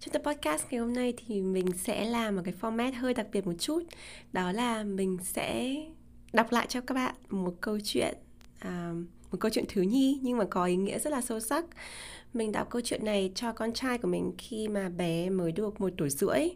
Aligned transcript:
Trong 0.00 0.12
tập 0.12 0.22
podcast 0.24 0.64
ngày 0.70 0.80
hôm 0.80 0.92
nay 0.92 1.14
thì 1.16 1.40
mình 1.42 1.66
sẽ 1.78 2.04
làm 2.04 2.36
một 2.36 2.42
cái 2.44 2.54
format 2.60 2.92
hơi 2.94 3.14
đặc 3.14 3.26
biệt 3.32 3.46
một 3.46 3.52
chút. 3.58 3.82
Đó 4.32 4.52
là 4.52 4.84
mình 4.84 5.18
sẽ 5.22 5.76
đọc 6.32 6.52
lại 6.52 6.66
cho 6.68 6.80
các 6.80 6.94
bạn 6.94 7.14
một 7.28 7.54
câu 7.60 7.78
chuyện 7.84 8.14
à, 8.58 8.92
Một 9.30 9.38
câu 9.40 9.50
chuyện 9.54 9.64
thứ 9.68 9.82
nhi 9.82 10.20
nhưng 10.22 10.38
mà 10.38 10.44
có 10.50 10.64
ý 10.64 10.76
nghĩa 10.76 10.98
rất 10.98 11.10
là 11.10 11.20
sâu 11.20 11.40
sắc. 11.40 11.64
Mình 12.34 12.52
đọc 12.52 12.70
câu 12.70 12.82
chuyện 12.84 13.04
này 13.04 13.32
cho 13.34 13.52
con 13.52 13.72
trai 13.72 13.98
của 13.98 14.08
mình 14.08 14.32
khi 14.38 14.68
mà 14.68 14.88
bé 14.88 15.30
mới 15.30 15.52
được 15.52 15.80
một 15.80 15.92
tuổi 15.96 16.10
rưỡi. 16.10 16.48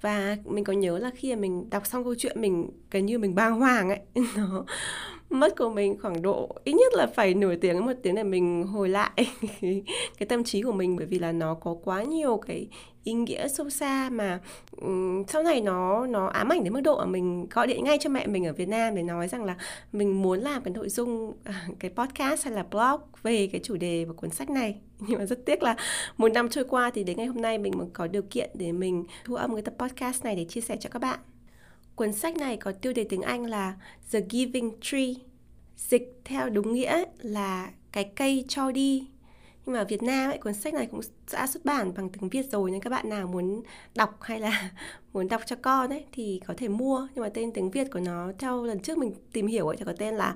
Và 0.00 0.36
mình 0.44 0.64
có 0.64 0.72
nhớ 0.72 0.98
là 0.98 1.10
khi 1.10 1.34
mà 1.34 1.40
mình 1.40 1.70
đọc 1.70 1.86
xong 1.86 2.04
câu 2.04 2.14
chuyện 2.18 2.40
mình 2.40 2.70
gần 2.90 3.06
như 3.06 3.18
mình 3.18 3.34
bàng 3.34 3.60
hoàng 3.60 3.88
ấy. 3.88 4.00
Nó 4.36 4.64
mất 5.34 5.56
của 5.56 5.70
mình 5.70 5.98
khoảng 6.02 6.22
độ 6.22 6.56
ít 6.64 6.72
nhất 6.72 6.92
là 6.94 7.06
phải 7.06 7.34
nửa 7.34 7.56
tiếng 7.56 7.86
một 7.86 7.92
tiếng 8.02 8.14
để 8.14 8.22
mình 8.22 8.62
hồi 8.62 8.88
lại 8.88 9.10
cái 10.18 10.26
tâm 10.28 10.44
trí 10.44 10.62
của 10.62 10.72
mình. 10.72 10.96
Bởi 10.96 11.06
vì 11.06 11.18
là 11.18 11.32
nó 11.32 11.54
có 11.54 11.76
quá 11.84 12.02
nhiều 12.02 12.36
cái 12.36 12.68
ý 13.04 13.12
nghĩa 13.12 13.48
sâu 13.48 13.70
xa 13.70 14.10
mà 14.12 14.40
um, 14.76 15.24
sau 15.28 15.42
này 15.42 15.60
nó 15.60 16.06
nó 16.06 16.26
ám 16.26 16.48
ảnh 16.48 16.64
đến 16.64 16.72
mức 16.72 16.80
độ 16.80 16.98
mà 16.98 17.04
mình 17.04 17.46
gọi 17.50 17.66
điện 17.66 17.84
ngay 17.84 17.98
cho 18.00 18.10
mẹ 18.10 18.26
mình 18.26 18.46
ở 18.46 18.52
Việt 18.52 18.68
Nam 18.68 18.94
để 18.94 19.02
nói 19.02 19.28
rằng 19.28 19.44
là 19.44 19.56
mình 19.92 20.22
muốn 20.22 20.40
làm 20.40 20.62
cái 20.62 20.74
nội 20.74 20.88
dung 20.88 21.32
à, 21.44 21.66
cái 21.78 21.90
podcast 21.90 22.44
hay 22.44 22.54
là 22.54 22.62
blog 22.70 23.00
về 23.22 23.46
cái 23.52 23.60
chủ 23.64 23.76
đề 23.76 24.04
và 24.04 24.12
cuốn 24.12 24.30
sách 24.30 24.50
này. 24.50 24.76
Nhưng 24.98 25.18
mà 25.18 25.26
rất 25.26 25.46
tiếc 25.46 25.62
là 25.62 25.76
một 26.16 26.28
năm 26.28 26.48
trôi 26.48 26.64
qua 26.64 26.90
thì 26.94 27.04
đến 27.04 27.16
ngày 27.16 27.26
hôm 27.26 27.42
nay 27.42 27.58
mình 27.58 27.72
mới 27.78 27.86
có 27.92 28.06
điều 28.06 28.22
kiện 28.22 28.50
để 28.54 28.72
mình 28.72 29.04
thu 29.24 29.34
âm 29.34 29.54
cái 29.54 29.62
tập 29.62 29.74
podcast 29.78 30.24
này 30.24 30.36
để 30.36 30.44
chia 30.44 30.60
sẻ 30.60 30.76
cho 30.80 30.90
các 30.90 30.98
bạn. 30.98 31.18
Cuốn 31.96 32.12
sách 32.12 32.36
này 32.36 32.56
có 32.56 32.72
tiêu 32.72 32.92
đề 32.92 33.04
tiếng 33.04 33.22
Anh 33.22 33.46
là 33.46 33.74
The 34.12 34.20
Giving 34.30 34.72
Tree. 34.80 35.12
Dịch 35.76 36.20
theo 36.24 36.48
đúng 36.48 36.74
nghĩa 36.74 37.04
là 37.18 37.70
cái 37.92 38.04
cây 38.16 38.44
cho 38.48 38.72
đi. 38.72 39.08
Nhưng 39.66 39.74
mà 39.74 39.84
Việt 39.84 40.02
Nam 40.02 40.30
ấy, 40.30 40.38
cuốn 40.38 40.54
sách 40.54 40.74
này 40.74 40.86
cũng 40.86 41.00
đã 41.32 41.46
xuất 41.46 41.64
bản 41.64 41.94
bằng 41.96 42.08
tiếng 42.08 42.28
Việt 42.28 42.46
rồi 42.50 42.70
nên 42.70 42.80
các 42.80 42.90
bạn 42.90 43.08
nào 43.08 43.26
muốn 43.26 43.62
đọc 43.94 44.18
hay 44.22 44.40
là 44.40 44.70
muốn 45.12 45.28
đọc 45.28 45.42
cho 45.46 45.56
con 45.62 45.90
ấy 45.90 46.04
thì 46.12 46.40
có 46.46 46.54
thể 46.56 46.68
mua. 46.68 47.08
Nhưng 47.14 47.22
mà 47.22 47.28
tên 47.28 47.52
tiếng 47.52 47.70
Việt 47.70 47.90
của 47.92 48.00
nó 48.00 48.32
theo 48.38 48.64
lần 48.64 48.80
trước 48.80 48.98
mình 48.98 49.14
tìm 49.32 49.46
hiểu 49.46 49.66
ấy 49.66 49.76
thì 49.76 49.84
có 49.84 49.92
tên 49.98 50.14
là 50.14 50.34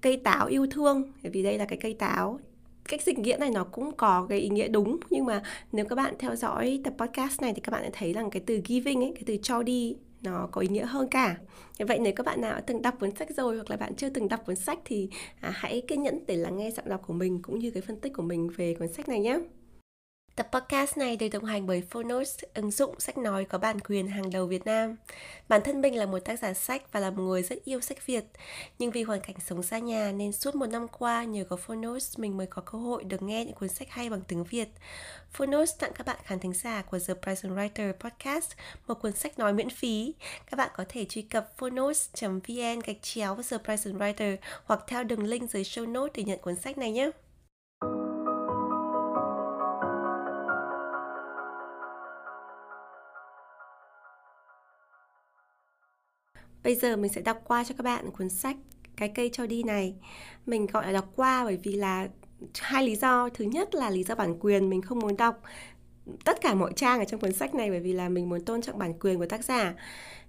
cây 0.00 0.16
táo 0.16 0.46
yêu 0.46 0.66
thương 0.70 1.12
bởi 1.22 1.30
vì 1.30 1.42
đây 1.42 1.58
là 1.58 1.64
cái 1.64 1.78
cây 1.82 1.94
táo 1.94 2.40
cách 2.88 3.02
dịch 3.02 3.18
nghĩa 3.18 3.36
này 3.36 3.50
nó 3.50 3.64
cũng 3.64 3.96
có 3.96 4.26
cái 4.28 4.38
ý 4.38 4.48
nghĩa 4.48 4.68
đúng 4.68 4.98
nhưng 5.10 5.24
mà 5.24 5.42
nếu 5.72 5.84
các 5.84 5.96
bạn 5.96 6.14
theo 6.18 6.36
dõi 6.36 6.80
tập 6.84 6.94
podcast 6.98 7.42
này 7.42 7.52
thì 7.54 7.60
các 7.60 7.70
bạn 7.70 7.82
sẽ 7.82 7.90
thấy 7.92 8.12
rằng 8.12 8.30
cái 8.30 8.42
từ 8.46 8.60
giving 8.64 9.02
ấy 9.04 9.12
cái 9.14 9.22
từ 9.26 9.36
cho 9.42 9.62
đi 9.62 9.96
nó 10.24 10.48
có 10.52 10.60
ý 10.60 10.68
nghĩa 10.68 10.86
hơn 10.86 11.08
cả. 11.08 11.36
Vậy 11.78 11.98
nếu 11.98 12.12
các 12.16 12.26
bạn 12.26 12.40
nào 12.40 12.52
đã 12.52 12.60
từng 12.60 12.82
đọc 12.82 12.94
cuốn 13.00 13.14
sách 13.14 13.28
rồi 13.36 13.56
hoặc 13.56 13.70
là 13.70 13.76
bạn 13.76 13.94
chưa 13.94 14.08
từng 14.08 14.28
đọc 14.28 14.40
cuốn 14.46 14.56
sách 14.56 14.78
thì 14.84 15.08
à, 15.40 15.50
hãy 15.54 15.82
kiên 15.88 16.02
nhẫn 16.02 16.24
để 16.26 16.36
lắng 16.36 16.56
nghe 16.56 16.70
giọng 16.70 16.88
đọc 16.88 17.02
của 17.06 17.12
mình 17.12 17.42
cũng 17.42 17.58
như 17.58 17.70
cái 17.70 17.82
phân 17.82 18.00
tích 18.00 18.12
của 18.14 18.22
mình 18.22 18.48
về 18.56 18.74
cuốn 18.74 18.88
sách 18.88 19.08
này 19.08 19.20
nhé 19.20 19.38
Tập 20.36 20.48
podcast 20.52 20.96
này 20.96 21.16
được 21.16 21.28
đồng 21.28 21.44
hành 21.44 21.66
bởi 21.66 21.82
Phonos, 21.90 22.38
ứng 22.54 22.70
dụng 22.70 23.00
sách 23.00 23.18
nói 23.18 23.44
có 23.44 23.58
bản 23.58 23.80
quyền 23.80 24.08
hàng 24.08 24.30
đầu 24.30 24.46
Việt 24.46 24.64
Nam. 24.64 24.96
Bản 25.48 25.60
thân 25.64 25.80
mình 25.80 25.98
là 25.98 26.06
một 26.06 26.18
tác 26.18 26.38
giả 26.38 26.54
sách 26.54 26.92
và 26.92 27.00
là 27.00 27.10
một 27.10 27.22
người 27.22 27.42
rất 27.42 27.64
yêu 27.64 27.80
sách 27.80 28.06
Việt. 28.06 28.24
Nhưng 28.78 28.90
vì 28.90 29.02
hoàn 29.02 29.20
cảnh 29.20 29.36
sống 29.46 29.62
xa 29.62 29.78
nhà 29.78 30.12
nên 30.12 30.32
suốt 30.32 30.54
một 30.54 30.66
năm 30.66 30.88
qua 30.88 31.24
nhờ 31.24 31.44
có 31.44 31.56
Phonos 31.56 32.18
mình 32.18 32.36
mới 32.36 32.46
có 32.46 32.62
cơ 32.62 32.78
hội 32.78 33.04
được 33.04 33.22
nghe 33.22 33.44
những 33.44 33.54
cuốn 33.54 33.68
sách 33.68 33.90
hay 33.90 34.10
bằng 34.10 34.20
tiếng 34.28 34.44
Việt. 34.44 34.68
Phonos 35.32 35.78
tặng 35.78 35.92
các 35.94 36.06
bạn 36.06 36.16
khán 36.24 36.38
thính 36.38 36.54
giả 36.54 36.82
của 36.82 36.98
The 36.98 37.14
Present 37.14 37.52
Writer 37.52 37.92
Podcast 37.92 38.52
một 38.86 38.94
cuốn 38.94 39.12
sách 39.12 39.38
nói 39.38 39.52
miễn 39.52 39.70
phí. 39.70 40.14
Các 40.50 40.56
bạn 40.56 40.70
có 40.76 40.84
thể 40.88 41.04
truy 41.04 41.22
cập 41.22 41.52
phonos.vn 41.56 42.80
gạch 42.86 43.02
chéo 43.02 43.36
The 43.50 43.58
Present 43.58 43.96
Writer 43.96 44.36
hoặc 44.64 44.80
theo 44.86 45.04
đường 45.04 45.24
link 45.24 45.50
dưới 45.50 45.62
show 45.62 45.92
note 45.92 46.12
để 46.14 46.22
nhận 46.22 46.38
cuốn 46.38 46.56
sách 46.56 46.78
này 46.78 46.92
nhé. 46.92 47.10
Bây 56.64 56.74
giờ 56.74 56.96
mình 56.96 57.12
sẽ 57.12 57.20
đọc 57.20 57.40
qua 57.44 57.64
cho 57.64 57.74
các 57.78 57.82
bạn 57.82 58.10
cuốn 58.10 58.28
sách 58.28 58.56
Cái 58.96 59.08
cây 59.14 59.30
cho 59.32 59.46
đi 59.46 59.62
này. 59.62 59.94
Mình 60.46 60.66
gọi 60.66 60.86
là 60.86 60.92
đọc 60.92 61.12
qua 61.16 61.44
bởi 61.44 61.58
vì 61.62 61.72
là 61.72 62.08
hai 62.60 62.86
lý 62.86 62.96
do. 62.96 63.28
Thứ 63.28 63.44
nhất 63.44 63.74
là 63.74 63.90
lý 63.90 64.04
do 64.04 64.14
bản 64.14 64.38
quyền, 64.40 64.70
mình 64.70 64.82
không 64.82 64.98
muốn 64.98 65.16
đọc 65.16 65.42
tất 66.24 66.40
cả 66.40 66.54
mọi 66.54 66.72
trang 66.76 66.98
ở 66.98 67.04
trong 67.04 67.20
cuốn 67.20 67.32
sách 67.32 67.54
này 67.54 67.70
bởi 67.70 67.80
vì 67.80 67.92
là 67.92 68.08
mình 68.08 68.28
muốn 68.28 68.44
tôn 68.44 68.62
trọng 68.62 68.78
bản 68.78 68.98
quyền 68.98 69.18
của 69.18 69.26
tác 69.26 69.44
giả. 69.44 69.74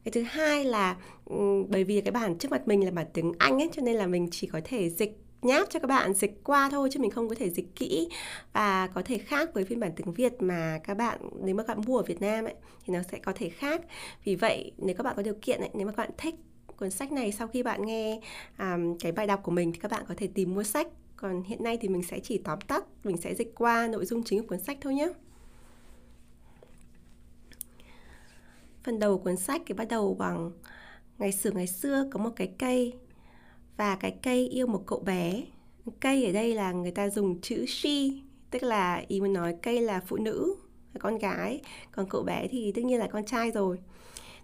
Cái 0.04 0.12
thứ 0.12 0.22
hai 0.22 0.66
là 0.66 0.98
ừ, 1.26 1.64
bởi 1.70 1.84
vì 1.84 2.02
cái 2.02 2.12
bản 2.12 2.38
trước 2.38 2.52
mặt 2.52 2.68
mình 2.68 2.86
là 2.86 2.92
bản 2.92 3.08
tiếng 3.14 3.34
Anh 3.38 3.62
ấy 3.62 3.70
cho 3.74 3.82
nên 3.82 3.96
là 3.96 4.08
mình 4.08 4.28
chỉ 4.32 4.48
có 4.48 4.62
thể 4.64 4.90
dịch 4.90 5.25
nháp 5.46 5.70
cho 5.70 5.80
các 5.80 5.88
bạn 5.88 6.14
dịch 6.14 6.44
qua 6.44 6.70
thôi 6.70 6.90
chứ 6.92 7.00
mình 7.00 7.12
không 7.12 7.30
có 7.30 7.36
thể 7.36 7.50
dịch 7.50 7.76
kỹ. 7.76 8.10
Và 8.54 8.88
có 8.88 9.02
thể 9.06 9.18
khác 9.18 9.54
với 9.54 9.66
phiên 9.66 9.80
bản 9.80 9.92
tiếng 9.96 10.14
Việt 10.14 10.34
mà 10.42 10.80
các 10.84 10.94
bạn 10.98 11.20
nếu 11.44 11.56
mà 11.56 11.64
các 11.64 11.78
bạn 11.78 11.86
mua 11.88 11.98
ở 11.98 12.04
Việt 12.04 12.22
Nam 12.22 12.46
ấy 12.46 12.56
thì 12.86 12.94
nó 12.94 13.00
sẽ 13.12 13.20
có 13.20 13.32
thể 13.36 13.50
khác. 13.50 13.82
Vì 14.24 14.36
vậy 14.36 14.72
nếu 14.78 14.96
các 14.96 15.04
bạn 15.04 15.16
có 15.16 15.22
điều 15.22 15.36
kiện 15.42 15.60
ấy, 15.60 15.70
nếu 15.74 15.86
mà 15.86 15.92
các 15.92 16.04
bạn 16.04 16.12
thích 16.18 16.36
cuốn 16.78 16.92
sách 16.92 17.12
này 17.12 17.32
sau 17.32 17.48
khi 17.48 17.64
bạn 17.64 17.86
nghe 17.86 18.20
um, 18.60 18.98
cái 18.98 19.12
bài 19.12 19.28
đọc 19.28 19.40
của 19.44 19.52
mình 19.52 19.72
thì 19.74 19.80
các 19.80 19.92
bạn 19.92 20.04
có 20.08 20.14
thể 20.18 20.28
tìm 20.28 20.56
mua 20.56 20.64
sách. 20.64 20.88
Còn 21.16 21.44
hiện 21.44 21.64
nay 21.64 21.78
thì 21.82 21.88
mình 21.88 22.04
sẽ 22.04 22.20
chỉ 22.20 22.38
tóm 22.38 22.62
tắt 22.62 22.84
mình 23.04 23.18
sẽ 23.18 23.36
dịch 23.36 23.56
qua 23.56 23.88
nội 23.88 24.06
dung 24.06 24.24
chính 24.24 24.42
của 24.42 24.48
cuốn 24.48 24.60
sách 24.60 24.78
thôi 24.82 24.94
nhé 24.94 25.10
phần 28.84 29.00
đầu 29.00 29.18
cuốn 29.18 29.38
sách 29.38 29.62
thì 29.66 29.74
bắt 29.74 29.88
đầu 29.90 30.14
bằng 30.14 30.52
ngày 31.18 31.32
xưa 31.32 31.52
ngày 31.52 31.68
xưa 31.68 32.08
có 32.12 32.20
một 32.20 32.30
cái 32.36 32.54
cây 32.60 32.94
và 33.78 33.96
cái 33.96 34.16
cây 34.24 34.48
yêu 34.48 34.68
một 34.68 34.84
cậu 34.86 35.00
bé. 35.00 35.44
Cây 36.00 36.26
ở 36.26 36.32
đây 36.32 36.56
là 36.56 36.72
người 36.72 36.92
ta 36.92 37.10
dùng 37.10 37.42
chữ 37.42 37.66
she, 37.66 37.90
tức 38.52 38.64
là 38.64 39.04
ý 39.08 39.22
muốn 39.22 39.34
nói 39.34 39.56
cây 39.62 39.82
là 39.82 40.02
phụ 40.08 40.18
nữ, 40.18 40.56
là 40.94 41.00
con 41.00 41.18
gái. 41.18 41.62
Còn 41.92 42.10
cậu 42.10 42.24
bé 42.24 42.48
thì 42.52 42.72
tất 42.72 42.84
nhiên 42.84 43.00
là 43.00 43.08
con 43.08 43.26
trai 43.26 43.52
rồi. 43.52 43.78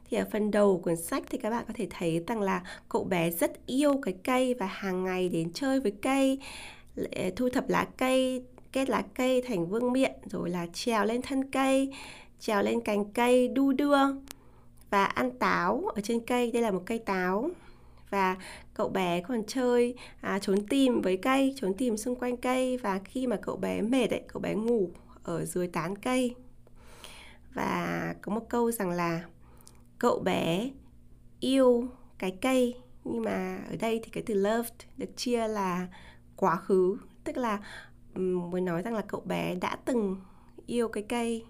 Thì 0.10 0.18
ở 0.18 0.26
phần 0.32 0.52
đầu 0.52 0.78
của 0.78 0.84
cuốn 0.84 0.96
sách 0.96 1.24
thì 1.30 1.38
các 1.38 1.50
bạn 1.50 1.66
có 1.68 1.74
thể 1.78 1.88
thấy 1.90 2.24
rằng 2.28 2.42
là 2.42 2.64
cậu 2.90 3.04
bé 3.04 3.32
rất 3.32 3.66
yêu 3.66 4.02
cái 4.02 4.14
cây 4.24 4.54
và 4.54 4.66
hàng 4.66 5.04
ngày 5.04 5.30
đến 5.30 5.54
chơi 5.54 5.80
với 5.80 5.92
cây 6.02 6.40
thu 7.36 7.50
thập 7.50 7.70
lá 7.70 7.88
cây, 7.98 8.44
kết 8.72 8.90
lá 8.90 9.04
cây 9.14 9.42
thành 9.48 9.68
vương 9.68 9.92
miện, 9.92 10.12
rồi 10.26 10.50
là 10.50 10.68
trèo 10.74 11.06
lên 11.06 11.22
thân 11.22 11.52
cây, 11.52 11.94
trèo 12.40 12.64
lên 12.64 12.82
cành 12.82 13.12
cây 13.14 13.48
đu 13.48 13.74
đưa 13.74 13.98
và 14.90 15.06
ăn 15.06 15.32
táo 15.32 15.84
ở 15.96 16.02
trên 16.02 16.20
cây. 16.20 16.52
Đây 16.52 16.62
là 16.62 16.72
một 16.72 16.84
cây 16.86 17.00
táo 17.00 17.50
và 18.12 18.38
cậu 18.74 18.90
bé 18.90 19.22
còn 19.22 19.44
chơi 19.48 19.96
à, 20.22 20.40
trốn 20.40 20.68
tìm 20.68 21.02
với 21.02 21.18
cây 21.18 21.54
trốn 21.58 21.74
tìm 21.78 21.98
xung 21.98 22.16
quanh 22.16 22.38
cây. 22.38 22.78
Và 22.78 23.00
khi 23.06 23.28
mà 23.28 23.36
cậu 23.42 23.58
bé 23.58 23.82
mệt 23.82 24.10
ấy 24.10 24.24
cậu 24.28 24.42
bé 24.42 24.56
ngủ 24.56 24.90
ở 25.24 25.46
dưới 25.46 25.68
tán 25.68 25.96
cây. 25.96 26.36
Và 27.54 28.16
có 28.22 28.34
một 28.34 28.50
câu 28.50 28.72
rằng 28.72 28.90
là 28.90 29.24
cậu 30.00 30.20
bé 30.20 30.72
yêu 31.40 31.88
cái 32.18 32.38
cây 32.42 32.76
nhưng 33.04 33.24
mà 33.24 33.60
ở 33.70 33.76
đây 33.80 34.00
thì 34.04 34.10
cái 34.10 34.24
từ 34.26 34.34
loved 34.34 34.74
được 34.98 35.10
chia 35.16 35.48
là 35.48 35.88
quá 36.36 36.56
khứ. 36.56 36.98
Tức 37.24 37.38
là 37.38 37.60
muốn 38.16 38.66
nói 38.66 38.82
rằng 38.82 38.94
là 38.94 39.02
cậu 39.02 39.22
bé 39.22 39.56
đã 39.56 39.78
từng 39.86 40.18
yêu 40.66 40.88
cái 40.88 41.04
cây 41.10 41.46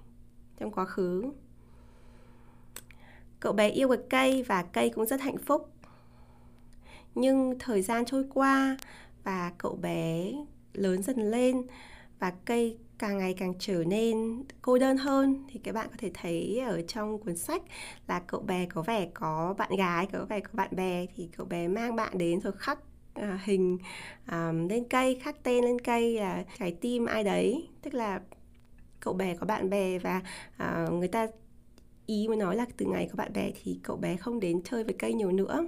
trong 0.60 0.72
quá 0.72 0.86
khứ. 0.86 1.32
Cậu 3.40 3.54
bé 3.54 3.70
yêu 3.70 3.88
cái 3.88 3.98
cây 4.10 4.44
và 4.44 4.64
cây 4.64 4.90
cũng 4.90 5.06
rất 5.06 5.22
hạnh 5.22 5.38
phúc 5.38 5.70
nhưng 7.16 7.60
thời 7.60 7.82
gian 7.82 8.06
trôi 8.06 8.26
qua 8.34 8.78
và 9.24 9.52
cậu 9.58 9.76
bé 9.76 10.32
lớn 10.74 11.04
dần 11.04 11.32
lên 11.32 11.62
và 12.20 12.34
cây 12.46 12.78
càng 13.00 13.18
ngày 13.18 13.34
càng 13.34 13.54
trở 13.60 13.84
nên 13.84 14.44
cô 14.62 14.78
đơn 14.78 14.98
hơn 14.98 15.44
thì 15.50 15.60
các 15.64 15.76
bạn 15.76 15.88
có 15.90 15.96
thể 15.98 16.12
thấy 16.14 16.60
ở 16.68 16.82
trong 16.82 17.18
cuốn 17.18 17.38
sách 17.38 17.62
là 18.08 18.20
cậu 18.20 18.42
bé 18.42 18.66
có 18.66 18.82
vẻ 18.82 19.08
có 19.14 19.56
bạn 19.58 19.76
gái 19.78 20.08
có 20.14 20.26
vẻ 20.26 20.40
có 20.40 20.50
bạn 20.54 20.70
bè 20.72 21.06
thì 21.16 21.30
cậu 21.38 21.46
bé 21.46 21.68
mang 21.68 21.96
bạn 21.96 22.18
đến 22.18 22.42
rồi 22.42 22.54
khắc 22.58 22.80
à, 23.14 23.40
hình 23.44 23.78
à, 24.26 24.52
lên 24.70 24.84
cây 24.90 25.20
khắc 25.24 25.44
tên 25.44 25.64
lên 25.64 25.80
cây 25.82 26.16
là 26.16 26.44
trái 26.60 26.76
tim 26.82 27.06
ai 27.06 27.24
đấy. 27.24 27.70
Tức 27.82 27.94
là 27.94 28.22
cậu 29.00 29.14
bé 29.14 29.36
có 29.36 29.46
bạn 29.46 29.70
bè 29.70 30.00
và 30.00 30.22
à, 30.58 30.88
người 30.92 31.08
ta 31.08 31.28
ý 32.06 32.28
muốn 32.28 32.40
nói 32.40 32.56
là 32.56 32.66
từ 32.78 32.86
ngày 32.86 33.08
có 33.12 33.16
bạn 33.16 33.34
bè 33.34 33.52
thì 33.64 33.80
cậu 33.84 33.98
bé 33.98 34.18
không 34.18 34.40
đến 34.40 34.62
chơi 34.64 34.84
với 34.84 34.96
cây 35.00 35.14
nhiều 35.14 35.32
nữa. 35.32 35.66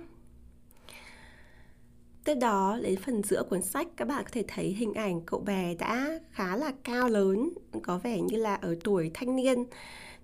Tiếp 2.23 2.35
đó 2.35 2.77
đến 2.81 2.99
phần 2.99 3.23
giữa 3.23 3.43
cuốn 3.43 3.61
sách 3.61 3.87
các 3.97 4.07
bạn 4.07 4.23
có 4.23 4.29
thể 4.31 4.43
thấy 4.47 4.65
hình 4.65 4.93
ảnh 4.93 5.21
cậu 5.25 5.39
bé 5.39 5.75
đã 5.75 6.19
khá 6.31 6.55
là 6.55 6.71
cao 6.83 7.09
lớn, 7.09 7.49
có 7.83 7.97
vẻ 7.97 8.21
như 8.21 8.37
là 8.37 8.55
ở 8.55 8.75
tuổi 8.83 9.11
thanh 9.13 9.35
niên. 9.35 9.65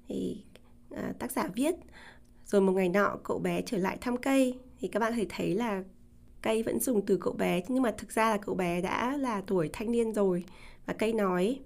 Thì 0.07 0.37
à, 0.95 1.13
tác 1.19 1.31
giả 1.31 1.47
viết 1.55 1.75
rồi 2.45 2.61
một 2.61 2.71
ngày 2.71 2.89
nọ 2.89 3.17
cậu 3.23 3.39
bé 3.39 3.61
trở 3.61 3.77
lại 3.77 3.97
thăm 4.01 4.17
cây. 4.17 4.59
Thì 4.79 4.87
các 4.87 4.99
bạn 4.99 5.11
có 5.11 5.17
thể 5.17 5.25
thấy 5.29 5.53
là 5.53 5.83
cây 6.41 6.63
vẫn 6.63 6.79
dùng 6.79 7.05
từ 7.05 7.17
cậu 7.21 7.33
bé 7.33 7.61
nhưng 7.67 7.83
mà 7.83 7.91
thực 7.97 8.11
ra 8.11 8.29
là 8.29 8.37
cậu 8.37 8.55
bé 8.55 8.81
đã 8.81 9.17
là 9.17 9.41
tuổi 9.47 9.69
thanh 9.73 9.91
niên 9.91 10.13
rồi. 10.13 10.43
Và 10.85 10.93
cây 10.93 11.13
nói 11.13 11.59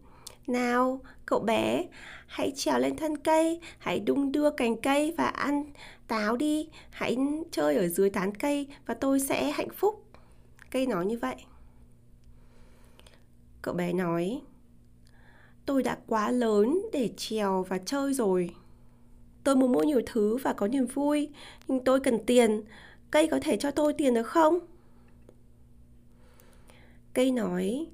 nào 0.47 1.01
cậu 1.25 1.39
bé 1.39 1.85
hãy 2.27 2.51
trèo 2.55 2.79
lên 2.79 2.95
thân 2.95 3.17
cây 3.17 3.59
hãy 3.77 3.99
đung 3.99 4.31
đưa 4.31 4.49
cành 4.49 4.81
cây 4.81 5.13
và 5.17 5.25
ăn 5.25 5.65
táo 6.07 6.35
đi. 6.35 6.69
Hãy 6.89 7.17
chơi 7.51 7.75
ở 7.75 7.87
dưới 7.87 8.09
tán 8.09 8.35
cây 8.35 8.67
và 8.85 8.93
tôi 8.93 9.19
sẽ 9.19 9.51
hạnh 9.51 9.69
phúc 9.75 10.02
cây 10.73 10.87
nói 10.87 11.05
như 11.05 11.17
vậy. 11.17 11.35
Cậu 13.61 13.73
bé 13.73 13.93
nói, 13.93 14.41
tôi 15.65 15.83
đã 15.83 15.97
quá 16.07 16.31
lớn 16.31 16.81
để 16.93 17.09
trèo 17.17 17.63
và 17.63 17.77
chơi 17.77 18.13
rồi. 18.13 18.49
Tôi 19.43 19.55
muốn 19.55 19.71
mua 19.71 19.83
nhiều 19.83 20.01
thứ 20.05 20.37
và 20.37 20.53
có 20.53 20.67
niềm 20.67 20.85
vui, 20.85 21.29
nhưng 21.67 21.83
tôi 21.83 21.99
cần 21.99 22.19
tiền. 22.25 22.61
Cây 23.11 23.27
có 23.27 23.39
thể 23.41 23.57
cho 23.57 23.71
tôi 23.71 23.93
tiền 23.93 24.13
được 24.13 24.27
không? 24.27 24.59
Cây 27.13 27.31
nói, 27.31 27.87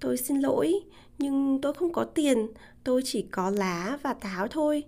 tôi 0.00 0.16
xin 0.16 0.40
lỗi, 0.40 0.74
nhưng 1.18 1.60
tôi 1.62 1.74
không 1.74 1.92
có 1.92 2.04
tiền. 2.04 2.46
Tôi 2.84 3.02
chỉ 3.04 3.22
có 3.22 3.50
lá 3.50 3.98
và 4.02 4.14
táo 4.14 4.48
thôi. 4.48 4.84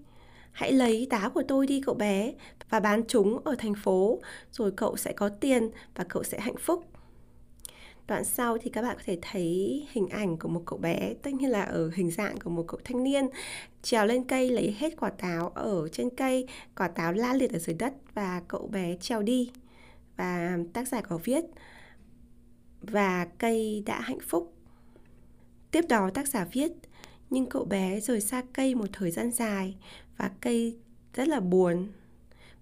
Hãy 0.53 0.73
lấy 0.73 1.07
táo 1.11 1.31
của 1.31 1.43
tôi 1.49 1.67
đi, 1.67 1.81
cậu 1.81 1.95
bé 1.95 2.33
và 2.71 2.81
bán 2.81 3.03
chúng 3.09 3.39
ở 3.45 3.55
thành 3.59 3.75
phố, 3.75 4.21
rồi 4.53 4.73
cậu 4.77 4.97
sẽ 4.97 5.13
có 5.13 5.29
tiền 5.29 5.71
và 5.95 6.05
cậu 6.09 6.23
sẽ 6.23 6.41
hạnh 6.41 6.57
phúc. 6.59 6.85
Đoạn 8.07 8.25
sau 8.25 8.59
thì 8.59 8.71
các 8.71 8.83
bạn 8.83 8.97
có 8.97 9.03
thể 9.07 9.19
thấy 9.23 9.87
hình 9.91 10.09
ảnh 10.09 10.37
của 10.37 10.49
một 10.49 10.63
cậu 10.67 10.79
bé, 10.79 11.15
tất 11.23 11.35
nhiên 11.35 11.51
là 11.51 11.63
ở 11.63 11.91
hình 11.95 12.11
dạng 12.11 12.39
của 12.39 12.51
một 12.51 12.65
cậu 12.69 12.81
thanh 12.85 13.05
niên, 13.05 13.27
trèo 13.83 14.07
lên 14.07 14.25
cây 14.25 14.51
lấy 14.51 14.77
hết 14.79 14.97
quả 14.97 15.11
táo 15.11 15.49
ở 15.49 15.89
trên 15.89 16.11
cây, 16.11 16.47
quả 16.77 16.89
táo 16.89 17.13
la 17.13 17.35
liệt 17.35 17.53
ở 17.53 17.59
dưới 17.59 17.77
đất 17.79 17.95
và 18.15 18.43
cậu 18.49 18.67
bé 18.67 18.97
trèo 18.97 19.23
đi. 19.23 19.53
Và 20.17 20.59
tác 20.73 20.89
giả 20.89 21.01
có 21.01 21.19
viết, 21.25 21.45
và 22.81 23.27
cây 23.39 23.83
đã 23.87 24.01
hạnh 24.01 24.21
phúc. 24.29 24.55
Tiếp 25.71 25.85
đó 25.89 26.11
tác 26.15 26.29
giả 26.29 26.47
viết, 26.53 26.73
nhưng 27.31 27.47
cậu 27.47 27.65
bé 27.65 28.01
rời 28.01 28.21
xa 28.21 28.43
cây 28.53 28.75
một 28.75 28.87
thời 28.93 29.11
gian 29.11 29.31
dài 29.31 29.77
và 30.17 30.31
cây 30.41 30.77
rất 31.15 31.29
là 31.29 31.41
buồn 31.41 31.89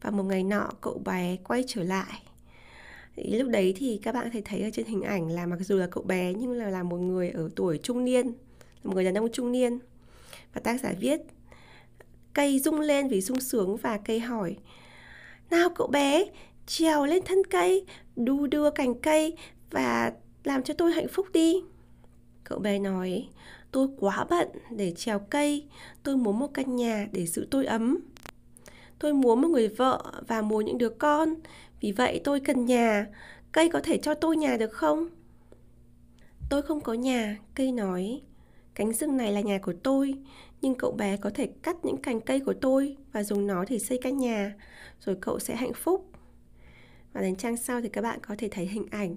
và 0.03 0.11
một 0.11 0.23
ngày 0.23 0.45
nọ 0.45 0.71
cậu 0.81 0.99
bé 1.05 1.37
quay 1.45 1.65
trở 1.67 1.83
lại. 1.83 2.23
Thì 3.17 3.39
lúc 3.39 3.49
đấy 3.49 3.75
thì 3.77 4.01
các 4.03 4.15
bạn 4.15 4.25
có 4.25 4.31
thể 4.33 4.43
thấy 4.45 4.63
ở 4.63 4.71
trên 4.73 4.87
hình 4.87 5.03
ảnh 5.03 5.31
là 5.31 5.47
mặc 5.47 5.59
dù 5.61 5.77
là 5.77 5.87
cậu 5.91 6.05
bé 6.05 6.33
nhưng 6.33 6.53
là 6.53 6.71
là 6.71 6.83
một 6.83 6.97
người 6.97 7.31
ở 7.31 7.51
tuổi 7.57 7.81
trung 7.83 8.05
niên 8.05 8.35
một 8.87 8.95
người 8.95 9.05
đàn 9.05 9.15
ông 9.15 9.33
trung 9.33 9.53
niên. 9.53 9.79
Và 10.55 10.61
tác 10.61 10.81
giả 10.81 10.93
viết, 11.01 11.21
cây 12.33 12.59
rung 12.59 12.81
lên 12.81 13.09
vì 13.09 13.21
sung 13.21 13.41
sướng 13.41 13.77
và 13.77 13.99
cây 13.99 14.21
hỏi, 14.21 14.57
nào 15.51 15.69
cậu 15.75 15.87
bé, 15.87 16.25
trèo 16.67 17.07
lên 17.07 17.23
thân 17.25 17.39
cây, 17.51 17.87
đu 18.17 18.47
đưa 18.47 18.71
cành 18.71 18.95
cây 18.95 19.37
và 19.71 20.13
làm 20.45 20.63
cho 20.63 20.75
tôi 20.75 20.93
hạnh 20.93 21.09
phúc 21.09 21.27
đi 21.33 21.63
cậu 22.45 22.59
bé 22.59 22.79
nói, 22.79 23.29
tôi 23.73 23.89
quá 23.99 24.27
bận 24.31 24.49
để 24.71 24.93
trèo 24.97 25.19
cây, 25.19 25.67
tôi 26.03 26.17
muốn 26.17 26.39
một 26.39 26.55
căn 26.55 26.77
nhà 26.77 27.09
để 27.13 27.27
giữ 27.27 27.47
tôi 27.51 27.67
ấm 27.67 27.99
tôi 28.99 29.15
muốn 29.15 29.41
một 29.41 29.49
người 29.49 29.69
vợ 29.69 30.23
và 30.29 30.43
muốn 30.43 30.65
những 30.65 30.79
đứa 30.79 30.89
con. 30.89 31.35
Vì 31.81 31.93
vậy 31.93 32.21
tôi 32.25 32.41
cần 32.41 32.67
nhà. 32.67 33.07
Cây 33.53 33.69
có 33.69 33.81
thể 33.81 33.99
cho 33.99 34.15
tôi 34.15 34.37
nhà 34.37 34.57
được 34.57 34.73
không? 34.73 35.09
Tôi 36.51 36.63
không 36.63 36.81
có 36.81 36.93
nhà, 36.93 37.37
cây 37.55 37.73
nói. 37.73 38.23
Cánh 38.75 38.93
rừng 38.93 39.17
này 39.17 39.33
là 39.33 39.41
nhà 39.41 39.59
của 39.59 39.75
tôi, 39.83 40.15
nhưng 40.61 40.75
cậu 40.75 40.93
bé 40.93 41.17
có 41.17 41.31
thể 41.35 41.49
cắt 41.63 41.85
những 41.85 41.97
cành 41.97 42.21
cây 42.21 42.41
của 42.41 42.55
tôi 42.61 42.97
và 43.13 43.23
dùng 43.23 43.47
nó 43.47 43.65
để 43.69 43.79
xây 43.79 43.99
căn 44.03 44.19
nhà, 44.19 44.55
rồi 45.01 45.17
cậu 45.21 45.39
sẽ 45.39 45.57
hạnh 45.57 45.73
phúc. 45.75 46.11
Và 47.13 47.21
đến 47.21 47.37
trang 47.37 47.57
sau 47.57 47.81
thì 47.81 47.89
các 47.89 48.01
bạn 48.03 48.19
có 48.23 48.35
thể 48.39 48.49
thấy 48.51 48.67
hình 48.67 48.87
ảnh 48.91 49.17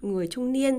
người 0.00 0.26
trung 0.26 0.52
niên 0.52 0.78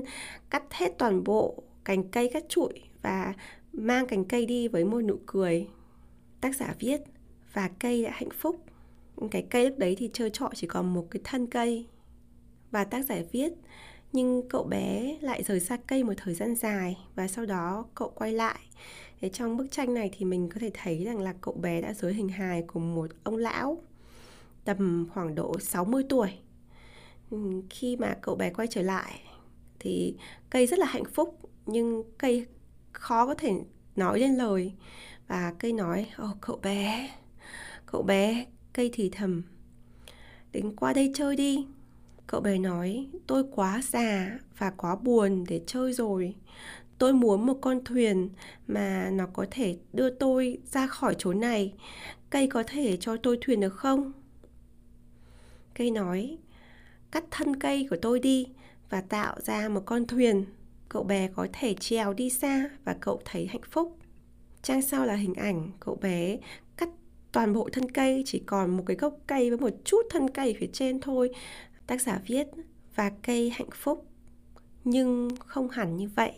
cắt 0.50 0.62
hết 0.70 0.92
toàn 0.98 1.24
bộ 1.24 1.62
cành 1.84 2.08
cây, 2.08 2.30
cắt 2.32 2.44
trụi 2.48 2.72
và 3.02 3.34
mang 3.72 4.06
cành 4.06 4.24
cây 4.24 4.46
đi 4.46 4.68
với 4.68 4.84
một 4.84 5.00
nụ 5.00 5.18
cười. 5.26 5.66
Tác 6.40 6.56
giả 6.56 6.74
viết 6.78 7.00
và 7.52 7.70
cây 7.80 8.04
đã 8.04 8.10
hạnh 8.10 8.30
phúc. 8.30 8.56
Cái 9.30 9.46
cây 9.50 9.64
lúc 9.64 9.78
đấy 9.78 9.96
thì 9.98 10.10
trơ 10.12 10.28
trọi 10.28 10.50
chỉ 10.54 10.66
còn 10.66 10.94
một 10.94 11.06
cái 11.10 11.20
thân 11.24 11.46
cây 11.46 11.86
và 12.70 12.84
tác 12.84 13.04
giả 13.06 13.16
viết 13.32 13.52
nhưng 14.12 14.48
cậu 14.48 14.64
bé 14.64 15.16
lại 15.20 15.42
rời 15.42 15.60
xa 15.60 15.76
cây 15.86 16.04
một 16.04 16.12
thời 16.16 16.34
gian 16.34 16.54
dài 16.54 16.98
và 17.14 17.28
sau 17.28 17.46
đó 17.46 17.84
cậu 17.94 18.12
quay 18.14 18.32
lại. 18.32 18.58
Thế 19.20 19.28
trong 19.28 19.56
bức 19.56 19.70
tranh 19.70 19.94
này 19.94 20.10
thì 20.18 20.24
mình 20.24 20.48
có 20.48 20.60
thể 20.60 20.70
thấy 20.74 21.04
rằng 21.04 21.18
là 21.18 21.34
cậu 21.40 21.54
bé 21.54 21.80
đã 21.80 21.92
dưới 21.92 22.14
hình 22.14 22.28
hài 22.28 22.62
của 22.62 22.80
một 22.80 23.10
ông 23.24 23.36
lão 23.36 23.82
tầm 24.64 25.06
khoảng 25.14 25.34
độ 25.34 25.58
60 25.60 26.04
tuổi. 26.08 26.30
Khi 27.70 27.96
mà 27.96 28.16
cậu 28.22 28.34
bé 28.34 28.52
quay 28.52 28.68
trở 28.68 28.82
lại 28.82 29.20
thì 29.78 30.16
cây 30.50 30.66
rất 30.66 30.78
là 30.78 30.86
hạnh 30.86 31.04
phúc 31.04 31.38
nhưng 31.66 32.02
cây 32.18 32.46
khó 32.92 33.26
có 33.26 33.34
thể 33.34 33.52
nói 33.96 34.20
lên 34.20 34.34
lời 34.34 34.72
và 35.28 35.54
cây 35.58 35.72
nói 35.72 36.06
ồ 36.16 36.24
oh, 36.30 36.36
cậu 36.40 36.56
bé 36.56 37.10
cậu 37.92 38.02
bé 38.02 38.46
cây 38.72 38.90
thì 38.92 39.10
thầm 39.10 39.42
đến 40.52 40.76
qua 40.76 40.92
đây 40.92 41.12
chơi 41.14 41.36
đi. 41.36 41.66
Cậu 42.26 42.40
bé 42.40 42.58
nói, 42.58 43.08
tôi 43.26 43.44
quá 43.54 43.82
già 43.84 44.38
và 44.58 44.70
quá 44.70 44.96
buồn 44.96 45.44
để 45.48 45.60
chơi 45.66 45.92
rồi. 45.92 46.34
Tôi 46.98 47.12
muốn 47.12 47.46
một 47.46 47.58
con 47.60 47.84
thuyền 47.84 48.28
mà 48.66 49.10
nó 49.12 49.26
có 49.26 49.46
thể 49.50 49.78
đưa 49.92 50.10
tôi 50.10 50.58
ra 50.64 50.86
khỏi 50.86 51.14
chỗ 51.18 51.32
này. 51.32 51.74
Cây 52.30 52.46
có 52.46 52.62
thể 52.66 52.96
cho 52.96 53.16
tôi 53.16 53.38
thuyền 53.40 53.60
được 53.60 53.74
không? 53.74 54.12
Cây 55.74 55.90
nói, 55.90 56.38
cắt 57.10 57.24
thân 57.30 57.56
cây 57.56 57.86
của 57.90 57.96
tôi 58.02 58.20
đi 58.20 58.46
và 58.90 59.00
tạo 59.00 59.40
ra 59.40 59.68
một 59.68 59.82
con 59.86 60.06
thuyền. 60.06 60.44
Cậu 60.88 61.04
bé 61.04 61.28
có 61.34 61.46
thể 61.52 61.74
trèo 61.74 62.14
đi 62.14 62.30
xa 62.30 62.70
và 62.84 62.96
cậu 63.00 63.22
thấy 63.24 63.46
hạnh 63.46 63.70
phúc. 63.70 63.98
Trang 64.62 64.82
sau 64.82 65.06
là 65.06 65.14
hình 65.14 65.34
ảnh 65.34 65.70
cậu 65.80 65.94
bé 65.94 66.38
toàn 67.32 67.52
bộ 67.52 67.68
thân 67.72 67.90
cây 67.90 68.22
chỉ 68.26 68.42
còn 68.46 68.76
một 68.76 68.82
cái 68.86 68.96
gốc 68.96 69.14
cây 69.26 69.50
với 69.50 69.58
một 69.58 69.76
chút 69.84 70.02
thân 70.10 70.30
cây 70.30 70.56
phía 70.60 70.68
trên 70.72 71.00
thôi. 71.00 71.30
Tác 71.86 72.00
giả 72.00 72.20
viết 72.26 72.46
và 72.94 73.10
cây 73.22 73.50
hạnh 73.50 73.70
phúc 73.72 74.06
nhưng 74.84 75.28
không 75.46 75.68
hẳn 75.68 75.96
như 75.96 76.08
vậy. 76.16 76.32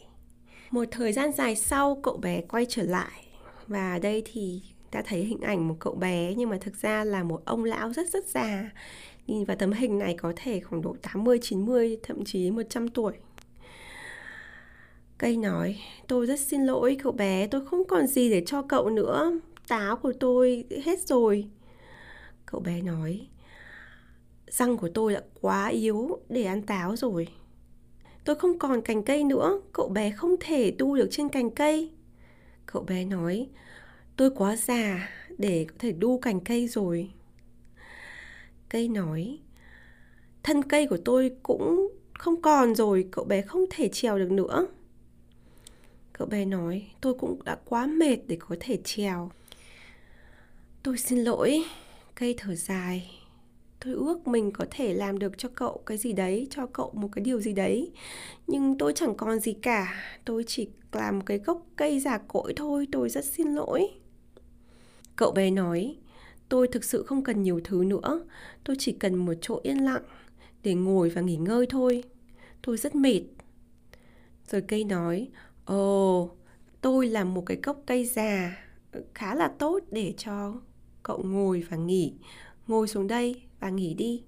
Một 0.70 0.84
thời 0.90 1.12
gian 1.12 1.32
dài 1.32 1.56
sau 1.56 2.00
cậu 2.02 2.16
bé 2.16 2.40
quay 2.40 2.66
trở 2.69 2.82
lại. 2.82 3.25
Và 3.66 3.98
đây 3.98 4.22
thì 4.32 4.62
đã 4.92 5.02
thấy 5.06 5.20
hình 5.20 5.40
ảnh 5.40 5.69
một 5.69 5.76
cậu 5.81 5.94
bé 5.94 6.34
nhưng 6.37 6.50
mà 6.50 6.58
thực 6.60 6.76
ra 6.76 7.04
là 7.04 7.22
một 7.22 7.43
ông 7.44 7.64
lão 7.64 7.93
rất 7.93 8.10
rất 8.10 8.28
già. 8.28 8.70
Nhìn 9.26 9.44
vào 9.44 9.56
tấm 9.56 9.72
hình 9.72 9.98
này 9.98 10.15
có 10.19 10.32
thể 10.36 10.60
khoảng 10.60 10.82
độ 10.82 10.96
80, 11.03 11.38
90, 11.43 11.98
thậm 12.03 12.24
chí 12.24 12.50
100 12.50 12.88
tuổi. 12.88 13.12
Cây 15.19 15.36
nói, 15.36 15.79
tôi 16.08 16.26
rất 16.26 16.41
xin 16.41 16.67
lỗi 16.67 16.96
cậu 17.03 17.12
bé, 17.12 17.46
tôi 17.46 17.67
không 17.67 17.84
còn 17.84 18.06
gì 18.06 18.31
để 18.31 18.43
cho 18.46 18.62
cậu 18.62 18.91
nữa. 18.91 19.32
Táo 19.70 19.96
của 19.96 20.12
tôi 20.20 20.65
hết 20.84 21.00
rồi. 21.00 21.48
Cậu 22.46 22.60
bé 22.60 22.82
nói, 22.82 23.29
răng 24.46 24.77
của 24.77 24.89
tôi 24.94 25.15
đã 25.15 25.22
quá 25.41 25.69
yếu 25.69 26.19
để 26.29 26.44
ăn 26.44 26.62
táo 26.62 26.96
rồi. 26.96 27.29
Tôi 28.24 28.36
không 28.36 28.58
còn 28.58 28.82
cành 28.82 29.03
cây 29.03 29.24
nữa, 29.24 29.60
cậu 29.72 29.89
bé 29.89 30.10
không 30.10 30.34
thể 30.41 30.70
đu 30.70 30.96
được 30.96 31.08
trên 31.10 31.29
cành 31.29 31.50
cây. 31.50 31.93
Cậu 32.67 32.82
bé 32.82 33.05
nói, 33.05 33.48
tôi 34.17 34.31
quá 34.31 34.56
già 34.56 35.08
để 35.39 35.67
có 35.69 35.74
thể 35.79 35.93
đu 35.93 36.19
cành 36.19 36.41
cây 36.41 36.69
rồi. 36.69 37.10
Cây 38.69 38.89
nói, 38.89 39.39
thân 40.43 40.62
cây 40.62 40.86
của 40.86 40.98
tôi 41.05 41.36
cũng 41.43 41.89
không 42.19 42.43
còn 42.43 42.74
rồi, 42.74 43.08
cậu 43.10 43.24
bé 43.24 43.43
không 43.43 43.65
thể 43.70 43.89
trèo 43.89 44.19
được 44.19 44.31
nữa. 44.31 44.67
Cậu 46.12 46.27
bé 46.27 46.44
nói 46.44 46.91
tôi 47.00 47.15
cũng 47.15 47.44
đã 47.44 47.58
quá 47.65 47.86
mệt 47.86 48.17
để 48.27 48.36
có 48.41 48.56
thể 48.60 48.79
trèo 48.84 49.31
Tôi 50.82 50.99
xin 50.99 51.19
lỗi. 51.19 51.65
Cây 52.15 52.34
thở 52.39 52.55
dài. 52.55 53.10
Tôi 53.84 53.94
ước 53.94 54.29
mình 54.29 54.51
có 54.51 54.67
thể 54.70 54.94
làm 54.94 55.19
được 55.19 55.39
cho 55.39 55.49
cậu 55.55 55.82
cái 55.87 55.99
gì 55.99 56.13
đấy 56.13 56.46
Cho 56.51 56.67
cậu 56.67 56.93
một 56.94 57.08
cái 57.13 57.25
điều 57.25 57.41
gì 57.41 57.53
đấy. 57.53 57.93
Nhưng 58.46 58.79
tôi 58.79 58.93
chẳng 58.93 59.15
còn 59.17 59.39
gì 59.39 59.53
cả. 59.53 59.94
Tôi 60.25 60.44
chỉ 60.46 60.69
làm 60.93 61.19
một 61.19 61.25
cái 61.27 61.39
gốc 61.39 61.67
cây 61.77 62.01
già 62.01 62.19
cỗi 62.19 62.53
thôi. 62.56 62.89
Tôi 62.93 63.08
rất 63.08 63.25
xin 63.25 63.55
lỗi. 63.55 63.89
Cậu 65.17 65.32
bé 65.32 65.51
nói 65.51 65.96
Tôi 66.49 66.69
thực 66.69 66.84
sự 66.84 67.03
không 67.03 67.25
cần 67.25 67.43
nhiều 67.43 67.60
thứ 67.65 67.84
nữa. 67.84 68.25
Tôi 68.65 68.77
chỉ 68.79 68.93
cần 68.93 69.15
một 69.15 69.34
chỗ 69.41 69.60
yên 69.63 69.84
lặng 69.84 70.03
Để 70.63 70.75
ngồi 70.75 71.08
và 71.10 71.20
nghỉ 71.20 71.37
ngơi 71.37 71.67
thôi. 71.70 72.05
Tôi 72.63 72.77
rất 72.77 72.94
mệt. 72.94 73.22
Rồi 74.51 74.63
cây 74.69 74.84
nói 74.84 75.29
Ồ, 75.65 76.31
tôi 76.81 77.06
là 77.06 77.25
một 77.25 77.43
cái 77.46 77.58
gốc 77.63 77.82
cây 77.87 78.05
già 78.05 78.56
ờ, 78.93 79.03
khá 79.15 79.34
là 79.34 79.49
tốt 79.58 79.81
để 79.91 80.15
cho 80.17 80.55
cậu 81.10 81.22
ngồi 81.22 81.67
và 81.70 81.76
nghỉ. 81.76 82.14
Ngồi 82.67 82.88
xuống 82.88 83.06
đây 83.06 83.43
và 83.60 83.70
nghỉ 83.70 83.94
đi. 83.94 84.22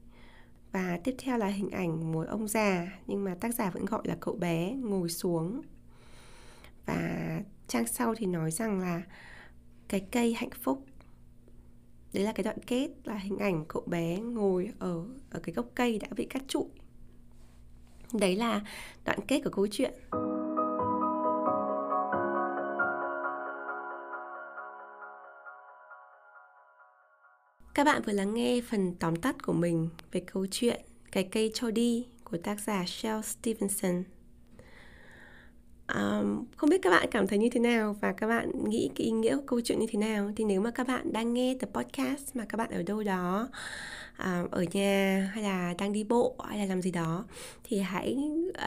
Và 0.72 0.98
tiếp 1.04 1.14
theo 1.18 1.38
là 1.38 1.46
hình 1.46 1.70
ảnh 1.70 2.12
một 2.12 2.26
ông 2.28 2.48
già, 2.48 2.98
nhưng 3.06 3.24
mà 3.24 3.34
tác 3.34 3.54
giả 3.54 3.70
vẫn 3.70 3.84
gọi 3.84 4.02
là 4.04 4.16
cậu 4.20 4.34
bé 4.34 4.72
ngồi 4.72 5.08
xuống. 5.08 5.62
Và 6.86 7.40
trang 7.68 7.86
sau 7.86 8.14
thì 8.14 8.26
nói 8.26 8.50
rằng 8.50 8.80
là 8.80 9.02
cái 9.88 10.00
cây 10.00 10.34
hạnh 10.34 10.50
phúc. 10.62 10.86
đấy 12.12 12.24
là 12.24 12.32
cái 12.32 12.44
đoạn 12.44 12.58
kết 12.66 12.88
là 13.04 13.14
hình 13.14 13.38
ảnh 13.38 13.64
cậu 13.68 13.82
bé 13.86 14.18
ngồi 14.20 14.72
ở 14.78 15.04
ở 15.30 15.40
cái 15.40 15.54
gốc 15.54 15.66
cây 15.74 15.98
đã 15.98 16.08
bị 16.16 16.24
cắt 16.24 16.42
trụi 16.48 16.64
đấy 18.12 18.36
là 18.36 18.60
đoạn 19.04 19.18
kết 19.28 19.40
của 19.44 19.50
câu 19.50 19.66
chuyện 19.70 19.94
Các 27.74 27.84
bạn 27.84 28.02
vừa 28.02 28.12
lắng 28.12 28.34
nghe 28.34 28.60
phần 28.60 28.94
tóm 28.94 29.16
tắt 29.16 29.42
của 29.42 29.52
mình 29.52 29.88
về 30.12 30.20
câu 30.20 30.46
chuyện 30.50 30.80
Cái 31.12 31.24
cây 31.24 31.50
cho 31.54 31.70
đi 31.70 32.06
của 32.24 32.36
tác 32.36 32.60
giả 32.60 32.84
Shel 32.86 33.20
Stevenson. 33.22 34.02
Um, 35.94 36.44
không 36.56 36.70
biết 36.70 36.82
các 36.82 36.90
bạn 36.90 37.08
cảm 37.10 37.26
thấy 37.26 37.38
như 37.38 37.48
thế 37.52 37.60
nào 37.60 37.96
và 38.00 38.12
các 38.12 38.26
bạn 38.26 38.64
nghĩ 38.64 38.90
cái 38.96 39.04
ý 39.04 39.10
nghĩa 39.10 39.36
của 39.36 39.42
câu 39.46 39.60
chuyện 39.60 39.78
như 39.78 39.86
thế 39.90 39.98
nào 39.98 40.32
thì 40.36 40.44
nếu 40.44 40.60
mà 40.60 40.70
các 40.70 40.86
bạn 40.86 41.12
đang 41.12 41.34
nghe 41.34 41.56
tập 41.60 41.70
podcast 41.72 42.36
mà 42.36 42.44
các 42.48 42.56
bạn 42.56 42.70
ở 42.70 42.82
đâu 42.82 43.02
đó 43.02 43.48
uh, 44.22 44.50
ở 44.50 44.64
nhà 44.72 45.30
hay 45.34 45.44
là 45.44 45.74
đang 45.78 45.92
đi 45.92 46.04
bộ 46.04 46.36
hay 46.48 46.58
là 46.58 46.64
làm 46.64 46.82
gì 46.82 46.90
đó 46.90 47.24
thì 47.64 47.78
hãy 47.78 48.18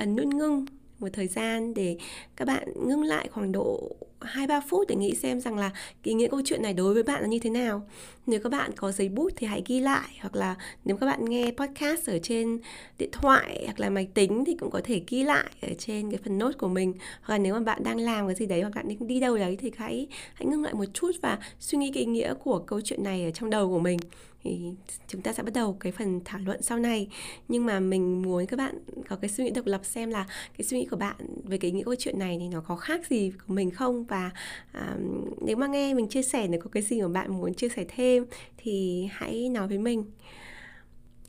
uh, 0.01 0.07
nút 0.07 0.25
ngưng 0.25 0.65
một 0.99 1.07
thời 1.13 1.27
gian 1.27 1.73
để 1.73 1.97
các 2.35 2.47
bạn 2.47 2.67
ngưng 2.87 3.03
lại 3.03 3.27
khoảng 3.31 3.51
độ 3.51 3.95
2-3 4.19 4.61
phút 4.69 4.87
để 4.87 4.95
nghĩ 4.95 5.15
xem 5.15 5.39
rằng 5.39 5.57
là 5.57 5.71
ý 6.03 6.13
nghĩa 6.13 6.27
câu 6.27 6.41
chuyện 6.45 6.61
này 6.61 6.73
đối 6.73 6.93
với 6.93 7.03
bạn 7.03 7.21
là 7.21 7.27
như 7.27 7.39
thế 7.39 7.49
nào. 7.49 7.87
Nếu 8.27 8.39
các 8.39 8.49
bạn 8.49 8.71
có 8.75 8.91
giấy 8.91 9.09
bút 9.09 9.33
thì 9.35 9.47
hãy 9.47 9.63
ghi 9.65 9.79
lại, 9.79 10.09
hoặc 10.21 10.35
là 10.35 10.55
nếu 10.85 10.97
các 10.97 11.05
bạn 11.05 11.25
nghe 11.25 11.51
podcast 11.57 12.09
ở 12.09 12.19
trên 12.19 12.59
điện 12.97 13.09
thoại 13.11 13.63
hoặc 13.65 13.79
là 13.79 13.89
máy 13.89 14.07
tính 14.13 14.43
thì 14.45 14.55
cũng 14.59 14.71
có 14.71 14.81
thể 14.83 15.01
ghi 15.07 15.23
lại 15.23 15.51
ở 15.61 15.69
trên 15.77 16.11
cái 16.11 16.19
phần 16.23 16.37
note 16.37 16.57
của 16.57 16.67
mình. 16.67 16.93
Hoặc 17.21 17.33
là 17.33 17.37
nếu 17.37 17.53
mà 17.53 17.59
bạn 17.59 17.83
đang 17.83 17.99
làm 17.99 18.27
cái 18.27 18.35
gì 18.35 18.45
đấy 18.45 18.61
hoặc 18.61 18.75
bạn 18.75 19.07
đi 19.07 19.19
đâu 19.19 19.37
đấy 19.37 19.57
thì 19.59 19.71
hãy 19.77 20.07
hãy 20.33 20.45
ngưng 20.45 20.63
lại 20.63 20.73
một 20.73 20.85
chút 20.93 21.11
và 21.21 21.39
suy 21.59 21.77
nghĩ 21.77 21.91
cái 21.93 22.03
ý 22.03 22.09
nghĩa 22.09 22.33
của 22.33 22.59
câu 22.59 22.81
chuyện 22.81 23.03
này 23.03 23.25
ở 23.25 23.31
trong 23.31 23.49
đầu 23.49 23.69
của 23.69 23.79
mình 23.79 23.99
thì 24.45 24.73
chúng 25.07 25.21
ta 25.21 25.33
sẽ 25.33 25.43
bắt 25.43 25.53
đầu 25.53 25.77
cái 25.79 25.91
phần 25.91 26.21
thảo 26.25 26.39
luận 26.45 26.61
sau 26.61 26.79
này. 26.79 27.07
Nhưng 27.47 27.65
mà 27.65 27.79
mình 27.79 28.21
muốn 28.21 28.45
các 28.45 28.57
bạn 28.57 28.75
có 29.09 29.15
cái 29.15 29.29
suy 29.29 29.43
nghĩ 29.43 29.51
độc 29.51 29.65
lập 29.65 29.81
xem 29.83 30.09
là 30.09 30.27
cái 30.57 30.65
suy 30.65 30.79
nghĩ 30.79 30.85
của 30.85 30.97
bạn 30.97 31.15
về 31.43 31.57
cái 31.57 31.71
ý 31.71 31.77
nghĩa 31.77 31.83
câu 31.83 31.95
chuyện 31.95 32.19
này 32.19 32.37
thì 32.39 32.47
nó 32.47 32.61
có 32.61 32.75
khác 32.75 33.07
gì 33.09 33.31
của 33.47 33.53
mình 33.53 33.71
không? 33.71 34.03
Và 34.03 34.31
à, 34.71 34.97
nếu 35.41 35.55
mà 35.55 35.67
nghe 35.67 35.93
mình 35.93 36.07
chia 36.07 36.21
sẻ 36.21 36.47
nếu 36.47 36.61
có 36.61 36.69
cái 36.69 36.83
gì 36.83 37.01
mà 37.01 37.07
bạn 37.07 37.37
muốn 37.37 37.53
chia 37.53 37.69
sẻ 37.69 37.85
thêm 37.95 38.25
thì 38.57 39.07
hãy 39.11 39.49
nói 39.49 39.67
với 39.67 39.77
mình. 39.77 40.05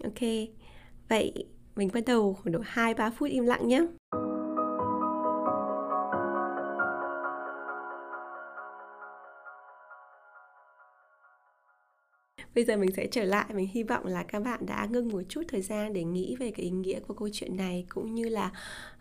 Ok. 0.04 0.20
Vậy 1.08 1.32
mình 1.76 1.90
bắt 1.94 2.04
đầu 2.06 2.34
khoảng 2.34 2.52
độ 2.52 2.60
hai 2.64 2.94
ba 2.94 3.10
phút 3.10 3.30
im 3.30 3.46
lặng 3.46 3.68
nhé. 3.68 3.86
Bây 12.56 12.64
giờ 12.64 12.76
mình 12.76 12.90
sẽ 12.96 13.06
trở 13.06 13.24
lại 13.24 13.46
mình 13.54 13.68
hy 13.72 13.82
vọng 13.82 14.06
là 14.06 14.22
các 14.22 14.40
bạn 14.40 14.66
đã 14.66 14.88
ngưng 14.90 15.08
một 15.08 15.22
chút 15.28 15.42
thời 15.48 15.62
gian 15.62 15.92
để 15.92 16.04
nghĩ 16.04 16.36
về 16.36 16.50
cái 16.50 16.64
ý 16.64 16.70
nghĩa 16.70 17.00
của 17.00 17.14
câu 17.14 17.28
chuyện 17.32 17.56
này 17.56 17.86
cũng 17.88 18.14
như 18.14 18.28
là 18.28 18.52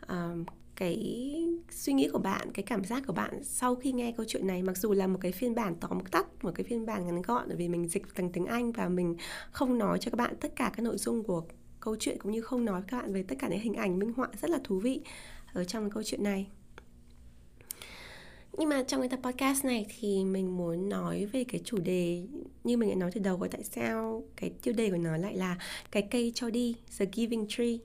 uh, 0.06 0.48
cái 0.76 0.98
suy 1.70 1.94
nghĩ 1.94 2.10
của 2.14 2.20
bạn 2.20 2.52
cái 2.54 2.64
cảm 2.64 2.84
giác 2.84 3.04
của 3.08 3.14
bạn 3.14 3.44
sau 3.44 3.76
khi 3.76 3.92
nghe 3.92 4.12
câu 4.12 4.26
chuyện 4.30 4.48
này. 4.48 4.64
Mặc 4.64 4.78
dù 4.78 4.94
là 4.94 5.08
một 5.08 5.18
cái 5.22 5.32
phiên 5.32 5.56
bản 5.56 5.76
tóm 5.80 6.00
tắt 6.12 6.44
một 6.44 6.52
cái 6.56 6.64
phiên 6.64 6.86
bản 6.86 7.06
ngắn 7.06 7.22
gọn 7.22 7.48
bởi 7.48 7.58
vì 7.58 7.68
mình 7.68 7.88
dịch 7.88 8.04
thành 8.16 8.32
tiếng 8.32 8.46
anh 8.46 8.72
và 8.72 8.90
mình 8.90 9.16
không 9.52 9.78
nói 9.78 10.00
cho 10.00 10.12
các 10.12 10.18
bạn 10.18 10.36
tất 10.40 10.56
cả 10.56 10.72
các 10.78 10.84
nội 10.84 10.98
dung 10.98 11.24
của 11.24 11.44
câu 11.80 11.96
chuyện 12.00 12.18
cũng 12.20 12.32
như 12.32 12.42
không 12.42 12.66
nói 12.66 12.82
với 12.82 12.90
các 12.90 13.02
bạn 13.02 13.14
về 13.14 13.24
tất 13.24 13.36
cả 13.40 13.48
những 13.48 13.60
hình 13.60 13.74
ảnh 13.74 14.00
minh 14.00 14.14
họa 14.14 14.30
rất 14.42 14.50
là 14.50 14.60
thú 14.64 14.80
vị 14.80 15.02
ở 15.54 15.64
trong 15.64 15.90
câu 15.90 16.04
chuyện 16.04 16.24
này 16.24 16.48
nhưng 18.58 18.70
mà 18.70 18.84
trong 18.84 19.02
cái 19.02 19.10
tập 19.10 19.20
podcast 19.24 19.66
này 19.66 19.86
thì 20.00 20.24
mình 20.24 20.58
muốn 20.58 20.90
nói 20.90 21.26
về 21.26 21.44
cái 21.44 21.62
chủ 21.64 21.78
đề 21.78 22.24
như 22.64 22.78
mình 22.78 22.90
đã 22.90 22.96
nói 22.96 23.12
từ 23.14 23.22
đầu 23.22 23.38
có 23.38 23.48
tại 23.52 23.64
sao 23.64 24.24
cái 24.36 24.52
tiêu 24.62 24.74
đề 24.74 24.90
của 24.90 24.98
nó 24.98 25.18
lại 25.18 25.36
là 25.36 25.58
cái 25.92 26.08
cây 26.12 26.32
cho 26.36 26.50
đi 26.50 26.76
the 26.98 27.06
giving 27.14 27.46
tree 27.50 27.78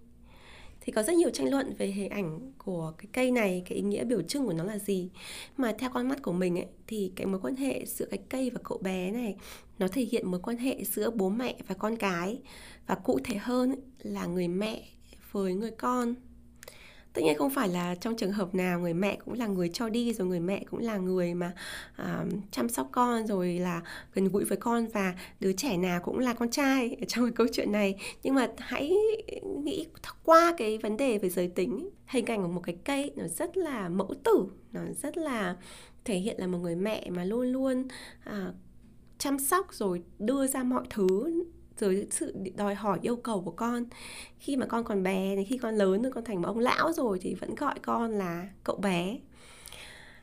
thì 0.81 0.93
có 0.93 1.03
rất 1.03 1.15
nhiều 1.15 1.31
tranh 1.31 1.50
luận 1.50 1.75
về 1.79 1.87
hình 1.87 2.09
ảnh 2.09 2.53
của 2.59 2.93
cái 2.99 3.07
cây 3.12 3.31
này 3.31 3.62
cái 3.69 3.77
ý 3.77 3.83
nghĩa 3.83 4.05
biểu 4.05 4.23
trưng 4.23 4.47
của 4.47 4.53
nó 4.53 4.65
là 4.65 4.79
gì. 4.79 5.11
Mà 5.57 5.73
theo 5.79 5.91
con 5.91 6.09
mắt 6.09 6.23
của 6.23 6.33
mình 6.33 6.59
ấy 6.59 6.67
thì 6.87 7.12
cái 7.17 7.27
mối 7.27 7.41
quan 7.43 7.57
hệ 7.57 7.85
giữa 7.87 8.07
cái 8.11 8.19
cây 8.29 8.50
và 8.50 8.61
cậu 8.65 8.79
bé 8.79 9.11
này 9.11 9.37
nó 9.79 9.89
thể 9.89 10.03
hiện 10.03 10.31
mối 10.31 10.41
quan 10.43 10.57
hệ 10.57 10.85
giữa 10.85 11.11
bố 11.11 11.29
mẹ 11.29 11.55
và 11.67 11.75
con 11.75 11.97
cái. 11.97 12.39
Và 12.87 12.95
cụ 12.95 13.19
thể 13.25 13.37
hơn 13.37 13.71
ấy, 13.71 13.79
là 13.99 14.27
người 14.27 14.49
mẹ 14.49 14.89
với 15.33 15.55
người 15.55 15.71
con 15.71 16.15
tất 17.12 17.23
nhiên 17.23 17.38
không 17.38 17.50
phải 17.50 17.69
là 17.69 17.95
trong 17.95 18.17
trường 18.17 18.33
hợp 18.33 18.55
nào 18.55 18.81
người 18.81 18.95
mẹ 18.95 19.19
cũng 19.25 19.35
là 19.35 19.47
người 19.47 19.71
cho 19.73 19.88
đi 19.88 20.12
rồi 20.12 20.29
người 20.29 20.40
mẹ 20.40 20.64
cũng 20.71 20.81
là 20.81 20.97
người 20.97 21.35
mà 21.35 21.52
uh, 22.02 22.33
chăm 22.50 22.69
sóc 22.69 22.88
con 22.93 23.26
rồi 23.26 23.59
là 23.59 23.83
gần 24.14 24.29
gũi 24.29 24.45
với 24.45 24.59
con 24.59 24.87
và 24.88 25.14
đứa 25.40 25.52
trẻ 25.52 25.76
nào 25.76 26.00
cũng 26.00 26.19
là 26.19 26.35
con 26.35 26.50
trai 26.50 26.97
ở 27.00 27.05
trong 27.09 27.25
cái 27.25 27.33
câu 27.33 27.47
chuyện 27.52 27.73
này. 27.73 27.97
Nhưng 28.23 28.35
mà 28.35 28.49
hãy 28.59 28.93
nghĩ 29.64 29.87
qua 30.25 30.55
cái 30.59 30.79
vấn 30.79 30.97
đề 30.97 31.19
về 31.19 31.29
giới 31.29 31.49
tính 31.49 31.90
hình 32.07 32.26
ảnh 32.26 32.43
của 32.43 32.49
một 32.49 32.62
cái 32.64 32.76
cây 32.85 33.12
nó 33.17 33.25
rất 33.29 33.57
là 33.57 33.88
mẫu 33.88 34.14
tử 34.25 34.45
nó 34.73 34.81
rất 35.02 35.17
là 35.17 35.57
thể 36.05 36.14
hiện 36.14 36.37
là 36.38 36.47
một 36.47 36.59
người 36.59 36.76
mẹ 36.76 37.11
mà 37.11 37.25
luôn 37.25 37.52
luôn 37.52 37.88
uh, 38.29 38.55
chăm 39.19 39.38
sóc 39.38 39.67
rồi 39.73 40.02
đưa 40.19 40.47
ra 40.47 40.62
mọi 40.62 40.85
thứ 40.90 41.45
rồi 41.81 42.07
sự 42.11 42.35
đòi 42.57 42.75
hỏi 42.75 42.99
yêu 43.03 43.17
cầu 43.17 43.41
của 43.41 43.51
con. 43.51 43.85
Khi 44.39 44.57
mà 44.57 44.67
con 44.67 44.85
còn 44.85 45.03
bé 45.03 45.37
thì 45.37 45.45
khi 45.45 45.59
con 45.59 45.75
lớn 45.75 46.03
rồi 46.03 46.13
con 46.13 46.25
thành 46.25 46.43
một 46.43 46.49
ông 46.49 46.59
lão 46.59 46.93
rồi 46.93 47.19
thì 47.23 47.35
vẫn 47.35 47.55
gọi 47.55 47.79
con 47.83 48.11
là 48.11 48.49
cậu 48.65 48.77
bé. 48.77 49.19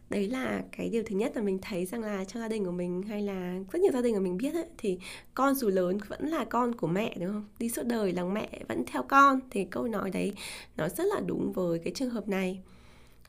Đấy 0.10 0.28
là 0.28 0.64
cái 0.72 0.90
điều 0.90 1.04
thứ 1.04 1.16
nhất 1.16 1.32
là 1.36 1.42
mình 1.42 1.60
thấy 1.62 1.86
rằng 1.86 2.02
là 2.02 2.24
trong 2.24 2.42
gia 2.42 2.48
đình 2.48 2.66
của 2.66 2.72
mình 2.72 3.04
hay 3.04 3.22
là 3.22 3.60
rất 3.72 3.82
nhiều 3.82 3.92
gia 3.92 4.02
đình 4.02 4.14
của 4.14 4.20
mình 4.20 4.38
biết 4.38 4.54
ấy, 4.54 4.66
thì 4.78 5.00
con 5.34 5.56
dù 5.56 5.70
lớn 5.70 5.98
vẫn 6.08 6.28
là 6.28 6.46
con 6.46 6.76
của 6.76 6.88
mẹ 6.88 7.16
đúng 7.20 7.32
không? 7.32 7.46
Đi 7.60 7.70
suốt 7.70 7.84
đời 7.86 8.14
là 8.14 8.24
mẹ 8.24 8.50
vẫn 8.68 8.84
theo 8.88 9.04
con. 9.04 9.40
Thì 9.52 9.66
câu 9.66 9.88
nói 9.88 10.10
đấy 10.10 10.34
nó 10.78 10.90
rất 10.90 11.04
là 11.04 11.20
đúng 11.26 11.52
với 11.52 11.80
cái 11.80 11.94
trường 11.96 12.10
hợp 12.10 12.28
này. 12.28 12.60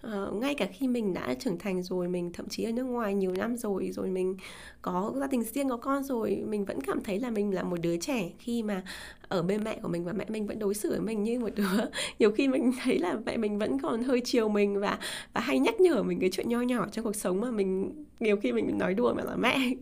Uh, 0.06 0.34
ngay 0.34 0.54
cả 0.54 0.66
khi 0.72 0.88
mình 0.88 1.14
đã 1.14 1.34
trưởng 1.34 1.58
thành 1.58 1.82
rồi 1.82 2.08
mình 2.08 2.32
thậm 2.32 2.48
chí 2.48 2.64
ở 2.64 2.72
nước 2.72 2.84
ngoài 2.84 3.14
nhiều 3.14 3.32
năm 3.32 3.56
rồi 3.56 3.90
rồi 3.92 4.08
mình 4.08 4.36
có 4.82 5.12
gia 5.16 5.26
đình 5.26 5.42
riêng 5.42 5.68
có 5.68 5.76
con 5.76 6.02
rồi 6.04 6.42
mình 6.48 6.64
vẫn 6.64 6.80
cảm 6.80 7.00
thấy 7.00 7.20
là 7.20 7.30
mình 7.30 7.54
là 7.54 7.62
một 7.62 7.76
đứa 7.82 7.96
trẻ 7.96 8.30
khi 8.38 8.62
mà 8.62 8.82
ở 9.28 9.42
bên 9.42 9.64
mẹ 9.64 9.78
của 9.82 9.88
mình 9.88 10.04
và 10.04 10.12
mẹ 10.12 10.24
mình 10.28 10.46
vẫn 10.46 10.58
đối 10.58 10.74
xử 10.74 10.90
với 10.90 11.00
mình 11.00 11.22
như 11.22 11.40
một 11.40 11.50
đứa. 11.54 11.84
Nhiều 12.18 12.30
khi 12.30 12.48
mình 12.48 12.72
thấy 12.82 12.98
là 12.98 13.18
mẹ 13.26 13.36
mình 13.36 13.58
vẫn 13.58 13.80
còn 13.80 14.02
hơi 14.02 14.20
chiều 14.24 14.48
mình 14.48 14.80
và 14.80 14.98
và 15.32 15.40
hay 15.40 15.58
nhắc 15.58 15.80
nhở 15.80 16.02
mình 16.02 16.20
cái 16.20 16.30
chuyện 16.32 16.48
nho 16.48 16.60
nhỏ 16.60 16.86
trong 16.92 17.04
cuộc 17.04 17.16
sống 17.16 17.40
mà 17.40 17.50
mình 17.50 17.92
nhiều 18.20 18.36
khi 18.36 18.52
mình 18.52 18.78
nói 18.78 18.94
đùa 18.94 19.14
mà 19.14 19.22
là 19.22 19.36
mẹ. 19.36 19.74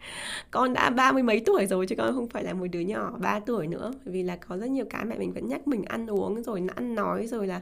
con 0.50 0.72
đã 0.72 0.90
ba 0.90 1.12
mươi 1.12 1.22
mấy 1.22 1.40
tuổi 1.46 1.66
rồi 1.66 1.86
chứ 1.86 1.94
con 1.96 2.14
không 2.14 2.28
phải 2.28 2.44
là 2.44 2.54
một 2.54 2.66
đứa 2.72 2.80
nhỏ 2.80 3.12
3 3.20 3.40
tuổi 3.40 3.66
nữa. 3.66 3.92
Vì 4.04 4.22
là 4.22 4.36
có 4.36 4.56
rất 4.56 4.70
nhiều 4.70 4.84
cái 4.90 5.04
mẹ 5.04 5.18
mình 5.18 5.32
vẫn 5.32 5.48
nhắc 5.48 5.68
mình 5.68 5.84
ăn 5.84 6.06
uống 6.06 6.42
rồi 6.42 6.62
ăn 6.74 6.94
nói 6.94 7.26
rồi 7.26 7.46
là 7.46 7.60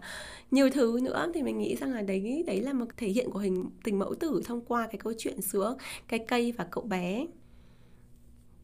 nhiều 0.50 0.70
thứ 0.70 0.98
nữa. 1.02 1.30
Thì 1.34 1.42
mình 1.42 1.58
nghĩ 1.58 1.76
rằng 1.76 1.92
là 1.92 2.02
đấy 2.02 2.44
đấy 2.46 2.60
là 2.60 2.72
một 2.72 2.86
thể 2.96 3.08
hiện 3.08 3.30
của 3.30 3.38
hình, 3.38 3.70
tình 3.84 3.98
mẫu 3.98 4.14
tử 4.14 4.42
thông 4.44 4.60
qua 4.60 4.86
cái 4.86 4.98
câu 4.98 5.12
chuyện 5.18 5.40
giữa 5.40 5.76
cái 6.08 6.18
cây 6.28 6.52
và 6.52 6.66
cậu 6.70 6.84
bé 6.84 7.26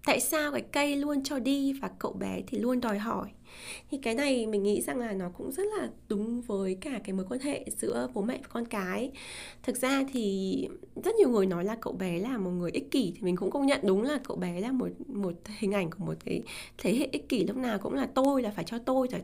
tại 0.06 0.20
sao 0.20 0.52
cái 0.52 0.60
cây 0.60 0.96
luôn 0.96 1.22
cho 1.22 1.38
đi 1.38 1.72
và 1.72 1.90
cậu 1.98 2.12
bé 2.12 2.42
thì 2.46 2.58
luôn 2.58 2.80
đòi 2.80 2.98
hỏi? 2.98 3.28
Thì 3.90 3.98
cái 4.02 4.14
này 4.14 4.46
mình 4.46 4.62
nghĩ 4.62 4.80
rằng 4.80 4.98
là 4.98 5.12
nó 5.12 5.30
cũng 5.36 5.52
rất 5.52 5.62
là 5.78 5.88
đúng 6.08 6.40
với 6.40 6.78
cả 6.80 7.00
cái 7.04 7.12
mối 7.12 7.26
quan 7.28 7.40
hệ 7.40 7.64
giữa 7.76 8.08
bố 8.14 8.22
mẹ 8.22 8.38
và 8.42 8.48
con 8.52 8.66
cái. 8.66 9.10
Thực 9.62 9.76
ra 9.76 10.04
thì 10.12 10.68
rất 11.04 11.14
nhiều 11.14 11.28
người 11.28 11.46
nói 11.46 11.64
là 11.64 11.76
cậu 11.80 11.92
bé 11.92 12.18
là 12.18 12.38
một 12.38 12.50
người 12.50 12.70
ích 12.70 12.90
kỷ 12.90 13.12
thì 13.16 13.22
mình 13.22 13.36
cũng 13.36 13.50
công 13.50 13.66
nhận 13.66 13.80
đúng 13.82 14.02
là 14.02 14.20
cậu 14.24 14.36
bé 14.36 14.60
là 14.60 14.72
một 14.72 14.88
một 15.06 15.32
hình 15.58 15.72
ảnh 15.72 15.90
của 15.90 16.04
một 16.04 16.14
cái 16.24 16.42
thế 16.78 16.94
hệ 16.94 17.08
ích 17.12 17.28
kỷ. 17.28 17.44
Lúc 17.46 17.56
nào 17.56 17.78
cũng 17.78 17.94
là 17.94 18.08
tôi 18.14 18.42
là 18.42 18.50
phải 18.50 18.64
cho 18.64 18.78
tôi 18.78 19.08
phải 19.12 19.22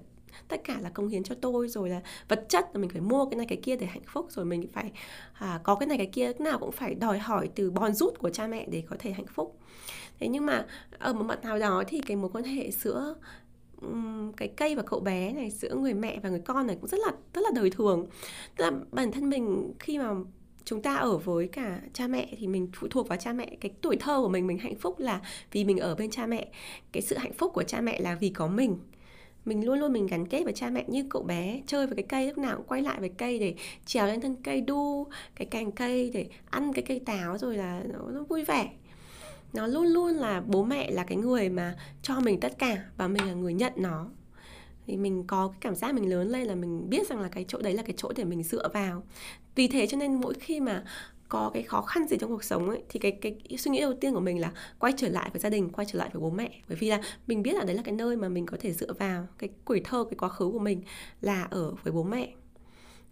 tất 0.49 0.61
cả 0.65 0.77
là 0.81 0.91
công 0.91 1.09
hiến 1.09 1.23
cho 1.23 1.35
tôi 1.41 1.69
rồi 1.69 1.91
là 1.91 2.01
vật 2.29 2.47
chất 2.49 2.67
là 2.73 2.81
mình 2.81 2.91
phải 2.91 3.01
mua 3.01 3.25
cái 3.25 3.37
này 3.37 3.47
cái 3.47 3.59
kia 3.63 3.77
để 3.77 3.87
hạnh 3.87 4.03
phúc 4.07 4.27
rồi 4.31 4.45
mình 4.45 4.69
phải 4.73 4.93
à, 5.33 5.61
có 5.63 5.75
cái 5.75 5.87
này 5.87 5.99
cái 5.99 6.07
kia 6.07 6.29
lúc 6.29 6.41
nào 6.41 6.59
cũng 6.59 6.73
phải 6.73 6.95
đòi 6.95 7.19
hỏi 7.19 7.49
từ 7.55 7.71
bòn 7.71 7.95
rút 7.95 8.19
của 8.19 8.31
cha 8.31 8.47
mẹ 8.47 8.67
để 8.71 8.83
có 8.91 8.97
thể 8.99 9.13
hạnh 9.13 9.27
phúc 9.27 9.59
thế 10.21 10.29
nhưng 10.29 10.47
mà 10.47 10.67
ở 10.99 11.13
một 11.13 11.25
mặt 11.25 11.45
nào 11.45 11.59
đó 11.59 11.85
thì 11.87 12.01
cái 12.01 12.17
mối 12.17 12.31
quan 12.33 12.45
hệ 12.45 12.71
giữa 12.71 13.15
cái 14.37 14.49
cây 14.49 14.75
và 14.75 14.83
cậu 14.83 15.01
bé 15.01 15.33
này 15.33 15.51
giữa 15.51 15.75
người 15.75 15.95
mẹ 15.95 16.21
và 16.23 16.29
người 16.29 16.43
con 16.45 16.67
này 16.67 16.77
cũng 16.81 16.89
rất 16.89 17.01
là 17.07 17.13
rất 17.35 17.41
là 17.41 17.51
đời 17.55 17.71
thường. 17.71 18.07
Tức 18.57 18.65
là 18.65 18.71
bản 18.93 19.13
thân 19.13 19.31
mình 19.31 19.73
khi 19.79 19.99
mà 19.99 20.15
chúng 20.65 20.83
ta 20.83 20.97
ở 20.97 21.19
với 21.19 21.49
cả 21.49 21.81
cha 21.93 22.09
mẹ 22.09 22.35
thì 22.39 22.47
mình 22.47 22.69
phụ 22.73 22.89
thuộc 22.91 23.09
vào 23.09 23.19
cha 23.19 23.33
mẹ. 23.33 23.57
Cái 23.61 23.73
tuổi 23.81 23.97
thơ 23.97 24.21
của 24.23 24.29
mình 24.29 24.47
mình 24.47 24.59
hạnh 24.59 24.77
phúc 24.77 24.99
là 24.99 25.21
vì 25.53 25.65
mình 25.65 25.79
ở 25.79 25.95
bên 25.95 26.11
cha 26.11 26.27
mẹ. 26.27 26.49
Cái 26.93 27.03
sự 27.03 27.17
hạnh 27.17 27.33
phúc 27.33 27.53
của 27.55 27.63
cha 27.63 27.81
mẹ 27.81 28.01
là 28.01 28.15
vì 28.21 28.29
có 28.29 28.47
mình. 28.47 28.79
Mình 29.45 29.67
luôn 29.67 29.79
luôn 29.79 29.93
mình 29.93 30.07
gắn 30.07 30.27
kết 30.27 30.45
với 30.45 30.53
cha 30.53 30.71
mẹ 30.71 30.85
như 30.89 31.05
cậu 31.11 31.23
bé 31.23 31.63
chơi 31.67 31.87
với 31.87 31.97
cái 31.97 32.07
cây 32.09 32.27
lúc 32.27 32.39
nào 32.39 32.57
cũng 32.57 32.67
quay 32.67 32.83
lại 32.83 33.01
với 33.01 33.09
cây 33.09 33.39
để 33.39 33.55
trèo 33.87 34.07
lên 34.07 34.21
thân 34.21 34.37
cây 34.43 34.61
đu 34.61 35.07
cái 35.37 35.47
cành 35.47 35.73
cây 35.73 36.11
để 36.15 36.29
ăn 36.51 36.73
cái 36.73 36.85
cây 36.89 37.01
táo 37.01 37.39
rồi 37.39 37.57
là 37.57 37.83
nó, 37.93 37.99
nó 38.11 38.23
vui 38.23 38.45
vẻ 38.45 38.71
nó 39.53 39.67
luôn 39.67 39.87
luôn 39.87 40.11
là 40.11 40.43
bố 40.47 40.65
mẹ 40.65 40.91
là 40.91 41.05
cái 41.05 41.19
người 41.19 41.49
mà 41.49 41.77
cho 42.03 42.21
mình 42.21 42.41
tất 42.41 42.59
cả 42.59 42.85
và 42.97 43.09
mình 43.09 43.27
là 43.27 43.33
người 43.33 43.55
nhận 43.55 43.73
nó. 43.77 44.07
Thì 44.87 44.97
mình 44.97 45.25
có 45.27 45.49
cái 45.49 45.59
cảm 45.61 45.75
giác 45.75 45.95
mình 45.95 46.11
lớn 46.11 46.29
lên 46.29 46.47
là 46.47 46.55
mình 46.55 46.91
biết 46.91 47.09
rằng 47.09 47.21
là 47.21 47.29
cái 47.29 47.45
chỗ 47.49 47.59
đấy 47.63 47.75
là 47.75 47.83
cái 47.83 47.95
chỗ 47.97 48.13
để 48.17 48.25
mình 48.25 48.43
dựa 48.43 48.69
vào. 48.69 49.03
Vì 49.55 49.69
thế 49.69 49.87
cho 49.87 49.97
nên 49.97 50.15
mỗi 50.15 50.35
khi 50.35 50.61
mà 50.61 50.85
có 51.29 51.51
cái 51.55 51.63
khó 51.63 51.83
khăn 51.83 52.09
gì 52.09 52.17
trong 52.21 52.31
cuộc 52.31 52.45
sống 52.45 52.69
ấy, 52.69 52.83
thì 52.89 52.99
cái 52.99 53.13
cái 53.13 53.59
suy 53.59 53.71
nghĩ 53.71 53.81
đầu 53.81 53.95
tiên 54.01 54.15
của 54.15 54.21
mình 54.21 54.41
là 54.41 54.53
quay 54.79 54.93
trở 54.97 55.09
lại 55.09 55.31
với 55.33 55.41
gia 55.41 55.51
đình, 55.51 55.71
quay 55.71 55.87
trở 55.91 55.99
lại 55.99 56.11
với 56.13 56.21
bố 56.21 56.31
mẹ. 56.31 56.61
Bởi 56.69 56.79
vì 56.81 56.89
là 56.91 57.01
mình 57.27 57.43
biết 57.43 57.55
là 57.55 57.65
đấy 57.65 57.77
là 57.77 57.83
cái 57.83 57.95
nơi 57.95 58.17
mà 58.17 58.29
mình 58.29 58.47
có 58.47 58.57
thể 58.61 58.73
dựa 58.73 58.93
vào, 58.93 59.27
cái 59.39 59.51
tuổi 59.65 59.81
thơ, 59.85 60.05
cái 60.11 60.17
quá 60.19 60.29
khứ 60.29 60.51
của 60.53 60.59
mình 60.59 60.83
là 61.21 61.43
ở 61.43 61.75
với 61.83 61.93
bố 61.93 62.03
mẹ. 62.03 62.35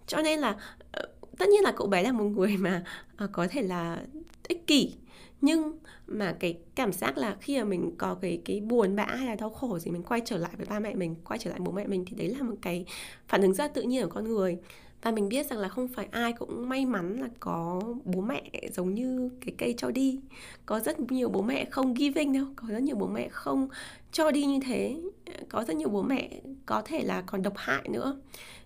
Cho 0.07 0.23
nên 0.23 0.39
là 0.39 0.57
ờ, 0.93 1.09
tất 1.39 1.49
nhiên 1.49 1.63
là 1.63 1.73
cậu 1.77 1.87
bé 1.87 2.03
là 2.03 2.13
một 2.13 2.25
người 2.25 2.57
mà 2.57 2.85
ờ, 3.17 3.29
có 3.33 3.47
thể 3.51 3.63
là 3.63 4.03
ích 4.49 4.67
kỷ 4.67 4.95
nhưng 5.41 5.79
mà 6.07 6.37
cái 6.41 6.59
cảm 6.75 6.93
giác 6.93 7.19
là 7.19 7.37
khi 7.41 7.59
mà 7.59 7.65
mình 7.65 7.93
có 7.99 8.15
cái 8.15 8.41
cái 8.45 8.61
buồn 8.61 8.97
bã 8.97 9.05
hay 9.05 9.27
là 9.27 9.35
đau 9.35 9.51
khổ 9.51 9.79
gì, 9.79 9.91
mình 9.91 10.03
quay 10.03 10.21
trở 10.25 10.39
lại 10.39 10.51
với 10.57 10.67
ba 10.67 10.81
mẹ 10.81 10.95
mình, 10.95 11.15
quay 11.25 11.39
trở 11.39 11.51
lại 11.51 11.59
bố 11.63 11.73
mẹ 11.73 11.87
mình 11.87 12.05
thì 12.07 12.17
đấy 12.17 12.35
là 12.35 12.43
một 12.43 12.57
cái 12.63 12.85
phản 13.29 13.43
ứng 13.43 13.55
rất 13.55 13.75
tự 13.75 13.83
nhiên 13.83 14.05
của 14.05 14.11
con 14.15 14.25
người. 14.25 14.59
Và 15.03 15.11
mình 15.11 15.29
biết 15.29 15.47
rằng 15.47 15.59
là 15.59 15.69
không 15.69 15.89
phải 15.89 16.09
ai 16.11 16.33
cũng 16.33 16.69
may 16.69 16.87
mắn 16.87 17.21
là 17.21 17.29
có 17.41 17.83
bố 18.05 18.21
mẹ 18.21 18.51
giống 18.73 18.95
như 18.95 19.31
cái 19.41 19.55
cây 19.59 19.75
cho 19.77 19.91
đi. 19.91 20.21
Có 20.67 20.81
rất 20.81 21.01
nhiều 21.01 21.29
bố 21.29 21.43
mẹ 21.43 21.65
không 21.65 21.95
giving 21.95 22.33
đâu, 22.33 22.47
có 22.57 22.69
rất 22.69 22.83
nhiều 22.83 22.97
bố 22.97 23.07
mẹ 23.07 23.29
không 23.29 23.69
cho 24.13 24.31
đi 24.31 24.45
như 24.45 24.61
thế. 24.65 25.01
Có 25.49 25.65
rất 25.65 25.77
nhiều 25.77 25.89
bố 25.89 26.03
mẹ 26.03 26.41
có 26.67 26.83
thể 26.83 27.03
là 27.05 27.23
còn 27.27 27.43
độc 27.43 27.55
hại 27.57 27.89
nữa 27.89 28.17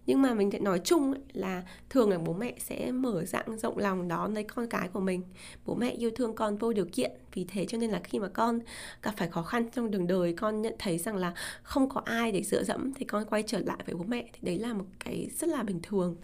nhưng 0.07 0.23
mà 0.23 0.35
mình 0.35 0.51
sẽ 0.51 0.59
nói 0.59 0.81
chung 0.85 1.15
là 1.33 1.63
thường 1.91 2.11
là 2.11 2.19
bố 2.19 2.33
mẹ 2.33 2.55
sẽ 2.59 2.93
mở 2.93 3.25
dạng 3.25 3.59
rộng 3.59 3.79
lòng 3.79 4.09
đón 4.09 4.35
lấy 4.35 4.45
con 4.45 4.67
cái 4.67 4.89
của 4.89 5.01
mình. 5.01 5.23
Bố 5.67 5.75
mẹ 5.75 5.91
yêu 5.91 6.11
thương 6.17 6.35
con 6.35 6.57
vô 6.57 6.73
điều 6.73 6.87
kiện 6.93 7.11
vì 7.35 7.45
thế 7.45 7.67
cho 7.69 7.79
nên 7.79 7.91
là 7.91 8.01
khi 8.05 8.19
mà 8.19 8.29
con 8.29 8.59
gặp 9.03 9.15
phải 9.17 9.29
khó 9.29 9.43
khăn 9.43 9.69
trong 9.75 9.91
đường 9.91 10.07
đời 10.07 10.33
con 10.33 10.63
nhận 10.63 10.75
thấy 10.79 10.99
rằng 10.99 11.17
là 11.17 11.35
không 11.63 11.89
có 11.89 12.01
ai 12.05 12.33
để 12.33 12.43
dựa 12.43 12.65
dẫm 12.65 12.95
thì 12.95 13.05
con 13.05 13.25
quay 13.25 13.43
trở 13.47 13.59
lại 13.59 13.79
với 13.87 13.95
bố 13.95 14.05
mẹ 14.09 14.31
thì 14.33 14.39
đấy 14.43 14.59
là 14.59 14.73
một 14.75 14.87
cái 15.05 15.31
rất 15.39 15.49
là 15.49 15.63
bình 15.63 15.81
thường. 15.83 16.17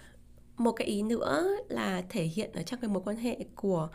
Một 0.56 0.73
cái 0.73 0.87
ý 0.88 1.02
nữa 1.02 1.49
là 1.68 2.02
thể 2.09 2.23
hiện 2.23 2.50
ở 2.52 2.62
trong 2.62 2.80
cái 2.80 2.90
mối 2.90 3.02
quan 3.06 3.16
hệ 3.16 3.38
của 3.54 3.88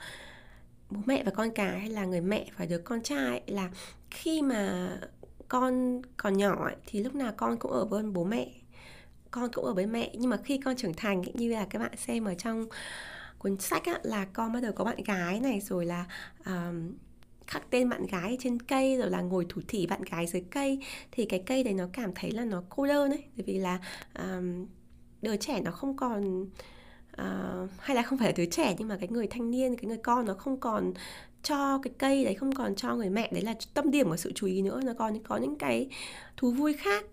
bố 0.90 1.00
mẹ 1.06 1.24
và 1.24 1.32
con 1.32 1.52
cái 1.52 1.80
hay 1.80 1.90
là 1.90 2.06
người 2.06 2.22
mẹ 2.22 2.46
và 2.58 2.66
đứa 2.66 2.78
con 2.78 3.02
trai 3.02 3.42
là 3.48 3.70
khi 4.12 4.42
mà 4.42 4.90
con 5.48 6.02
còn 6.18 6.38
nhỏ 6.38 6.66
ấy, 6.66 6.76
thì 6.86 7.04
lúc 7.04 7.16
nào 7.16 7.34
con 7.38 7.58
cũng 7.58 7.72
ở 7.72 7.86
bên 7.86 8.14
bố 8.14 8.24
mẹ 8.24 8.52
con 9.32 9.50
cũng 9.54 9.66
ở 9.66 9.74
với 9.74 9.86
mẹ. 9.86 10.12
Nhưng 10.14 10.30
mà 10.30 10.38
khi 10.38 10.58
con 10.58 10.76
trưởng 10.76 10.94
thành 10.94 11.22
như 11.34 11.52
là 11.52 11.66
các 11.70 11.80
bạn 11.80 11.92
xem 11.98 12.26
ở 12.26 12.34
trong 12.34 12.66
cuốn 13.38 13.58
sách 13.60 13.86
á, 13.86 14.00
là 14.04 14.26
con 14.26 14.54
bắt 14.54 14.60
đầu 14.64 14.72
có 14.76 14.84
bạn 14.84 15.04
gái 15.04 15.40
này 15.40 15.60
rồi 15.60 15.86
là 15.86 16.06
um, 16.46 16.94
khắc 17.48 17.70
tên 17.70 17.90
bạn 17.90 18.06
gái 18.06 18.38
trên 18.40 18.60
cây 18.60 18.98
rồi 18.98 19.10
là 19.10 19.22
ngồi 19.22 19.46
thủ 19.50 19.62
thỉ 19.68 19.88
bạn 19.88 20.02
gái 20.02 20.28
dưới 20.28 20.44
cây. 20.50 20.80
Thì 21.12 21.26
cái 21.26 21.44
cây 21.46 21.64
đấy 21.64 21.74
nó 21.74 21.88
cảm 21.94 22.12
thấy 22.16 22.32
là 22.32 22.46
nó 22.46 22.64
cô 22.70 22.88
đơn 22.88 23.12
ấy 23.12 23.24
bởi 23.38 23.44
vì 23.46 23.60
là 23.60 23.80
um, 24.20 24.66
đứa 25.22 25.38
trẻ 25.38 25.62
nó 25.62 25.72
không 25.72 25.98
còn 25.98 26.42
uh, 27.22 27.70
hay 27.80 27.96
là 27.96 28.02
không 28.02 28.18
phải 28.18 28.28
là 28.28 28.34
đứa 28.38 28.46
trẻ 28.46 28.76
nhưng 28.80 28.88
mà 28.88 28.98
cái 29.00 29.10
người 29.10 29.28
thanh 29.28 29.52
niên 29.52 29.76
cái 29.76 29.86
người 29.86 29.98
con 29.98 30.26
nó 30.26 30.34
không 30.34 30.60
còn 30.60 30.94
cho 31.44 31.80
cái 31.84 31.94
cây 31.98 32.26
đấy 32.26 32.36
không 32.36 32.56
còn 32.56 32.76
cho 32.76 32.96
người 32.96 33.10
mẹ. 33.10 33.30
Đấy 33.32 33.42
là 33.42 33.56
tâm 33.74 33.92
điểm 33.92 34.10
của 34.10 34.18
sự 34.18 34.32
chú 34.36 34.48
ý 34.48 34.62
nữa 34.62 34.82
nó 34.84 34.94
còn 34.94 35.20
có 35.24 35.38
những 35.38 35.56
cái 35.56 35.90
thú 36.38 36.52
vui 36.52 36.74
khác. 36.74 37.06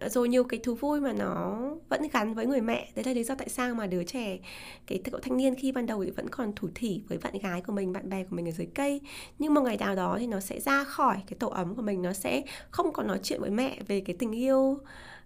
Ờ, 0.00 0.08
rồi 0.08 0.28
nhiều 0.28 0.44
cái 0.44 0.60
thú 0.62 0.74
vui 0.74 1.00
mà 1.00 1.12
nó 1.12 1.60
vẫn 1.88 2.02
gắn 2.12 2.34
với 2.34 2.46
người 2.46 2.60
mẹ. 2.60 2.88
Đấy 2.94 3.04
là 3.04 3.12
lý 3.12 3.24
do 3.24 3.34
tại 3.34 3.48
sao 3.48 3.74
mà 3.74 3.86
đứa 3.86 4.04
trẻ, 4.04 4.38
cái 4.86 4.98
cậu 5.04 5.20
thanh 5.20 5.36
niên 5.36 5.54
khi 5.54 5.72
ban 5.72 5.86
đầu 5.86 6.04
thì 6.04 6.10
vẫn 6.10 6.28
còn 6.28 6.52
thủ 6.56 6.68
thỉ 6.74 7.02
với 7.08 7.18
bạn 7.18 7.38
gái 7.42 7.60
của 7.60 7.72
mình, 7.72 7.92
bạn 7.92 8.08
bè 8.08 8.24
của 8.24 8.36
mình 8.36 8.48
ở 8.48 8.52
dưới 8.52 8.66
cây. 8.74 9.00
Nhưng 9.38 9.54
một 9.54 9.60
ngày 9.60 9.76
nào 9.76 9.94
đó 9.94 10.16
thì 10.20 10.26
nó 10.26 10.40
sẽ 10.40 10.60
ra 10.60 10.84
khỏi 10.84 11.16
cái 11.26 11.36
tổ 11.40 11.48
ấm 11.48 11.74
của 11.74 11.82
mình, 11.82 12.02
nó 12.02 12.12
sẽ 12.12 12.42
không 12.70 12.92
còn 12.92 13.06
nói 13.06 13.18
chuyện 13.22 13.40
với 13.40 13.50
mẹ 13.50 13.78
về 13.88 14.00
cái 14.00 14.16
tình 14.18 14.32
yêu 14.32 14.78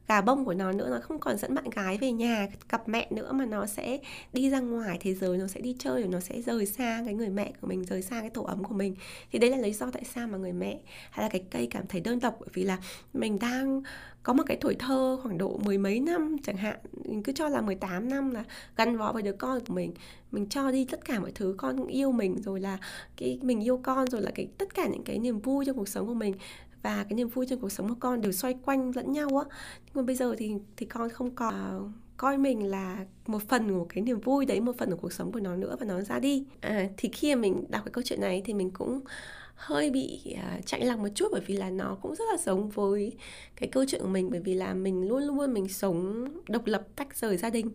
gà 0.08 0.20
bông 0.20 0.44
của 0.44 0.54
nó 0.54 0.72
nữa, 0.72 0.88
nó 0.90 1.00
không 1.02 1.20
còn 1.20 1.38
dẫn 1.38 1.54
bạn 1.54 1.70
gái 1.70 1.98
về 1.98 2.12
nhà 2.12 2.48
cặp 2.68 2.88
mẹ 2.88 3.08
nữa 3.10 3.32
mà 3.32 3.46
nó 3.46 3.66
sẽ 3.66 3.98
đi 4.32 4.50
ra 4.50 4.60
ngoài 4.60 4.98
thế 5.00 5.14
giới, 5.14 5.38
nó 5.38 5.46
sẽ 5.46 5.60
đi 5.60 5.76
chơi 5.78 6.02
rồi 6.02 6.10
nó 6.10 6.20
sẽ 6.20 6.42
rời 6.42 6.66
xa 6.66 7.02
cái 7.04 7.14
người 7.14 7.28
mẹ 7.28 7.52
của 7.60 7.66
mình, 7.66 7.84
rời 7.84 8.02
xa 8.02 8.20
cái 8.20 8.30
tổ 8.30 8.42
ấm 8.42 8.64
của 8.64 8.74
mình. 8.74 8.94
Thì 9.32 9.38
đấy 9.38 9.50
là 9.50 9.56
lý 9.56 9.72
do 9.72 9.90
tại 9.90 10.04
sao 10.14 10.28
mà 10.28 10.38
người 10.38 10.52
mẹ 10.52 10.80
hay 11.10 11.24
là 11.24 11.28
cái 11.28 11.44
cây 11.50 11.68
cảm 11.70 11.86
thấy 11.86 12.00
đơn 12.00 12.18
độc, 12.20 12.36
bởi 12.40 12.48
vì 12.52 12.64
là 12.64 12.78
mình 13.12 13.38
đang 13.38 13.82
có 14.22 14.32
một 14.32 14.42
cái 14.46 14.56
tuổi 14.60 14.76
thơ 14.78 15.18
khoảng 15.22 15.38
độ 15.38 15.60
mười 15.64 15.78
mấy 15.78 16.00
năm 16.00 16.36
chẳng 16.42 16.56
hạn, 16.56 16.78
mình 17.04 17.22
cứ 17.22 17.32
cho 17.32 17.48
là 17.48 17.60
18 17.60 18.08
năm 18.08 18.30
là 18.30 18.44
gắn 18.76 18.98
bó 18.98 19.12
với 19.12 19.22
đứa 19.22 19.32
con 19.32 19.60
của 19.66 19.74
mình. 19.74 19.92
Mình 20.30 20.46
cho 20.48 20.70
đi 20.70 20.84
tất 20.84 21.04
cả 21.04 21.20
mọi 21.20 21.32
thứ, 21.34 21.54
con 21.58 21.86
yêu 21.86 22.12
mình, 22.12 22.42
rồi 22.42 22.60
là 22.60 22.78
cái 23.16 23.38
mình 23.42 23.60
yêu 23.60 23.80
con, 23.82 24.10
rồi 24.10 24.22
là 24.22 24.30
cái 24.34 24.48
tất 24.58 24.74
cả 24.74 24.86
những 24.86 25.04
cái 25.04 25.18
niềm 25.18 25.40
vui 25.40 25.64
trong 25.64 25.76
cuộc 25.76 25.88
sống 25.88 26.06
của 26.06 26.14
mình 26.14 26.34
và 26.82 27.04
cái 27.04 27.14
niềm 27.14 27.28
vui 27.28 27.46
trong 27.46 27.60
cuộc 27.60 27.72
sống 27.72 27.88
của 27.88 27.94
con 28.00 28.20
đều 28.20 28.32
xoay 28.32 28.54
quanh 28.54 28.92
lẫn 28.96 29.12
nhau 29.12 29.28
á. 29.36 29.56
Nhưng 29.86 29.94
mà 29.94 30.02
bây 30.02 30.16
giờ 30.16 30.34
thì 30.38 30.54
thì 30.76 30.86
con 30.86 31.08
không 31.08 31.34
còn 31.34 31.54
à, 31.54 31.78
coi 32.16 32.38
mình 32.38 32.64
là 32.64 33.06
một 33.26 33.42
phần 33.48 33.68
của 33.78 33.86
cái 33.88 34.02
niềm 34.04 34.20
vui 34.20 34.46
đấy 34.46 34.60
một 34.60 34.78
phần 34.78 34.90
của 34.90 34.96
cuộc 34.96 35.12
sống 35.12 35.32
của 35.32 35.40
nó 35.40 35.56
nữa 35.56 35.76
và 35.80 35.86
nó 35.86 36.00
ra 36.00 36.18
đi. 36.18 36.46
À, 36.60 36.88
thì 36.96 37.08
khi 37.08 37.34
mà 37.34 37.40
mình 37.40 37.64
đọc 37.68 37.82
cái 37.84 37.92
câu 37.92 38.02
chuyện 38.06 38.20
này 38.20 38.42
thì 38.44 38.54
mình 38.54 38.70
cũng 38.70 39.00
hơi 39.58 39.90
bị 39.90 40.20
à, 40.36 40.54
uh, 40.58 40.66
chạy 40.66 40.84
lòng 40.84 41.02
một 41.02 41.08
chút 41.14 41.28
bởi 41.32 41.40
vì 41.46 41.56
là 41.56 41.70
nó 41.70 41.96
cũng 42.02 42.14
rất 42.14 42.24
là 42.30 42.36
giống 42.36 42.68
với 42.68 43.12
cái 43.56 43.68
câu 43.68 43.84
chuyện 43.88 44.00
của 44.00 44.08
mình. 44.08 44.30
Bởi 44.30 44.40
vì 44.40 44.54
là 44.54 44.74
mình 44.74 45.08
luôn 45.08 45.22
luôn 45.22 45.54
mình 45.54 45.68
sống 45.68 46.28
độc 46.48 46.66
lập 46.66 46.86
tách 46.96 47.16
rời 47.16 47.36
gia 47.36 47.50
đình. 47.50 47.70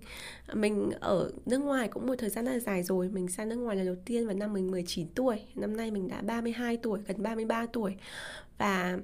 Mình 0.54 0.92
ở 1.00 1.32
nước 1.46 1.58
ngoài 1.58 1.88
cũng 1.88 2.08
một 2.08 2.16
thời 2.18 2.30
gian 2.30 2.46
rất 2.46 2.52
là 2.52 2.60
dài 2.60 2.84
rồi. 2.84 3.10
Mình 3.10 3.28
sang 3.28 3.50
nước 3.50 3.56
ngoài 3.56 3.76
lần 3.76 3.86
đầu 3.86 3.96
tiên 4.06 4.26
vào 4.26 4.36
năm 4.36 4.54
mình 4.54 4.72
19 4.72 5.08
tuổi. 5.16 5.42
Năm 5.56 5.78
nay 5.78 5.92
mình 5.92 6.08
đã 6.08 6.22
32 6.22 6.78
tuổi 6.78 7.00
gần 7.08 7.24
33 7.24 7.66
tuổi. 7.66 7.96
Và 8.58 8.98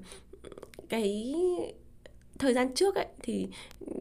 cái 0.89 1.35
thời 2.39 2.53
gian 2.53 2.73
trước 2.73 2.95
ấy 2.95 3.07
thì 3.23 3.47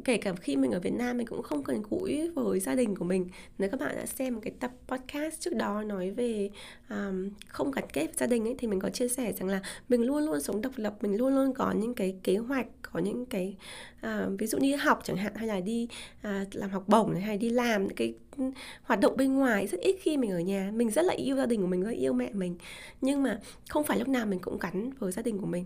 kể 0.05 0.16
cả 0.16 0.33
khi 0.33 0.57
mình 0.57 0.70
ở 0.70 0.81
Việt 0.81 0.92
Nam 0.92 1.16
mình 1.16 1.27
cũng 1.27 1.42
không 1.42 1.62
cần 1.62 1.83
cũi 1.83 2.31
với 2.31 2.61
gia 2.61 2.74
đình 2.74 2.96
của 2.96 3.05
mình. 3.05 3.29
Nếu 3.59 3.70
các 3.70 3.81
bạn 3.81 3.96
đã 3.96 4.07
xem 4.07 4.35
một 4.35 4.40
cái 4.44 4.53
tập 4.61 4.70
podcast 4.88 5.40
trước 5.40 5.55
đó 5.55 5.83
nói 5.83 6.11
về 6.11 6.51
um, 6.90 7.31
không 7.48 7.70
gắn 7.70 7.85
kết 7.92 8.07
với 8.07 8.14
gia 8.16 8.27
đình 8.27 8.44
ấy 8.44 8.55
thì 8.59 8.68
mình 8.68 8.81
có 8.81 8.90
chia 8.90 9.09
sẻ 9.09 9.33
rằng 9.33 9.48
là 9.48 9.61
mình 9.88 10.03
luôn 10.03 10.24
luôn 10.24 10.40
sống 10.40 10.61
độc 10.61 10.72
lập 10.77 10.94
mình 11.01 11.16
luôn 11.16 11.35
luôn 11.35 11.55
có 11.55 11.72
những 11.72 11.94
cái 11.94 12.16
kế 12.22 12.37
hoạch 12.37 12.66
có 12.83 13.01
những 13.01 13.27
cái 13.27 13.57
uh, 14.07 14.38
ví 14.38 14.46
dụ 14.46 14.59
như 14.59 14.77
học 14.77 15.01
chẳng 15.05 15.16
hạn 15.16 15.35
hay 15.35 15.46
là 15.46 15.61
đi 15.61 15.88
uh, 16.27 16.55
làm 16.55 16.70
học 16.70 16.85
bổng 16.88 17.14
hay 17.14 17.38
đi 17.38 17.51
làm 17.51 17.87
những 17.87 17.96
cái 17.96 18.14
hoạt 18.83 19.01
động 19.01 19.16
bên 19.16 19.35
ngoài 19.35 19.66
rất 19.66 19.81
ít 19.81 19.96
khi 20.01 20.16
mình 20.16 20.31
ở 20.31 20.40
nhà. 20.40 20.70
Mình 20.74 20.90
rất 20.90 21.05
là 21.05 21.14
yêu 21.14 21.37
gia 21.37 21.46
đình 21.46 21.61
của 21.61 21.66
mình 21.66 21.83
rất 21.83 21.90
yêu 21.90 22.12
mẹ 22.12 22.31
mình. 22.33 22.57
Nhưng 23.01 23.22
mà 23.22 23.40
không 23.68 23.85
phải 23.85 23.98
lúc 23.98 24.09
nào 24.09 24.27
mình 24.27 24.38
cũng 24.38 24.59
gắn 24.59 24.90
với 24.98 25.12
gia 25.12 25.22
đình 25.22 25.38
của 25.38 25.46
mình 25.46 25.64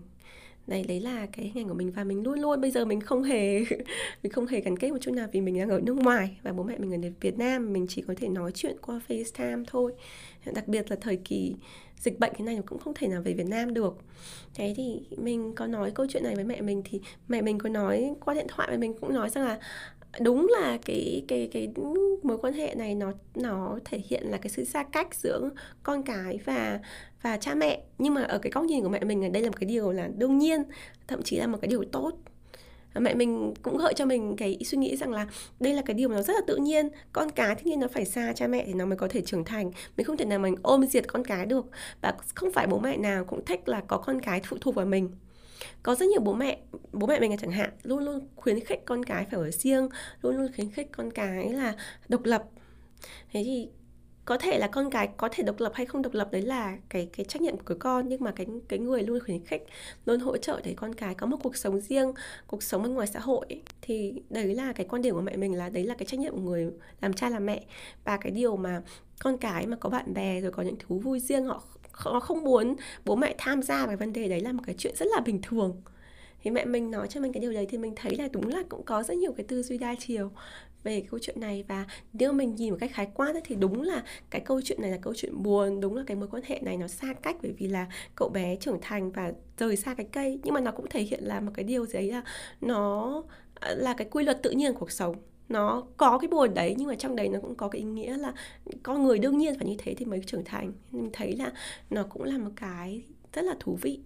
đấy 0.67 0.85
đấy 0.87 0.99
là 0.99 1.25
cái 1.25 1.45
hình 1.45 1.63
ảnh 1.63 1.67
của 1.67 1.73
mình 1.73 1.91
và 1.91 2.03
mình 2.03 2.23
luôn 2.23 2.39
luôn. 2.39 2.61
Bây 2.61 2.71
giờ 2.71 2.85
mình 2.85 3.01
không 3.01 3.23
hề, 3.23 3.59
mình 4.23 4.31
không 4.31 4.47
hề 4.47 4.61
gắn 4.61 4.77
kết 4.77 4.91
một 4.91 4.97
chút 5.01 5.11
nào 5.11 5.27
vì 5.31 5.41
mình 5.41 5.57
đang 5.57 5.69
ở 5.69 5.79
nước 5.83 5.97
ngoài 5.97 6.37
và 6.43 6.51
bố 6.53 6.63
mẹ 6.63 6.77
mình 6.77 7.05
ở 7.05 7.09
Việt 7.21 7.37
Nam. 7.37 7.73
Mình 7.73 7.85
chỉ 7.89 8.03
có 8.07 8.13
thể 8.17 8.27
nói 8.27 8.51
chuyện 8.51 8.77
qua 8.81 8.99
FaceTime 9.07 9.63
thôi. 9.67 9.93
Đặc 10.53 10.67
biệt 10.67 10.91
là 10.91 10.97
thời 11.01 11.15
kỳ 11.15 11.55
dịch 11.99 12.19
bệnh 12.19 12.31
thế 12.37 12.45
này 12.45 12.59
cũng 12.65 12.79
không 12.79 12.93
thể 12.93 13.07
nào 13.07 13.21
về 13.21 13.33
Việt 13.33 13.47
Nam 13.47 13.73
được. 13.73 13.97
Thế 14.53 14.73
thì 14.77 15.01
mình 15.17 15.55
có 15.55 15.67
nói 15.67 15.91
câu 15.91 16.05
chuyện 16.09 16.23
này 16.23 16.35
với 16.35 16.43
mẹ 16.43 16.61
mình 16.61 16.81
thì 16.85 17.01
mẹ 17.27 17.41
mình 17.41 17.57
có 17.57 17.69
nói 17.69 18.15
qua 18.19 18.33
điện 18.33 18.47
thoại 18.49 18.67
và 18.71 18.77
mình 18.77 18.93
cũng 19.01 19.13
nói 19.13 19.29
rằng 19.29 19.45
là 19.45 19.59
đúng 20.21 20.47
là 20.59 20.77
cái 20.85 21.23
cái 21.27 21.49
cái 21.53 21.69
mối 22.23 22.37
quan 22.37 22.53
hệ 22.53 22.75
này 22.75 22.95
nó 22.95 23.11
nó 23.35 23.79
thể 23.85 24.01
hiện 24.09 24.23
là 24.23 24.37
cái 24.37 24.49
sự 24.49 24.65
xa 24.65 24.83
cách 24.83 25.15
giữa 25.15 25.49
con 25.83 26.03
cái 26.03 26.39
và 26.45 26.79
và 27.21 27.37
cha 27.37 27.55
mẹ. 27.55 27.81
Nhưng 27.97 28.13
mà 28.13 28.23
ở 28.23 28.39
cái 28.39 28.51
góc 28.51 28.65
nhìn 28.65 28.83
của 28.83 28.89
mẹ 28.89 29.03
mình 29.03 29.31
đây 29.31 29.43
là 29.43 29.49
một 29.49 29.57
cái 29.59 29.67
điều 29.67 29.91
là 29.91 30.09
đương 30.17 30.37
nhiên, 30.37 30.63
thậm 31.07 31.21
chí 31.23 31.37
là 31.37 31.47
một 31.47 31.57
cái 31.61 31.67
điều 31.67 31.83
tốt. 31.91 32.11
Mẹ 32.99 33.13
mình 33.13 33.53
cũng 33.61 33.77
gợi 33.77 33.93
cho 33.95 34.05
mình 34.05 34.35
cái 34.37 34.57
suy 34.65 34.77
nghĩ 34.77 34.97
rằng 34.97 35.11
là 35.11 35.27
đây 35.59 35.73
là 35.73 35.81
cái 35.85 35.93
điều 35.93 36.09
mà 36.09 36.15
nó 36.15 36.21
rất 36.21 36.33
là 36.33 36.41
tự 36.47 36.55
nhiên. 36.55 36.89
Con 37.13 37.29
cái 37.29 37.55
tất 37.55 37.65
nhiên 37.65 37.79
nó 37.79 37.87
phải 37.87 38.05
xa 38.05 38.33
cha 38.35 38.47
mẹ 38.47 38.63
thì 38.67 38.73
nó 38.73 38.85
mới 38.85 38.97
có 38.97 39.07
thể 39.07 39.21
trưởng 39.21 39.45
thành. 39.45 39.71
Mình 39.97 40.05
không 40.05 40.17
thể 40.17 40.25
nào 40.25 40.39
mình 40.39 40.55
ôm 40.61 40.87
diệt 40.87 41.07
con 41.07 41.23
cái 41.23 41.45
được. 41.45 41.65
Và 42.01 42.13
không 42.35 42.51
phải 42.51 42.67
bố 42.67 42.79
mẹ 42.79 42.97
nào 42.97 43.25
cũng 43.25 43.45
thích 43.45 43.69
là 43.69 43.81
có 43.87 43.97
con 43.97 44.21
cái 44.21 44.41
phụ 44.43 44.57
thuộc 44.61 44.75
vào 44.75 44.85
mình 44.85 45.09
có 45.83 45.95
rất 45.95 46.05
nhiều 46.05 46.21
bố 46.21 46.33
mẹ 46.33 46.59
bố 46.91 47.07
mẹ 47.07 47.19
mình 47.19 47.37
chẳng 47.37 47.51
hạn, 47.51 47.69
luôn 47.83 47.99
luôn 47.99 48.27
khuyến 48.35 48.59
khích 48.59 48.81
con 48.85 49.05
cái 49.05 49.25
phải 49.31 49.39
ở 49.39 49.51
riêng, 49.51 49.89
luôn 50.21 50.37
luôn 50.37 50.51
khuyến 50.55 50.71
khích 50.71 50.87
con 50.91 51.11
cái 51.11 51.53
là 51.53 51.75
độc 52.09 52.23
lập. 52.23 52.43
Thế 53.31 53.43
thì 53.45 53.69
có 54.25 54.37
thể 54.37 54.59
là 54.59 54.67
con 54.67 54.89
cái 54.89 55.09
có 55.17 55.29
thể 55.31 55.43
độc 55.43 55.59
lập 55.59 55.71
hay 55.75 55.85
không 55.85 56.01
độc 56.01 56.13
lập 56.13 56.31
đấy 56.31 56.41
là 56.41 56.77
cái 56.89 57.09
cái 57.17 57.25
trách 57.25 57.41
nhiệm 57.41 57.57
của 57.57 57.75
con, 57.79 58.09
nhưng 58.09 58.23
mà 58.23 58.31
cái 58.31 58.47
cái 58.67 58.79
người 58.79 59.03
luôn 59.03 59.19
khuyến 59.19 59.45
khích, 59.45 59.63
luôn 60.05 60.19
hỗ 60.19 60.37
trợ 60.37 60.61
để 60.63 60.73
con 60.77 60.93
cái 60.93 61.15
có 61.15 61.27
một 61.27 61.37
cuộc 61.43 61.55
sống 61.55 61.79
riêng, 61.79 62.13
cuộc 62.47 62.63
sống 62.63 62.83
bên 62.83 62.93
ngoài 62.93 63.07
xã 63.07 63.19
hội 63.19 63.45
thì 63.81 64.13
đấy 64.29 64.55
là 64.55 64.73
cái 64.73 64.85
quan 64.89 65.01
điểm 65.01 65.15
của 65.15 65.21
mẹ 65.21 65.37
mình 65.37 65.53
là 65.53 65.69
đấy 65.69 65.83
là 65.83 65.95
cái 65.95 66.05
trách 66.05 66.19
nhiệm 66.19 66.33
của 66.33 66.41
người 66.41 66.71
làm 67.01 67.13
cha 67.13 67.29
làm 67.29 67.45
mẹ. 67.45 67.65
Và 68.03 68.17
cái 68.17 68.31
điều 68.31 68.55
mà 68.55 68.81
con 69.19 69.37
cái 69.37 69.67
mà 69.67 69.77
có 69.79 69.89
bạn 69.89 70.13
bè 70.13 70.41
rồi 70.41 70.51
có 70.51 70.63
những 70.63 70.75
thú 70.79 70.99
vui 70.99 71.19
riêng 71.19 71.45
họ 71.45 71.63
nó 72.05 72.19
không 72.19 72.43
muốn 72.43 72.75
bố 73.05 73.15
mẹ 73.15 73.35
tham 73.37 73.61
gia 73.61 73.85
vào 73.85 73.97
vấn 73.97 74.13
đề 74.13 74.27
đấy 74.27 74.39
là 74.39 74.51
một 74.51 74.63
cái 74.65 74.75
chuyện 74.77 74.95
rất 74.95 75.05
là 75.15 75.19
bình 75.19 75.41
thường. 75.41 75.81
Thì 76.43 76.51
mẹ 76.51 76.65
mình 76.65 76.91
nói 76.91 77.07
cho 77.07 77.21
mình 77.21 77.33
cái 77.33 77.41
điều 77.41 77.53
đấy 77.53 77.67
thì 77.69 77.77
mình 77.77 77.93
thấy 77.95 78.15
là 78.15 78.27
đúng 78.31 78.47
là 78.47 78.63
cũng 78.69 78.83
có 78.83 79.03
rất 79.03 79.17
nhiều 79.17 79.33
cái 79.37 79.45
tư 79.47 79.63
duy 79.63 79.77
đa 79.77 79.95
chiều 79.99 80.31
về 80.83 81.03
câu 81.11 81.19
chuyện 81.19 81.39
này. 81.39 81.63
Và 81.67 81.85
nếu 82.13 82.33
mình 82.33 82.55
nhìn 82.55 82.71
một 82.71 82.77
cách 82.79 82.91
khái 82.93 83.07
quát 83.13 83.33
thì 83.43 83.55
đúng 83.55 83.81
là 83.81 84.03
cái 84.29 84.41
câu 84.45 84.61
chuyện 84.61 84.81
này 84.81 84.91
là 84.91 84.97
câu 85.01 85.13
chuyện 85.15 85.43
buồn, 85.43 85.79
đúng 85.79 85.95
là 85.95 86.03
cái 86.07 86.17
mối 86.17 86.27
quan 86.31 86.43
hệ 86.45 86.59
này 86.61 86.77
nó 86.77 86.87
xa 86.87 87.13
cách 87.13 87.35
bởi 87.41 87.51
vì 87.51 87.67
là 87.67 87.87
cậu 88.15 88.29
bé 88.29 88.55
trưởng 88.55 88.79
thành 88.81 89.11
và 89.11 89.31
rời 89.57 89.75
xa 89.75 89.93
cái 89.93 90.05
cây. 90.11 90.39
Nhưng 90.43 90.53
mà 90.53 90.59
nó 90.61 90.71
cũng 90.71 90.85
thể 90.89 91.01
hiện 91.01 91.23
là 91.23 91.39
một 91.39 91.51
cái 91.55 91.63
điều 91.63 91.85
gì 91.85 91.93
đấy 91.93 92.11
là 92.11 92.23
nó 92.61 93.23
à, 93.55 93.75
là 93.77 93.93
cái 93.93 94.07
quy 94.11 94.23
luật 94.23 94.43
tự 94.43 94.51
nhiên 94.51 94.73
của 94.73 94.79
cuộc 94.79 94.91
sống 94.91 95.15
nó 95.49 95.83
có 95.97 96.17
cái 96.17 96.27
buồn 96.27 96.53
đấy, 96.53 96.75
nhưng 96.77 96.87
mà 96.87 96.95
trong 96.95 97.15
đấy 97.15 97.29
nó 97.29 97.39
cũng 97.41 97.55
có 97.55 97.67
cái 97.67 97.79
ý 97.79 97.85
nghĩa 97.85 98.17
là 98.17 98.33
con 98.83 99.03
người 99.03 99.19
đương 99.19 99.37
nhiên 99.37 99.59
phải 99.59 99.67
như 99.67 99.75
thế 99.77 99.95
thì 99.95 100.05
mới 100.05 100.21
trưởng 100.25 100.43
thành. 100.45 100.71
Mình 100.91 101.09
thấy 101.13 101.35
là 101.35 101.51
nó 101.89 102.03
cũng 102.09 102.23
là 102.23 102.37
một 102.37 102.51
cái 102.55 103.03
rất 103.33 103.41
là 103.41 103.55
thú 103.59 103.77
vị. 103.81 103.99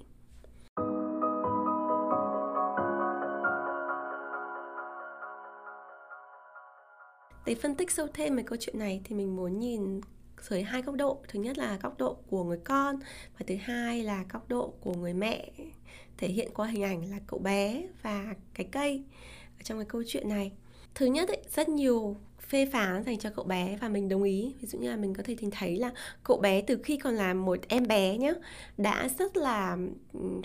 Để 7.45 7.55
phân 7.55 7.75
tích 7.75 7.91
sâu 7.91 8.07
thêm 8.13 8.35
về 8.35 8.43
câu 8.43 8.57
chuyện 8.61 8.79
này 8.79 9.01
thì 9.03 9.15
mình 9.15 9.35
muốn 9.35 9.59
nhìn 9.59 10.01
dưới 10.41 10.63
hai 10.63 10.81
góc 10.81 10.95
độ. 10.95 11.21
Thứ 11.27 11.39
nhất 11.39 11.57
là 11.57 11.77
góc 11.81 11.97
độ 11.97 12.17
của 12.29 12.43
người 12.43 12.59
con 12.63 12.95
và 13.39 13.45
thứ 13.47 13.55
hai 13.61 14.03
là 14.03 14.25
góc 14.33 14.49
độ 14.49 14.73
của 14.81 14.93
người 14.93 15.13
mẹ, 15.13 15.51
thể 16.17 16.27
hiện 16.27 16.49
qua 16.53 16.67
hình 16.67 16.83
ảnh 16.83 17.09
là 17.11 17.17
cậu 17.27 17.39
bé 17.39 17.83
và 18.01 18.35
cái 18.53 18.67
cây. 18.71 19.03
Ở 19.59 19.61
trong 19.63 19.77
cái 19.77 19.85
câu 19.89 20.03
chuyện 20.07 20.29
này 20.29 20.51
thứ 20.97 21.05
nhất 21.05 21.29
ấy, 21.29 21.41
rất 21.55 21.69
nhiều 21.69 22.15
phê 22.47 22.65
phán 22.65 23.03
dành 23.03 23.17
cho 23.17 23.29
cậu 23.35 23.45
bé 23.45 23.77
và 23.81 23.89
mình 23.89 24.09
đồng 24.09 24.23
ý. 24.23 24.53
Ví 24.61 24.67
dụ 24.67 24.79
như 24.79 24.89
là 24.89 24.95
mình 24.95 25.13
có 25.13 25.23
thể 25.23 25.35
nhìn 25.39 25.51
thấy 25.51 25.77
là 25.77 25.91
cậu 26.23 26.37
bé 26.37 26.61
từ 26.61 26.79
khi 26.83 26.97
còn 26.97 27.13
là 27.13 27.33
một 27.33 27.59
em 27.67 27.87
bé 27.87 28.17
nhá 28.17 28.33
đã 28.77 29.09
rất 29.19 29.37
là 29.37 29.77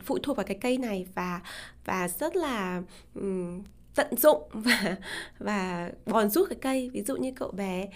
phụ 0.04 0.18
thuộc 0.18 0.36
vào 0.36 0.46
cái 0.46 0.58
cây 0.60 0.78
này 0.78 1.06
và 1.14 1.40
và 1.84 2.08
rất 2.08 2.36
là 2.36 2.82
um, 3.14 3.62
tận 3.94 4.16
dụng 4.16 4.42
và 4.52 4.96
và 5.38 5.90
bòn 6.06 6.30
rút 6.30 6.48
cái 6.48 6.58
cây. 6.60 6.90
Ví 6.92 7.02
dụ 7.02 7.16
như 7.16 7.32
cậu 7.36 7.50
bé 7.50 7.88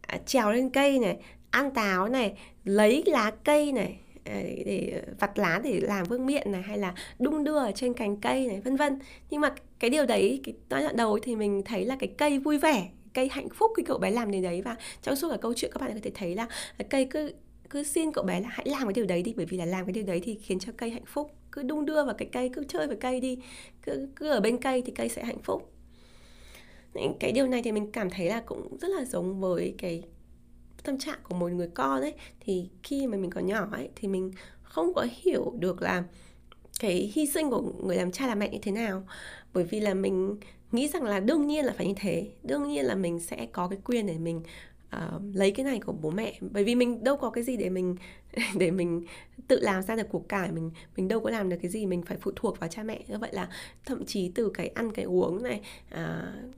à, 0.00 0.18
trèo 0.26 0.52
lên 0.52 0.70
cây 0.70 0.98
này 0.98 1.16
ăn 1.50 1.70
táo 1.70 2.08
này 2.08 2.38
lấy 2.64 3.02
lá 3.06 3.32
cây 3.44 3.72
này 3.72 4.00
À, 4.24 4.42
để 4.66 5.02
ờ, 5.06 5.12
vặt 5.20 5.38
lá 5.38 5.60
để 5.64 5.80
làm 5.80 6.04
vương 6.04 6.26
miện 6.26 6.52
này, 6.52 6.62
hay 6.62 6.78
là 6.78 6.94
đung 7.18 7.44
đưa 7.44 7.58
ở 7.58 7.72
trên 7.74 7.94
cành 7.94 8.16
cây 8.16 8.46
này, 8.46 8.60
vân 8.60 8.76
vân. 8.76 8.98
Nhưng 9.30 9.40
mà 9.40 9.54
cái 9.78 9.90
điều 9.90 10.06
đấy, 10.06 10.40
cái 10.44 10.54
giai 10.70 10.82
đoạn 10.82 10.96
đầu 10.96 11.18
thì 11.22 11.36
mình 11.36 11.62
thấy 11.64 11.84
là 11.84 11.96
cái 11.96 12.08
cây 12.18 12.38
vui 12.38 12.58
vẻ, 12.58 12.88
cây 13.14 13.28
hạnh 13.28 13.48
phúc 13.48 13.72
khi 13.76 13.82
cậu 13.82 13.98
bé 13.98 14.10
làm 14.10 14.30
điều 14.30 14.42
đấy. 14.42 14.62
Và 14.62 14.76
trong 15.02 15.16
suốt 15.16 15.30
cả 15.30 15.36
câu 15.36 15.54
chuyện, 15.56 15.70
các 15.74 15.80
bạn 15.80 15.94
có 15.94 16.00
thể 16.02 16.10
thấy 16.14 16.34
là 16.34 16.46
à, 16.78 16.84
cây 16.90 17.04
cứ 17.04 17.32
cứ 17.70 17.82
xin 17.82 18.12
cậu 18.12 18.24
bé 18.24 18.40
là 18.40 18.48
hãy 18.50 18.66
làm 18.68 18.82
cái 18.82 18.92
điều 18.92 19.06
đấy 19.06 19.22
đi, 19.22 19.34
bởi 19.36 19.46
vì 19.46 19.56
là 19.56 19.64
làm 19.64 19.86
cái 19.86 19.92
điều 19.92 20.04
đấy 20.04 20.20
thì 20.24 20.34
khiến 20.34 20.58
cho 20.58 20.72
cây 20.76 20.90
hạnh 20.90 21.06
phúc. 21.06 21.30
Cứ 21.52 21.62
đung 21.62 21.84
đưa 21.84 22.04
vào 22.04 22.14
cái 22.14 22.28
cây, 22.32 22.48
cứ 22.48 22.64
chơi 22.68 22.86
với 22.86 22.96
cây 22.96 23.20
đi, 23.20 23.38
cứ 23.82 24.08
cứ 24.16 24.28
ở 24.28 24.40
bên 24.40 24.58
cây 24.58 24.82
thì 24.86 24.92
cây 24.96 25.08
sẽ 25.08 25.24
hạnh 25.24 25.42
phúc. 25.42 25.72
Cái 27.20 27.32
điều 27.32 27.46
này 27.46 27.62
thì 27.62 27.72
mình 27.72 27.92
cảm 27.92 28.10
thấy 28.10 28.28
là 28.28 28.40
cũng 28.40 28.78
rất 28.80 28.88
là 28.88 29.04
giống 29.04 29.40
với 29.40 29.74
cái 29.78 30.02
tâm 30.82 30.98
trạng 30.98 31.18
của 31.28 31.34
một 31.34 31.52
người 31.52 31.68
con 31.74 32.00
ấy, 32.00 32.14
thì 32.40 32.68
khi 32.82 33.06
mà 33.06 33.16
mình 33.16 33.30
còn 33.30 33.46
nhỏ 33.46 33.68
ấy, 33.72 33.88
thì 33.96 34.08
mình 34.08 34.32
không 34.62 34.94
có 34.94 35.06
hiểu 35.10 35.54
được 35.58 35.82
là 35.82 36.04
cái 36.80 37.12
hy 37.14 37.26
sinh 37.26 37.50
của 37.50 37.62
người 37.84 37.96
làm 37.96 38.12
cha 38.12 38.26
làm 38.26 38.38
mẹ 38.38 38.48
như 38.48 38.58
thế 38.62 38.72
nào. 38.72 39.06
Bởi 39.52 39.64
vì 39.64 39.80
là 39.80 39.94
mình 39.94 40.36
nghĩ 40.72 40.88
rằng 40.88 41.02
là 41.02 41.20
đương 41.20 41.46
nhiên 41.46 41.64
là 41.64 41.74
phải 41.76 41.86
như 41.86 41.94
thế. 41.96 42.30
Đương 42.42 42.68
nhiên 42.68 42.84
là 42.84 42.94
mình 42.94 43.20
sẽ 43.20 43.46
có 43.52 43.68
cái 43.68 43.78
quyền 43.84 44.06
để 44.06 44.18
mình 44.18 44.42
uh, 44.96 45.22
lấy 45.34 45.50
cái 45.50 45.64
này 45.64 45.80
của 45.80 45.92
bố 45.92 46.10
mẹ. 46.10 46.38
Bởi 46.40 46.64
vì 46.64 46.74
mình 46.74 47.04
đâu 47.04 47.16
có 47.16 47.30
cái 47.30 47.44
gì 47.44 47.56
để 47.56 47.70
mình 47.70 47.96
để 48.58 48.70
mình 48.70 49.06
tự 49.48 49.60
làm 49.60 49.82
ra 49.82 49.96
được 49.96 50.06
cuộc 50.10 50.28
cải. 50.28 50.52
Mình 50.52 50.70
mình 50.96 51.08
đâu 51.08 51.20
có 51.20 51.30
làm 51.30 51.48
được 51.48 51.56
cái 51.62 51.70
gì 51.70 51.86
mình 51.86 52.02
phải 52.02 52.16
phụ 52.20 52.30
thuộc 52.36 52.60
vào 52.60 52.70
cha 52.70 52.82
mẹ. 52.82 53.04
Như 53.08 53.18
vậy 53.18 53.30
là 53.32 53.48
thậm 53.84 54.04
chí 54.04 54.32
từ 54.34 54.50
cái 54.54 54.68
ăn 54.68 54.92
cái 54.92 55.04
uống 55.04 55.42
này 55.42 55.60
uh, 55.94 55.98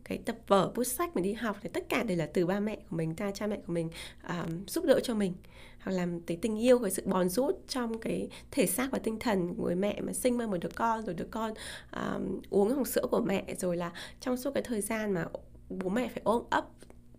cái 0.04 0.18
tập 0.18 0.36
vở 0.46 0.72
bút 0.74 0.84
sách 0.84 1.16
mình 1.16 1.24
đi 1.24 1.32
học 1.32 1.56
thì 1.62 1.68
tất 1.72 1.88
cả 1.88 2.02
đều 2.02 2.18
là 2.18 2.26
từ 2.26 2.46
ba 2.46 2.60
mẹ 2.60 2.76
của 2.76 2.96
mình 2.96 3.14
ta 3.14 3.30
cha 3.30 3.46
mẹ 3.46 3.56
của 3.66 3.72
mình 3.72 3.88
uh, 4.26 4.50
giúp 4.66 4.84
đỡ 4.84 5.00
cho 5.02 5.14
mình. 5.14 5.32
Hoặc 5.80 5.92
là 5.92 6.06
cái 6.26 6.36
tình 6.36 6.62
yêu 6.62 6.78
cái 6.78 6.90
sự 6.90 7.02
bòn 7.06 7.28
rút 7.28 7.64
trong 7.68 7.98
cái 7.98 8.28
thể 8.50 8.66
xác 8.66 8.90
và 8.90 8.98
tinh 8.98 9.18
thần 9.18 9.54
của 9.54 9.64
người 9.64 9.74
mẹ 9.74 10.00
mà 10.00 10.12
sinh 10.12 10.38
ra 10.38 10.46
một 10.46 10.56
đứa 10.60 10.68
con 10.74 11.04
rồi 11.04 11.14
đứa 11.14 11.26
con 11.30 11.54
um, 11.92 12.40
uống 12.50 12.74
hồng 12.74 12.84
sữa 12.84 13.06
của 13.10 13.20
mẹ. 13.20 13.54
Rồi 13.58 13.76
là 13.76 13.92
trong 14.20 14.36
suốt 14.36 14.50
cái 14.54 14.62
thời 14.62 14.80
gian 14.80 15.12
mà 15.12 15.24
bố 15.68 15.88
mẹ 15.88 16.08
phải 16.08 16.20
ôm 16.24 16.42
ấp 16.50 16.68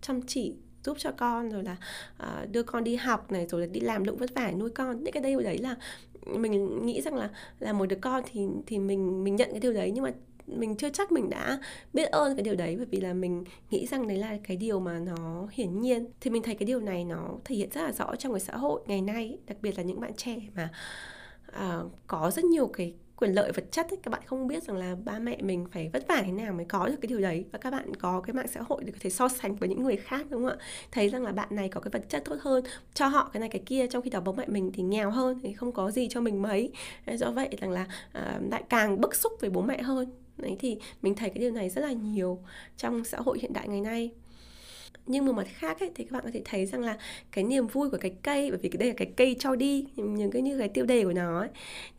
chăm 0.01 0.21
chỉ 0.21 0.55
giúp 0.85 0.97
cho 0.99 1.11
con 1.11 1.49
rồi 1.49 1.63
là 1.63 1.77
uh, 2.23 2.51
đưa 2.51 2.63
con 2.63 2.83
đi 2.83 2.95
học 2.95 3.31
này 3.31 3.45
rồi 3.49 3.61
là 3.61 3.67
đi 3.67 3.79
làm 3.79 4.03
lụng 4.03 4.17
vất 4.17 4.35
vả 4.35 4.51
nuôi 4.51 4.69
con. 4.69 5.03
Những 5.03 5.13
cái 5.13 5.23
đây 5.23 5.43
đấy 5.43 5.57
là 5.57 5.75
mình 6.25 6.85
nghĩ 6.85 7.01
rằng 7.01 7.15
là 7.15 7.29
là 7.59 7.73
một 7.73 7.85
đứa 7.85 7.95
con 8.01 8.23
thì 8.31 8.41
thì 8.65 8.79
mình 8.79 9.23
mình 9.23 9.35
nhận 9.35 9.49
cái 9.51 9.59
điều 9.59 9.73
đấy. 9.73 9.91
Nhưng 9.91 10.03
mà 10.03 10.11
mình 10.47 10.75
chưa 10.75 10.89
chắc 10.89 11.11
mình 11.11 11.29
đã 11.29 11.59
biết 11.93 12.11
ơn 12.11 12.35
cái 12.35 12.43
điều 12.43 12.55
đấy 12.55 12.75
bởi 12.77 12.85
vì 12.85 13.01
là 13.01 13.13
mình 13.13 13.43
nghĩ 13.69 13.85
rằng 13.85 14.07
đấy 14.07 14.17
là 14.17 14.37
cái 14.43 14.57
điều 14.57 14.79
mà 14.79 14.99
nó 14.99 15.47
hiển 15.51 15.81
nhiên. 15.81 16.05
Thì 16.21 16.29
mình 16.31 16.43
thấy 16.43 16.55
cái 16.55 16.65
điều 16.65 16.79
này 16.79 17.03
nó 17.03 17.29
thể 17.45 17.55
hiện 17.55 17.69
rất 17.73 17.81
là 17.81 17.91
rõ 17.91 18.15
trong 18.15 18.33
cái 18.33 18.39
xã 18.39 18.57
hội 18.57 18.81
ngày 18.87 19.01
nay 19.01 19.37
đặc 19.47 19.57
biệt 19.61 19.77
là 19.77 19.83
những 19.83 19.99
bạn 19.99 20.13
trẻ 20.13 20.35
mà 20.55 20.69
uh, 21.55 21.91
có 22.07 22.31
rất 22.31 22.45
nhiều 22.45 22.67
cái 22.67 22.93
quyền 23.17 23.31
lợi 23.31 23.51
vật 23.51 23.71
chất 23.71 23.89
ấy, 23.89 23.97
các 24.03 24.11
bạn 24.11 24.21
không 24.25 24.47
biết 24.47 24.63
rằng 24.63 24.77
là 24.77 24.95
ba 25.05 25.19
mẹ 25.19 25.37
mình 25.41 25.65
phải 25.71 25.89
vất 25.93 26.07
vả 26.07 26.21
thế 26.25 26.31
nào 26.31 26.53
mới 26.53 26.65
có 26.65 26.87
được 26.87 26.95
cái 27.01 27.07
điều 27.07 27.19
đấy. 27.19 27.45
Và 27.51 27.59
các 27.59 27.71
bạn 27.71 27.95
có 27.95 28.21
cái 28.21 28.33
mạng 28.33 28.47
xã 28.47 28.61
hội 28.67 28.83
để 28.83 28.91
có 28.91 28.97
thể 29.01 29.09
so 29.09 29.27
sánh 29.29 29.55
với 29.55 29.69
những 29.69 29.83
người 29.83 29.95
khác 29.95 30.25
đúng 30.29 30.43
không 30.43 30.57
ạ? 30.59 30.65
Thấy 30.91 31.09
rằng 31.09 31.23
là 31.23 31.31
bạn 31.31 31.47
này 31.51 31.69
có 31.69 31.81
cái 31.81 31.89
vật 31.91 32.09
chất 32.09 32.25
tốt 32.25 32.35
hơn 32.41 32.63
cho 32.93 33.07
họ 33.07 33.29
cái 33.33 33.39
này 33.39 33.49
cái 33.49 33.61
kia 33.65 33.87
trong 33.87 34.01
khi 34.01 34.09
đó 34.09 34.19
bố 34.19 34.33
mẹ 34.33 34.45
mình 34.47 34.71
thì 34.73 34.83
nghèo 34.83 35.11
hơn 35.11 35.39
thì 35.43 35.53
không 35.53 35.71
có 35.71 35.91
gì 35.91 36.07
cho 36.09 36.21
mình 36.21 36.41
mấy. 36.41 36.71
Do 37.07 37.31
vậy 37.31 37.49
rằng 37.61 37.71
là 37.71 37.87
uh, 38.17 38.51
lại 38.51 38.63
càng 38.69 39.01
bức 39.01 39.15
xúc 39.15 39.33
với 39.39 39.49
bố 39.49 39.61
mẹ 39.61 39.81
hơn. 39.81 40.11
Đấy 40.37 40.55
thì 40.59 40.77
mình 41.01 41.15
thấy 41.15 41.29
cái 41.29 41.39
điều 41.39 41.51
này 41.51 41.69
rất 41.69 41.81
là 41.81 41.91
nhiều 41.91 42.39
trong 42.77 43.03
xã 43.03 43.17
hội 43.17 43.39
hiện 43.39 43.53
đại 43.53 43.67
ngày 43.67 43.81
nay 43.81 44.11
nhưng 45.07 45.25
một 45.25 45.33
mặt 45.33 45.47
khác 45.49 45.79
ấy, 45.79 45.91
thì 45.95 46.03
các 46.03 46.11
bạn 46.11 46.23
có 46.25 46.29
thể 46.33 46.41
thấy 46.45 46.65
rằng 46.65 46.81
là 46.81 46.97
cái 47.31 47.43
niềm 47.43 47.67
vui 47.67 47.89
của 47.89 47.97
cái 47.97 48.11
cây 48.23 48.51
bởi 48.51 48.59
vì 48.61 48.69
cái 48.69 48.77
đây 48.77 48.87
là 48.89 48.95
cái 48.97 49.07
cây 49.17 49.35
cho 49.39 49.55
đi 49.55 49.85
những 49.95 50.31
cái 50.31 50.41
như 50.41 50.59
cái 50.59 50.69
tiêu 50.69 50.85
đề 50.85 51.03
của 51.03 51.13
nó 51.13 51.39
ấy, 51.39 51.49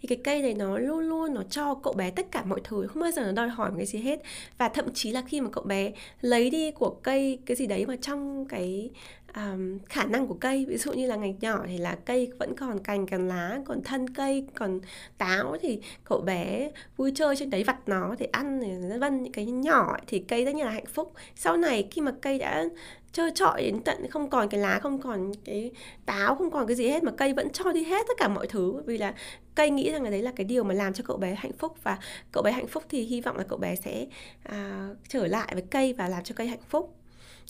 thì 0.02 0.08
cái 0.08 0.18
cây 0.24 0.42
này 0.42 0.54
nó 0.54 0.78
luôn 0.78 1.00
luôn 1.00 1.34
nó 1.34 1.42
cho 1.50 1.74
cậu 1.74 1.92
bé 1.92 2.10
tất 2.10 2.26
cả 2.30 2.44
mọi 2.44 2.60
thứ 2.64 2.86
không 2.86 3.02
bao 3.02 3.10
giờ 3.10 3.22
nó 3.22 3.32
đòi 3.32 3.48
hỏi 3.48 3.70
một 3.70 3.76
cái 3.76 3.86
gì 3.86 3.98
hết. 3.98 4.20
Và 4.58 4.68
thậm 4.68 4.94
chí 4.94 5.10
là 5.10 5.22
khi 5.22 5.40
mà 5.40 5.48
cậu 5.52 5.64
bé 5.64 5.92
lấy 6.20 6.50
đi 6.50 6.70
của 6.70 6.90
cây 6.90 7.38
cái 7.46 7.56
gì 7.56 7.66
đấy 7.66 7.86
mà 7.86 7.96
trong 7.96 8.44
cái 8.48 8.90
um, 9.36 9.78
khả 9.78 10.04
năng 10.04 10.26
của 10.26 10.36
cây 10.40 10.64
ví 10.68 10.76
dụ 10.76 10.92
như 10.92 11.06
là 11.06 11.16
ngày 11.16 11.36
nhỏ 11.40 11.64
thì 11.66 11.78
là 11.78 11.96
cây 12.04 12.30
vẫn 12.38 12.56
còn 12.56 12.78
cành 12.78 13.06
còn 13.06 13.28
lá 13.28 13.58
còn 13.64 13.82
thân 13.82 14.14
cây 14.14 14.46
còn 14.54 14.80
táo 15.18 15.56
thì 15.60 15.80
cậu 16.04 16.20
bé 16.20 16.70
vui 16.96 17.12
chơi 17.14 17.36
trên 17.36 17.50
đấy 17.50 17.64
vặt 17.64 17.76
nó 17.86 18.14
để 18.18 18.28
ăn 18.32 18.60
vân 19.00 19.06
vân. 19.16 19.22
Những 19.22 19.32
cái 19.32 19.44
nhỏ 19.46 19.96
thì 20.06 20.18
cây 20.18 20.44
rất 20.44 20.54
là 20.54 20.70
hạnh 20.70 20.86
phúc. 20.86 21.12
Sau 21.34 21.56
này 21.56 21.88
khi 21.90 22.02
mà 22.02 22.12
cây 22.22 22.38
đã 22.38 22.64
trơ 23.12 23.30
trọi 23.34 23.62
đến 23.62 23.80
tận 23.84 24.10
không 24.10 24.30
còn 24.30 24.48
cái 24.48 24.60
lá 24.60 24.78
không 24.78 25.00
còn 25.00 25.32
cái 25.44 25.70
táo 26.06 26.34
không 26.34 26.50
còn 26.50 26.66
cái 26.66 26.76
gì 26.76 26.88
hết 26.88 27.02
mà 27.04 27.12
cây 27.16 27.32
vẫn 27.32 27.50
cho 27.50 27.72
đi 27.72 27.84
hết 27.84 28.06
tất 28.08 28.14
cả 28.18 28.28
mọi 28.28 28.46
thứ. 28.46 28.82
Vì 28.86 28.98
là 28.98 29.14
cây 29.54 29.70
nghĩ 29.70 29.92
rằng 29.92 30.02
là 30.02 30.10
đấy 30.10 30.22
là 30.22 30.32
cái 30.36 30.44
điều 30.44 30.64
mà 30.64 30.74
làm 30.74 30.92
cho 30.92 31.04
cậu 31.06 31.16
bé 31.16 31.34
hạnh 31.34 31.52
phúc 31.58 31.76
và 31.82 31.98
cậu 32.32 32.42
bé 32.42 32.52
hạnh 32.52 32.66
phúc 32.66 32.82
thì 32.88 33.02
hy 33.02 33.20
vọng 33.20 33.36
là 33.36 33.44
cậu 33.48 33.58
bé 33.58 33.76
sẽ 33.76 34.06
à, 34.42 34.88
trở 35.08 35.26
lại 35.26 35.48
với 35.52 35.64
cây 35.70 35.92
và 35.92 36.08
làm 36.08 36.24
cho 36.24 36.34
cây 36.38 36.46
hạnh 36.46 36.62
phúc 36.68 36.94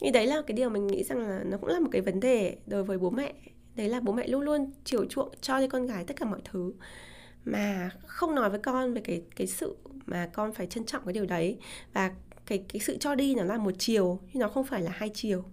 thì 0.01 0.11
đấy 0.11 0.27
là 0.27 0.43
cái 0.47 0.55
điều 0.55 0.71
mình 0.71 0.87
nghĩ 0.87 1.05
rằng 1.05 1.29
là 1.29 1.45
nó 1.45 1.57
cũng 1.57 1.71
là 1.71 1.81
một 1.81 1.89
cái 1.93 2.03
vấn 2.03 2.21
đề 2.21 2.57
đối 2.67 2.85
với 2.85 2.99
bố 2.99 3.11
mẹ. 3.11 3.33
Đấy 3.75 3.89
là 3.89 4.01
bố 4.01 4.13
mẹ 4.13 4.27
luôn 4.27 4.41
luôn 4.41 4.71
chiều 4.85 5.05
chuộng 5.05 5.29
cho 5.41 5.61
cho 5.61 5.67
con 5.71 5.87
gái 5.87 6.05
tất 6.05 6.17
cả 6.17 6.27
mọi 6.27 6.41
thứ. 6.45 6.73
Mà 7.45 7.91
không 8.07 8.35
nói 8.35 8.51
với 8.51 8.59
con 8.59 8.95
về 8.95 9.01
cái 9.05 9.23
cái 9.37 9.47
sự 9.47 9.77
mà 10.07 10.31
con 10.33 10.53
phải 10.53 10.67
trân 10.67 10.85
trọng 10.85 11.05
cái 11.05 11.13
điều 11.13 11.27
đấy. 11.27 11.59
Và 11.93 12.13
cái 12.47 12.65
cái 12.69 12.81
sự 12.81 12.97
cho 13.01 13.15
đi 13.15 13.35
nó 13.35 13.45
là 13.45 13.59
một 13.59 13.75
chiều 13.79 14.21
nhưng 14.33 14.41
nó 14.41 14.49
không 14.49 14.65
phải 14.65 14.83
là 14.83 14.91
hai 14.91 15.11
chiều. 15.15 15.45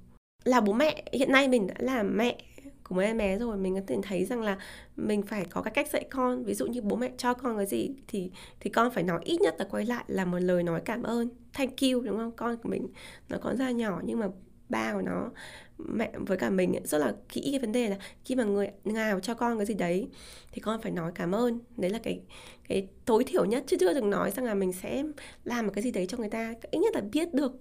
Là 0.43 0.61
bố 0.61 0.73
mẹ, 0.73 1.03
hiện 1.13 1.31
nay 1.31 1.47
mình 1.47 1.67
đã 1.67 1.75
là 1.79 2.03
mẹ 2.03 2.37
của 2.83 2.95
một 2.95 3.01
em 3.01 3.17
bé 3.17 3.37
rồi, 3.37 3.57
mình 3.57 3.75
có 3.75 3.81
thể 3.87 3.97
thấy 4.03 4.25
rằng 4.25 4.41
là 4.41 4.57
mình 4.95 5.21
phải 5.21 5.45
có 5.45 5.61
cái 5.61 5.73
cách 5.73 5.87
dạy 5.93 6.05
con. 6.11 6.43
Ví 6.43 6.53
dụ 6.53 6.65
như 6.65 6.81
bố 6.81 6.95
mẹ 6.95 7.11
cho 7.17 7.33
con 7.33 7.57
cái 7.57 7.65
gì 7.65 7.89
thì 8.07 8.31
thì 8.59 8.69
con 8.69 8.91
phải 8.91 9.03
nói 9.03 9.21
ít 9.23 9.41
nhất 9.41 9.55
là 9.59 9.65
quay 9.71 9.85
lại 9.85 10.03
là 10.07 10.25
một 10.25 10.39
lời 10.39 10.63
nói 10.63 10.81
cảm 10.85 11.03
ơn, 11.03 11.29
thank 11.53 11.81
you, 11.81 12.01
đúng 12.01 12.17
không? 12.17 12.31
Con 12.31 12.57
của 12.57 12.69
mình, 12.69 12.87
nó 13.29 13.37
còn 13.41 13.57
ra 13.57 13.71
nhỏ 13.71 14.01
nhưng 14.03 14.19
mà 14.19 14.27
ba 14.69 14.93
của 14.93 15.01
nó, 15.01 15.31
mẹ 15.77 16.11
với 16.15 16.37
cả 16.37 16.49
mình 16.49 16.73
rất 16.83 16.97
là 16.97 17.15
kỹ 17.29 17.41
cái 17.51 17.59
vấn 17.59 17.71
đề 17.71 17.89
là 17.89 17.97
khi 18.25 18.35
mà 18.35 18.43
người 18.43 18.67
nào 18.83 19.19
cho 19.19 19.33
con 19.33 19.57
cái 19.57 19.65
gì 19.65 19.73
đấy 19.73 20.09
thì 20.51 20.61
con 20.61 20.81
phải 20.81 20.91
nói 20.91 21.11
cảm 21.15 21.31
ơn. 21.31 21.59
Đấy 21.77 21.91
là 21.91 21.99
cái 22.03 22.21
cái 22.67 22.87
tối 23.05 23.23
thiểu 23.23 23.45
nhất. 23.45 23.63
Chứ 23.67 23.77
chưa 23.79 23.93
đừng 23.93 24.09
nói 24.09 24.31
rằng 24.31 24.45
là 24.45 24.53
mình 24.53 24.73
sẽ 24.73 25.03
làm 25.43 25.65
một 25.65 25.71
cái 25.75 25.83
gì 25.83 25.91
đấy 25.91 26.05
cho 26.07 26.17
người 26.17 26.29
ta, 26.29 26.53
ít 26.71 26.79
nhất 26.79 26.95
là 26.95 27.01
biết 27.01 27.33
được 27.33 27.51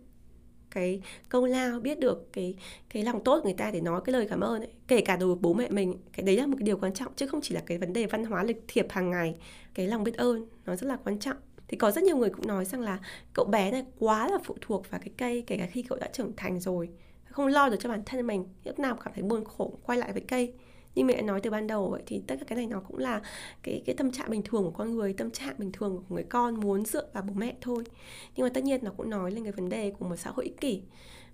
cái 0.75 1.01
công 1.29 1.45
lao, 1.45 1.81
biết 1.81 1.99
được 2.01 2.33
cái 2.33 2.55
cái 2.91 3.03
lòng 3.03 3.25
tốt 3.25 3.39
của 3.39 3.45
người 3.45 3.55
ta 3.59 3.71
để 3.71 3.81
nói 3.81 4.01
cái 4.05 4.13
lời 4.13 4.27
cảm 4.31 4.41
ơn 4.41 4.61
ấy. 4.61 4.71
kể 4.89 5.01
cả 5.01 5.17
đối 5.17 5.29
với 5.29 5.39
bố 5.41 5.55
mẹ 5.55 5.69
mình, 5.71 5.99
cái 6.13 6.27
đấy 6.27 6.37
là 6.37 6.47
một 6.47 6.57
cái 6.59 6.65
điều 6.65 6.77
quan 6.77 6.95
trọng, 6.95 7.13
chứ 7.17 7.27
không 7.27 7.41
chỉ 7.43 7.55
là 7.55 7.61
cái 7.67 7.79
vấn 7.79 7.93
đề 7.93 8.07
văn 8.07 8.25
hóa 8.25 8.45
lịch 8.45 8.65
thiệp 8.69 8.87
hàng 8.91 9.11
ngày. 9.11 9.35
Cái 9.75 9.87
lòng 9.87 10.05
biết 10.05 10.17
ơn, 10.17 10.47
nó 10.67 10.77
rất 10.77 10.87
là 10.87 10.97
quan 11.05 11.19
trọng. 11.19 11.37
Thì 11.69 11.77
có 11.77 11.91
rất 11.91 12.05
nhiều 12.05 12.17
người 12.17 12.31
cũng 12.31 12.47
nói 12.47 12.65
rằng 12.65 12.81
là 12.81 12.99
cậu 13.35 13.45
bé 13.45 13.71
này 13.71 13.85
quá 13.99 14.29
là 14.29 14.39
phụ 14.45 14.57
thuộc 14.61 14.91
vào 14.91 15.01
cái 15.01 15.11
cây, 15.17 15.45
kể 15.47 15.57
cả 15.57 15.67
khi 15.67 15.83
cậu 15.83 15.99
đã 15.99 16.09
trưởng 16.13 16.33
thành 16.37 16.61
rồi. 16.61 16.89
Không 17.25 17.47
lo 17.47 17.69
được 17.69 17.77
cho 17.81 17.89
bản 17.89 18.03
thân 18.07 18.27
mình, 18.27 18.45
lúc 18.65 18.79
nào 18.79 18.97
cảm 19.05 19.15
thấy 19.15 19.23
buồn 19.23 19.45
khổ, 19.45 19.79
quay 19.83 19.99
lại 19.99 20.13
với 20.13 20.23
cây 20.29 20.55
như 20.95 21.05
mẹ 21.05 21.23
nói 21.23 21.41
từ 21.41 21.51
ban 21.51 21.67
đầu 21.67 21.93
ấy, 21.93 22.03
thì 22.07 22.23
tất 22.27 22.37
cả 22.39 22.45
cái 22.49 22.57
này 22.57 22.67
nó 22.67 22.81
cũng 22.81 22.99
là 22.99 23.21
cái 23.63 23.83
cái 23.87 23.95
tâm 23.95 24.13
trạng 24.13 24.31
bình 24.31 24.43
thường 24.43 24.65
của 24.65 24.71
con 24.71 24.95
người 24.95 25.13
tâm 25.13 25.31
trạng 25.31 25.55
bình 25.59 25.73
thường 25.73 25.97
của 25.97 26.15
người 26.15 26.25
con 26.25 26.61
muốn 26.61 26.85
dựa 26.85 27.09
vào 27.13 27.23
bố 27.23 27.35
mẹ 27.35 27.55
thôi. 27.61 27.85
Nhưng 28.37 28.45
mà 28.45 28.51
tất 28.55 28.65
nhiên 28.65 28.81
nó 28.85 28.91
cũng 28.97 29.11
nói 29.11 29.31
lên 29.31 29.45
cái 29.45 29.53
vấn 29.53 29.69
đề 29.69 29.91
của 29.91 30.09
một 30.09 30.17
xã 30.17 30.31
hội 30.31 30.45
ích 30.45 30.61
kỷ. 30.61 30.83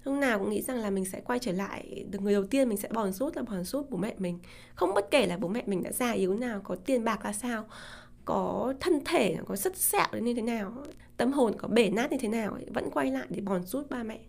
Lúc 0.05 0.15
nào 0.15 0.39
cũng 0.39 0.51
nghĩ 0.51 0.63
rằng 0.63 0.77
là 0.77 0.91
mình 0.91 1.05
sẽ 1.05 1.21
quay 1.21 1.39
trở 1.39 1.53
lại 1.53 2.05
được 2.11 2.23
người 2.23 2.33
đầu 2.33 2.45
tiên 2.45 2.69
mình 2.69 2.79
sẽ 2.79 2.89
bòn 2.93 3.13
rút 3.13 3.37
là 3.37 3.43
bòn 3.43 3.65
rút 3.65 3.91
bố 3.91 3.97
mẹ 3.97 4.15
mình. 4.19 4.39
Không 4.75 4.95
bất 4.95 5.11
kể 5.11 5.27
là 5.27 5.37
bố 5.37 5.49
mẹ 5.49 5.63
mình 5.67 5.83
đã 5.83 5.93
già 5.93 6.11
yếu 6.11 6.35
nào 6.35 6.61
có 6.65 6.77
tiền 6.77 7.05
bạc 7.05 7.25
là 7.25 7.33
sao 7.33 7.67
có 8.25 8.75
thân 8.81 9.01
thể 9.05 9.37
có 9.47 9.57
sất 9.57 9.77
sẹo 9.77 10.07
như 10.21 10.35
thế 10.35 10.43
nào 10.43 10.85
tâm 11.17 11.33
hồn 11.33 11.55
có 11.59 11.69
bể 11.69 11.91
nát 11.91 12.13
như 12.13 12.19
thế 12.21 12.29
nào 12.29 12.59
vẫn 12.75 12.91
quay 12.91 13.11
lại 13.11 13.27
để 13.29 13.41
bòn 13.41 13.63
rút 13.67 13.91
ba 13.91 14.03
mẹ. 14.03 14.21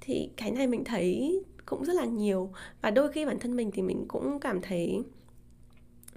Thì 0.00 0.30
cái 0.36 0.50
này 0.50 0.66
mình 0.66 0.84
thấy 0.84 1.40
cũng 1.70 1.84
rất 1.84 1.96
là 1.96 2.04
nhiều. 2.04 2.52
Và 2.82 2.90
đôi 2.90 3.12
khi 3.12 3.24
bản 3.24 3.38
thân 3.38 3.56
mình 3.56 3.70
thì 3.70 3.82
mình 3.82 4.04
cũng 4.08 4.40
cảm 4.40 4.60
thấy 4.60 5.02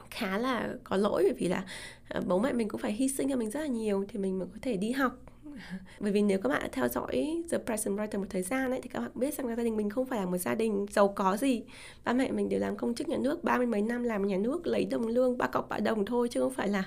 khá 0.09 0.37
là 0.37 0.69
có 0.83 0.97
lỗi, 0.97 1.23
bởi 1.23 1.33
vì 1.33 1.47
là 1.47 1.65
à, 2.09 2.21
bố 2.27 2.39
mẹ 2.39 2.53
mình 2.53 2.67
cũng 2.67 2.81
phải 2.81 2.91
hy 2.91 3.07
sinh 3.07 3.29
cho 3.29 3.35
mình 3.35 3.49
rất 3.49 3.59
là 3.59 3.67
nhiều 3.67 4.05
thì 4.07 4.19
mình 4.19 4.39
mới 4.39 4.47
có 4.53 4.57
thể 4.61 4.77
đi 4.77 4.91
học. 4.91 5.13
Bởi 5.99 6.11
vì 6.11 6.21
nếu 6.21 6.39
các 6.39 6.49
bạn 6.49 6.61
đã 6.61 6.69
theo 6.71 6.87
dõi 6.87 7.43
The 7.51 7.57
Present 7.57 7.97
Writer 7.97 8.19
một 8.19 8.25
thời 8.29 8.41
gian 8.41 8.71
ấy, 8.71 8.81
thì 8.81 8.89
các 8.89 8.99
bạn 8.99 9.11
biết 9.13 9.33
rằng 9.33 9.47
là 9.47 9.55
gia 9.55 9.63
đình 9.63 9.77
mình 9.77 9.89
không 9.89 10.05
phải 10.05 10.19
là 10.19 10.25
một 10.25 10.37
gia 10.37 10.55
đình 10.55 10.85
giàu 10.91 11.07
có 11.07 11.37
gì. 11.37 11.63
Ba 12.03 12.13
mẹ 12.13 12.31
mình 12.31 12.49
đều 12.49 12.59
làm 12.59 12.77
công 12.77 12.95
chức 12.95 13.09
nhà 13.09 13.17
nước, 13.17 13.43
ba 13.43 13.57
mươi 13.57 13.67
mấy 13.67 13.81
năm 13.81 14.03
làm 14.03 14.27
nhà 14.27 14.37
nước, 14.37 14.67
lấy 14.67 14.85
đồng 14.85 15.07
lương, 15.07 15.37
ba 15.37 15.47
cọc 15.47 15.69
ba 15.69 15.79
đồng 15.79 16.05
thôi, 16.05 16.27
chứ 16.31 16.39
không 16.39 16.53
phải 16.53 16.67
là 16.67 16.83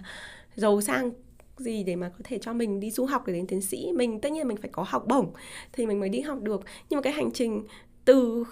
giàu 0.54 0.80
sang 0.80 1.10
gì 1.58 1.82
để 1.82 1.96
mà 1.96 2.08
có 2.08 2.18
thể 2.24 2.38
cho 2.38 2.52
mình 2.52 2.80
đi 2.80 2.90
du 2.90 3.04
học 3.04 3.26
để 3.26 3.32
đến 3.32 3.46
tiến 3.46 3.60
sĩ. 3.60 3.92
Mình, 3.94 4.20
tất 4.20 4.32
nhiên 4.32 4.48
mình 4.48 4.56
phải 4.56 4.70
có 4.72 4.84
học 4.88 5.04
bổng 5.08 5.32
thì 5.72 5.86
mình 5.86 6.00
mới 6.00 6.08
đi 6.08 6.20
học 6.20 6.42
được. 6.42 6.60
Nhưng 6.90 6.96
mà 6.96 7.02
cái 7.02 7.12
hành 7.12 7.32
trình 7.32 7.64
từ 8.06 8.44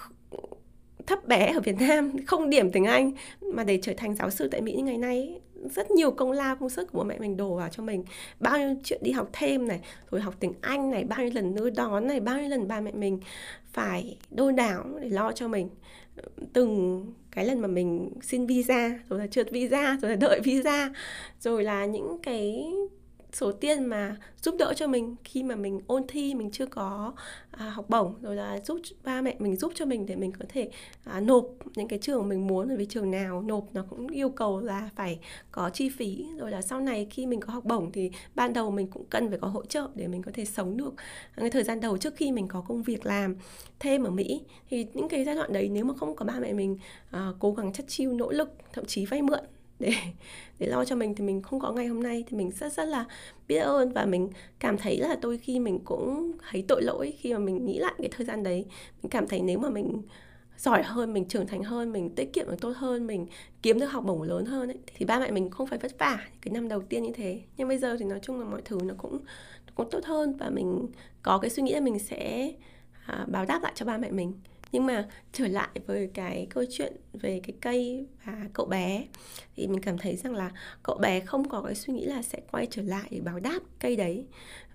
thấp 1.06 1.28
bé 1.28 1.52
ở 1.52 1.60
Việt 1.60 1.76
Nam, 1.80 2.12
không 2.26 2.50
điểm 2.50 2.70
tiếng 2.70 2.84
Anh, 2.84 3.12
mà 3.40 3.64
để 3.64 3.78
trở 3.82 3.92
thành 3.96 4.14
giáo 4.14 4.30
sư 4.30 4.48
tại 4.48 4.60
Mỹ 4.60 4.72
như 4.72 4.84
ngày 4.84 4.98
nay 4.98 5.40
rất 5.74 5.90
nhiều 5.90 6.10
công 6.10 6.32
lao, 6.32 6.56
công 6.56 6.70
sức 6.70 6.92
của 6.92 6.98
bố 6.98 7.04
mẹ 7.04 7.18
mình 7.18 7.36
đổ 7.36 7.54
vào 7.54 7.68
cho 7.68 7.82
mình. 7.82 8.04
Bao 8.40 8.58
nhiêu 8.58 8.74
chuyện 8.84 9.00
đi 9.02 9.10
học 9.10 9.28
thêm 9.32 9.68
này, 9.68 9.80
rồi 10.10 10.20
học 10.20 10.34
tiếng 10.40 10.52
Anh 10.60 10.90
này, 10.90 11.04
bao 11.04 11.20
nhiêu 11.22 11.30
lần 11.34 11.54
nuôi 11.54 11.70
đón 11.70 12.06
này, 12.06 12.20
bao 12.20 12.38
nhiêu 12.38 12.48
lần 12.48 12.68
ba 12.68 12.80
mẹ 12.80 12.92
mình 12.92 13.20
phải 13.72 14.16
đôi 14.30 14.52
đảo 14.52 14.84
để 15.00 15.08
lo 15.08 15.32
cho 15.32 15.48
mình. 15.48 15.68
Từng 16.52 17.06
cái 17.30 17.46
lần 17.46 17.60
mà 17.60 17.68
mình 17.68 18.10
xin 18.22 18.46
visa, 18.46 18.98
rồi 19.08 19.18
là 19.18 19.26
trượt 19.26 19.50
visa, 19.50 19.98
rồi 20.02 20.10
là 20.10 20.16
đợi 20.16 20.40
visa, 20.44 20.92
rồi 21.40 21.64
là 21.64 21.86
những 21.86 22.18
cái 22.22 22.66
số 23.34 23.52
tiền 23.52 23.84
mà 23.84 24.16
giúp 24.42 24.54
đỡ 24.58 24.72
cho 24.76 24.86
mình 24.86 25.16
khi 25.24 25.42
mà 25.42 25.54
mình 25.54 25.80
ôn 25.86 26.02
thi 26.08 26.34
mình 26.34 26.50
chưa 26.50 26.66
có 26.66 27.12
à, 27.50 27.70
học 27.70 27.84
bổng 27.88 28.14
rồi 28.22 28.36
là 28.36 28.60
giúp 28.60 28.80
ba 29.04 29.22
mẹ 29.22 29.36
mình 29.38 29.56
giúp 29.56 29.72
cho 29.74 29.84
mình 29.84 30.06
để 30.06 30.16
mình 30.16 30.32
có 30.32 30.44
thể 30.48 30.70
à, 31.04 31.20
nộp 31.20 31.46
những 31.76 31.88
cái 31.88 31.98
trường 31.98 32.28
mình 32.28 32.46
muốn. 32.46 32.68
Bởi 32.68 32.76
vì 32.76 32.86
trường 32.86 33.10
nào 33.10 33.42
nộp 33.42 33.64
nó 33.74 33.84
cũng 33.90 34.08
yêu 34.08 34.28
cầu 34.28 34.60
là 34.60 34.90
phải 34.96 35.18
có 35.52 35.70
chi 35.70 35.88
phí. 35.88 36.26
Rồi 36.38 36.50
là 36.50 36.62
sau 36.62 36.80
này 36.80 37.06
khi 37.10 37.26
mình 37.26 37.40
có 37.40 37.52
học 37.52 37.64
bổng 37.64 37.92
thì 37.92 38.10
ban 38.34 38.52
đầu 38.52 38.70
mình 38.70 38.86
cũng 38.86 39.04
cần 39.10 39.28
phải 39.28 39.38
có 39.38 39.48
hỗ 39.48 39.64
trợ 39.64 39.88
để 39.94 40.08
mình 40.08 40.22
có 40.22 40.30
thể 40.34 40.44
sống 40.44 40.76
được. 40.76 40.94
Cái 41.36 41.50
thời 41.50 41.64
gian 41.64 41.80
đầu 41.80 41.98
trước 41.98 42.16
khi 42.16 42.32
mình 42.32 42.48
có 42.48 42.60
công 42.60 42.82
việc 42.82 43.06
làm 43.06 43.36
thêm 43.80 44.04
ở 44.04 44.10
Mỹ 44.10 44.42
thì 44.70 44.86
những 44.94 45.08
cái 45.08 45.24
giai 45.24 45.34
đoạn 45.34 45.52
đấy 45.52 45.68
nếu 45.68 45.84
mà 45.84 45.94
không 45.94 46.16
có 46.16 46.24
ba 46.24 46.40
mẹ 46.40 46.52
mình 46.52 46.78
à, 47.10 47.28
cố 47.38 47.52
gắng 47.52 47.72
chất 47.72 47.86
chiêu 47.88 48.12
nỗ 48.12 48.30
lực 48.30 48.52
thậm 48.72 48.84
chí 48.84 49.06
vay 49.06 49.22
mượn 49.22 49.44
để 49.78 49.92
để 50.58 50.66
lo 50.66 50.84
cho 50.84 50.96
mình 50.96 51.14
thì 51.14 51.24
mình 51.24 51.42
không 51.42 51.60
có 51.60 51.72
ngày 51.72 51.86
hôm 51.86 52.02
nay. 52.02 52.24
Thì 52.28 52.36
mình 52.36 52.50
rất 52.50 52.72
rất 52.72 52.84
là 52.84 53.04
biết 53.48 53.58
ơn 53.58 53.92
và 53.92 54.04
mình 54.04 54.28
cảm 54.58 54.78
thấy 54.78 54.98
là 54.98 55.16
tôi 55.22 55.38
khi 55.38 55.58
mình 55.58 55.78
cũng 55.84 56.32
thấy 56.50 56.64
tội 56.68 56.82
lỗi 56.82 57.14
khi 57.18 57.32
mà 57.32 57.38
mình 57.38 57.64
nghĩ 57.64 57.78
lại 57.78 57.94
cái 57.98 58.08
thời 58.16 58.26
gian 58.26 58.42
đấy. 58.42 58.66
Mình 59.02 59.10
cảm 59.10 59.28
thấy 59.28 59.40
nếu 59.40 59.58
mà 59.58 59.70
mình 59.70 60.02
giỏi 60.58 60.82
hơn 60.82 61.12
mình 61.12 61.24
trưởng 61.24 61.46
thành 61.46 61.62
hơn 61.62 61.92
mình 61.92 62.10
tiết 62.14 62.32
kiệm 62.32 62.46
được 62.46 62.60
tốt 62.60 62.72
hơn 62.76 63.06
mình 63.06 63.26
kiếm 63.62 63.78
được 63.78 63.86
học 63.86 64.04
bổng 64.06 64.22
lớn 64.22 64.44
hơn 64.44 64.68
ấy, 64.68 64.78
thì 64.96 65.06
ba 65.06 65.18
mẹ 65.18 65.30
mình 65.30 65.50
không 65.50 65.66
phải 65.66 65.78
vất 65.78 65.98
vả 65.98 66.18
cái 66.40 66.54
năm 66.54 66.68
đầu 66.68 66.82
tiên 66.82 67.02
như 67.02 67.12
thế. 67.14 67.40
Nhưng 67.56 67.68
bây 67.68 67.78
giờ 67.78 67.96
thì 67.96 68.04
nói 68.04 68.18
chung 68.22 68.40
là 68.40 68.46
mọi 68.46 68.62
thứ 68.64 68.78
nó 68.84 68.94
cũng 68.98 69.18
nó 69.66 69.72
cũng 69.74 69.90
tốt 69.90 70.04
hơn 70.04 70.36
và 70.36 70.50
mình 70.50 70.86
có 71.22 71.38
cái 71.38 71.50
suy 71.50 71.62
nghĩ 71.62 71.74
là 71.74 71.80
mình 71.80 71.98
sẽ 71.98 72.52
à, 73.06 73.24
báo 73.28 73.44
đáp 73.44 73.62
lại 73.62 73.72
cho 73.74 73.86
ba 73.86 73.98
mẹ 73.98 74.10
mình 74.10 74.32
nhưng 74.74 74.86
mà 74.86 75.08
trở 75.32 75.48
lại 75.48 75.68
với 75.86 76.10
cái 76.14 76.46
câu 76.50 76.64
chuyện 76.70 76.92
về 77.12 77.40
cái 77.42 77.54
cây 77.60 78.06
và 78.24 78.32
cậu 78.52 78.66
bé 78.66 79.04
thì 79.56 79.66
mình 79.66 79.80
cảm 79.80 79.98
thấy 79.98 80.16
rằng 80.16 80.34
là 80.34 80.50
cậu 80.82 80.98
bé 80.98 81.20
không 81.20 81.48
có 81.48 81.62
cái 81.62 81.74
suy 81.74 81.94
nghĩ 81.94 82.04
là 82.04 82.22
sẽ 82.22 82.40
quay 82.50 82.66
trở 82.70 82.82
lại 82.82 83.08
để 83.10 83.20
báo 83.20 83.40
đáp 83.40 83.58
cây 83.80 83.96
đấy. 83.96 84.26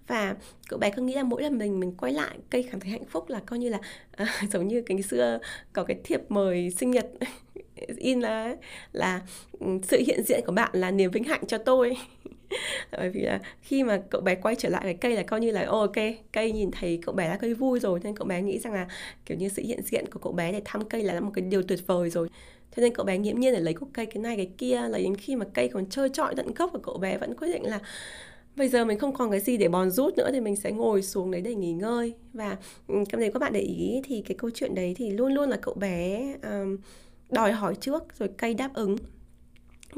Và 0.08 0.36
cậu 0.70 0.80
bé 0.80 0.90
cứ 0.90 1.02
nghĩ 1.02 1.14
là 1.14 1.24
mỗi 1.24 1.44
lần 1.44 1.58
mình 1.58 1.80
mình 1.80 1.94
quay 1.98 2.14
lại 2.14 2.38
cây 2.50 2.68
cảm 2.72 2.80
thấy 2.80 2.92
hạnh 2.92 3.06
phúc 3.06 3.30
là 3.30 3.40
coi 3.46 3.60
như 3.60 3.70
là 3.70 3.80
à, 4.12 4.26
giống 4.52 4.68
như 4.68 4.82
cái 4.82 5.02
xưa 5.02 5.40
có 5.74 5.84
cái 5.84 6.00
thiệp 6.04 6.22
mời 6.30 6.72
sinh 6.72 6.92
nhật 6.92 7.08
in 7.98 8.20
là 8.20 8.56
là 8.92 9.22
sự 9.84 10.04
hiện 10.08 10.24
diện 10.24 10.44
của 10.46 10.52
bạn 10.52 10.70
là 10.74 10.92
niềm 10.92 11.12
vinh 11.12 11.24
hạnh 11.24 11.44
cho 11.48 11.58
tôi. 11.58 11.98
bởi 12.92 13.10
vì 13.10 13.22
là 13.22 13.40
khi 13.62 13.84
mà 13.84 14.02
cậu 14.10 14.22
bé 14.22 14.36
quay 14.36 14.56
trở 14.56 14.70
lại 14.70 14.82
cái 14.84 14.94
cây 14.94 15.16
là 15.16 15.24
coi 15.24 15.40
như 15.40 15.52
là 15.52 15.62
oh, 15.62 15.70
ok 15.70 16.06
cây 16.32 16.52
nhìn 16.52 16.72
thấy 16.72 17.00
cậu 17.06 17.16
bé 17.16 17.30
là 17.30 17.38
cây 17.38 17.54
vui 17.54 17.80
rồi. 17.80 18.00
Nên 18.04 18.16
cậu 18.16 18.28
bé 18.28 18.42
nghĩ 18.42 18.60
rằng 18.60 18.74
là 18.74 18.88
kiểu 19.26 19.38
như 19.38 19.50
sự 19.50 19.62
hiện 19.66 19.82
diện 19.82 20.06
của 20.12 20.20
cậu 20.20 20.34
bé 20.34 20.52
để 20.52 20.62
thăm 20.66 20.90
cây 20.90 21.04
là 21.04 21.20
một 21.20 21.32
cái 21.34 21.42
điều 21.42 21.64
tuyệt 21.64 21.80
vời 21.88 22.10
rồi. 22.10 22.30
Thế 22.72 22.84
nên 22.84 22.94
cậu 22.94 23.06
bé 23.06 23.18
nghiễm 23.18 23.40
nhiên 23.40 23.54
để 23.54 23.60
lấy 23.60 23.74
cục 23.74 23.90
cây 23.94 24.06
cái 24.06 24.24
này 24.24 24.36
cái 24.36 24.50
kia 24.58 24.82
lấy 24.90 25.04
đến 25.04 25.16
khi 25.16 25.36
mà 25.36 25.46
cây 25.54 25.68
còn 25.68 25.86
chơi 25.90 26.10
trọi 26.10 26.36
tận 26.36 26.54
gốc 26.54 26.70
và 26.74 26.80
cậu 26.84 26.98
bé 26.98 27.18
vẫn 27.18 27.36
quyết 27.36 27.48
định 27.54 27.66
là 27.66 27.80
bây 28.56 28.70
giờ 28.70 28.86
mình 28.86 29.00
không 29.00 29.14
còn 29.14 29.32
cái 29.32 29.40
gì 29.40 29.58
để 29.58 29.68
bòn 29.68 29.92
rút 29.92 30.18
nữa 30.18 30.30
thì 30.34 30.40
mình 30.40 30.56
sẽ 30.56 30.72
ngồi 30.72 31.02
xuống 31.02 31.32
đấy 31.32 31.42
để 31.42 31.56
nghỉ 31.56 31.74
ngơi. 31.74 32.14
Và 32.34 32.58
ừ, 32.88 32.96
cảm 33.10 33.20
thấy 33.20 33.32
các 33.32 33.40
bạn 33.40 33.54
để 33.54 33.60
ý 33.60 34.02
thì 34.04 34.22
cái 34.28 34.38
câu 34.38 34.50
chuyện 34.54 34.76
đấy 34.76 34.94
thì 34.98 35.12
luôn 35.12 35.34
luôn 35.34 35.50
là 35.50 35.58
cậu 35.62 35.74
bé 35.74 36.34
um, 36.44 36.78
đòi 37.30 37.52
hỏi 37.52 37.76
trước 37.76 38.04
rồi 38.20 38.30
cây 38.38 38.54
đáp 38.54 38.74
ứng 38.74 38.96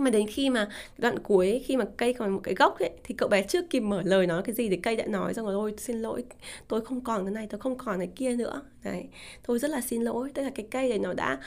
mà 0.02 0.10
đến 0.10 0.28
khi 0.28 0.50
mà 0.50 0.68
đoạn 0.98 1.20
cuối 1.20 1.64
khi 1.66 1.78
mà 1.78 1.86
cây 1.98 2.14
còn 2.14 2.32
một 2.32 2.40
cái 2.44 2.56
gốc 2.56 2.80
ấy 2.80 2.92
thì 3.04 3.16
cậu 3.18 3.30
bé 3.30 3.44
chưa 3.44 3.62
kịp 3.62 3.80
mở 3.80 4.02
lời 4.06 4.28
nói 4.28 4.42
cái 4.46 4.56
gì 4.56 4.70
thì 4.70 4.78
cây 4.78 4.96
đã 4.96 5.06
nói 5.06 5.34
rằng 5.34 5.48
là 5.48 5.54
tôi 5.54 5.74
xin 5.78 6.00
lỗi 6.02 6.24
tôi 6.68 6.82
không 6.82 7.02
còn 7.02 7.26
cái 7.26 7.34
này 7.34 7.48
tôi 7.50 7.60
không 7.60 7.78
còn 7.78 7.98
cái 7.98 8.10
kia 8.16 8.36
nữa. 8.36 8.62
Đấy 8.84 9.08
tôi 9.48 9.60
rất 9.60 9.72
là 9.72 9.82
xin 9.82 10.02
lỗi. 10.02 10.32
Tức 10.34 10.44
là 10.44 10.50
cái 10.56 10.68
cây 10.72 10.90
này 10.90 11.00
nó 11.00 11.14
đã 11.14 11.40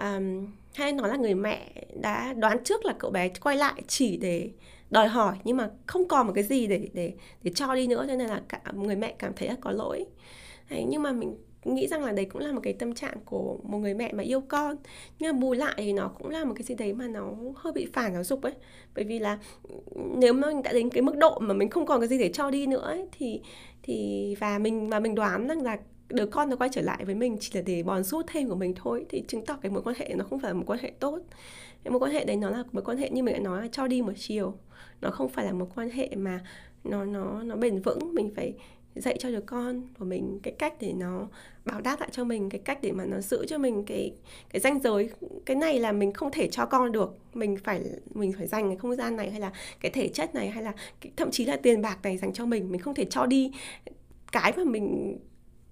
um, 0.00 0.46
hay 0.74 0.92
nói 0.92 1.08
là 1.08 1.16
người 1.16 1.34
mẹ 1.34 1.72
đã 2.00 2.32
đoán 2.32 2.64
trước 2.64 2.84
là 2.84 2.94
cậu 2.98 3.10
bé 3.10 3.28
quay 3.28 3.56
lại 3.56 3.82
chỉ 3.88 4.16
để 4.16 4.50
đòi 4.90 5.08
hỏi 5.08 5.36
nhưng 5.44 5.56
mà 5.56 5.70
không 5.86 6.08
còn 6.08 6.26
một 6.26 6.32
cái 6.34 6.44
gì 6.44 6.66
để 6.66 6.88
để 6.92 7.12
để 7.42 7.52
cho 7.54 7.74
đi 7.74 7.86
nữa 7.86 8.04
cho 8.08 8.16
nên 8.16 8.28
là 8.28 8.40
cả 8.48 8.60
người 8.72 8.96
mẹ 8.96 9.14
cảm 9.18 9.32
thấy 9.36 9.48
là 9.48 9.56
có 9.60 9.70
lỗi. 9.70 10.06
Đấy, 10.70 10.84
nhưng 10.88 11.02
mà 11.02 11.12
mình 11.12 11.36
nghĩ 11.64 11.86
rằng 11.86 12.04
là 12.04 12.12
đấy 12.12 12.24
cũng 12.24 12.42
là 12.42 12.52
một 12.52 12.60
cái 12.62 12.72
tâm 12.72 12.94
trạng 12.94 13.16
của 13.24 13.58
một 13.62 13.78
người 13.78 13.94
mẹ 13.94 14.12
mà 14.12 14.22
yêu 14.22 14.40
con. 14.40 14.76
Nhưng 15.18 15.36
mà 15.36 15.40
bù 15.40 15.52
lại 15.52 15.74
thì 15.76 15.92
nó 15.92 16.08
cũng 16.18 16.28
là 16.28 16.44
một 16.44 16.54
cái 16.56 16.62
gì 16.62 16.74
đấy 16.74 16.92
mà 16.92 17.08
nó 17.08 17.32
hơi 17.56 17.72
bị 17.72 17.86
phản 17.92 18.12
giáo 18.12 18.24
dục 18.24 18.42
ấy. 18.42 18.52
Bởi 18.94 19.04
vì 19.04 19.18
là 19.18 19.38
ừ, 19.62 19.74
nếu 20.16 20.32
mà 20.32 20.48
mình 20.48 20.62
đã 20.62 20.72
đến 20.72 20.90
cái 20.90 21.02
mức 21.02 21.16
độ 21.16 21.38
mà 21.38 21.54
mình 21.54 21.68
không 21.70 21.86
còn 21.86 22.00
cái 22.00 22.08
gì 22.08 22.18
để 22.18 22.30
cho 22.32 22.50
đi 22.50 22.66
nữa 22.66 22.84
ấy, 22.84 23.06
thì 23.12 23.40
thì 23.82 24.36
và 24.40 24.58
mình 24.58 24.90
mà 24.90 25.00
mình 25.00 25.14
đoán 25.14 25.48
rằng 25.48 25.62
là 25.62 25.78
đứa 26.08 26.26
con 26.26 26.50
nó 26.50 26.56
quay 26.56 26.70
trở 26.72 26.82
lại 26.82 27.04
với 27.04 27.14
mình 27.14 27.36
chỉ 27.40 27.50
là 27.54 27.62
để 27.66 27.82
bòn 27.82 28.02
rút 28.02 28.26
thêm 28.28 28.48
của 28.48 28.54
mình 28.54 28.74
thôi 28.76 29.06
thì 29.08 29.24
chứng 29.28 29.44
tỏ 29.46 29.56
cái 29.62 29.72
mối 29.72 29.82
quan 29.82 29.96
hệ 29.98 30.14
nó 30.16 30.24
không 30.24 30.40
phải 30.40 30.50
là 30.50 30.58
một 30.58 30.64
quan 30.66 30.78
hệ 30.82 30.92
tốt. 31.00 31.18
Cái 31.84 31.90
mối 31.90 32.00
quan 32.00 32.12
hệ 32.12 32.24
đấy 32.24 32.36
nó 32.36 32.50
là 32.50 32.64
một 32.72 32.80
quan 32.84 32.96
hệ 32.96 33.10
như 33.10 33.22
mình 33.22 33.34
đã 33.34 33.40
nói 33.40 33.62
là 33.62 33.68
cho 33.72 33.86
đi 33.86 34.02
một 34.02 34.12
chiều. 34.16 34.54
Nó 35.00 35.10
không 35.10 35.28
phải 35.28 35.44
là 35.44 35.52
một 35.52 35.68
quan 35.74 35.90
hệ 35.90 36.10
mà 36.16 36.40
nó 36.84 37.04
nó 37.04 37.42
nó 37.42 37.56
bền 37.56 37.82
vững. 37.82 38.14
Mình 38.14 38.32
phải 38.36 38.54
dạy 38.94 39.16
cho 39.18 39.30
đứa 39.30 39.40
con 39.40 39.82
của 39.98 40.04
mình 40.04 40.40
cái 40.42 40.54
cách 40.58 40.74
để 40.80 40.92
nó 40.92 41.28
bảo 41.64 41.80
đáp 41.80 42.00
lại 42.00 42.08
cho 42.12 42.24
mình, 42.24 42.50
cái 42.50 42.60
cách 42.64 42.78
để 42.82 42.92
mà 42.92 43.04
nó 43.04 43.20
giữ 43.20 43.46
cho 43.48 43.58
mình 43.58 43.84
cái 43.84 44.12
cái 44.50 44.60
ranh 44.60 44.80
giới. 44.80 45.10
Cái 45.46 45.56
này 45.56 45.78
là 45.78 45.92
mình 45.92 46.12
không 46.12 46.30
thể 46.32 46.48
cho 46.48 46.66
con 46.66 46.92
được. 46.92 47.18
Mình 47.34 47.56
phải 47.64 47.82
mình 48.14 48.32
phải 48.32 48.46
dành 48.46 48.68
cái 48.68 48.76
không 48.76 48.96
gian 48.96 49.16
này 49.16 49.30
hay 49.30 49.40
là 49.40 49.52
cái 49.80 49.90
thể 49.90 50.08
chất 50.08 50.34
này 50.34 50.50
hay 50.50 50.62
là 50.62 50.72
thậm 51.16 51.30
chí 51.30 51.44
là 51.44 51.56
tiền 51.56 51.82
bạc 51.82 51.98
này 52.02 52.16
dành 52.16 52.32
cho 52.32 52.46
mình. 52.46 52.72
Mình 52.72 52.80
không 52.80 52.94
thể 52.94 53.04
cho 53.04 53.26
đi 53.26 53.52
cái 54.32 54.52
mà 54.56 54.64
mình 54.64 55.18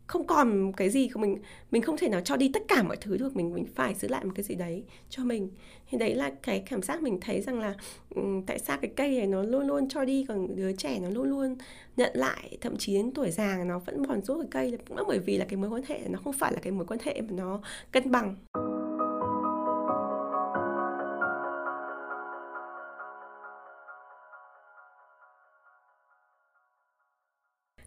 không 0.07 0.27
còn 0.27 0.73
cái 0.73 0.91
gì 0.91 1.09
của 1.09 1.21
mình. 1.21 1.39
Mình 1.71 1.83
không 1.83 1.97
thể 1.97 2.09
nào 2.09 2.21
cho 2.21 2.37
đi 2.37 2.51
tất 2.55 2.63
cả 2.69 2.83
mọi 2.83 2.97
thứ 2.97 3.17
được. 3.17 3.37
Mình 3.37 3.55
mình 3.55 3.67
phải 3.75 3.95
giữ 3.95 4.09
lại 4.09 4.25
một 4.25 4.33
cái 4.35 4.45
gì 4.45 4.55
đấy 4.55 4.85
cho 5.11 5.25
mình 5.25 5.51
thì 5.91 5.99
đấy 5.99 6.15
là 6.15 6.31
cái 6.43 6.63
cảm 6.71 6.83
giác 6.83 7.03
mình 7.03 7.19
thấy 7.21 7.41
rằng 7.41 7.61
là 7.61 7.75
ừ, 8.15 8.23
tại 8.47 8.59
sao 8.59 8.79
cái 8.83 8.91
cây 8.97 9.17
này 9.19 9.27
nó 9.27 9.43
luôn 9.43 9.67
luôn 9.67 9.89
cho 9.89 10.05
đi, 10.05 10.25
còn 10.29 10.57
đứa 10.57 10.73
trẻ 10.73 10.99
nó 11.03 11.09
luôn 11.11 11.31
luôn 11.31 11.57
nhận 11.97 12.11
lại, 12.15 12.59
thậm 12.61 12.77
chí 12.77 12.95
đến 12.95 13.11
tuổi 13.15 13.31
già 13.31 13.65
nó 13.67 13.79
vẫn 13.79 14.07
còn 14.07 14.23
giúp 14.23 14.39
cái 14.39 14.49
cây. 14.51 14.79
Cũng 14.89 14.97
là 14.97 15.05
bởi 15.09 15.19
vì 15.19 15.39
là 15.39 15.45
cái 15.45 15.57
mối 15.57 15.71
quan 15.71 15.83
hệ 15.89 16.01
nó 16.09 16.19
không 16.25 16.33
phải 16.33 16.53
là 16.53 16.59
cái 16.63 16.73
mối 16.73 16.87
quan 16.87 17.01
hệ 17.05 17.21
mà 17.21 17.29
nó 17.31 17.61
cân 17.93 18.11
bằng. 18.11 18.37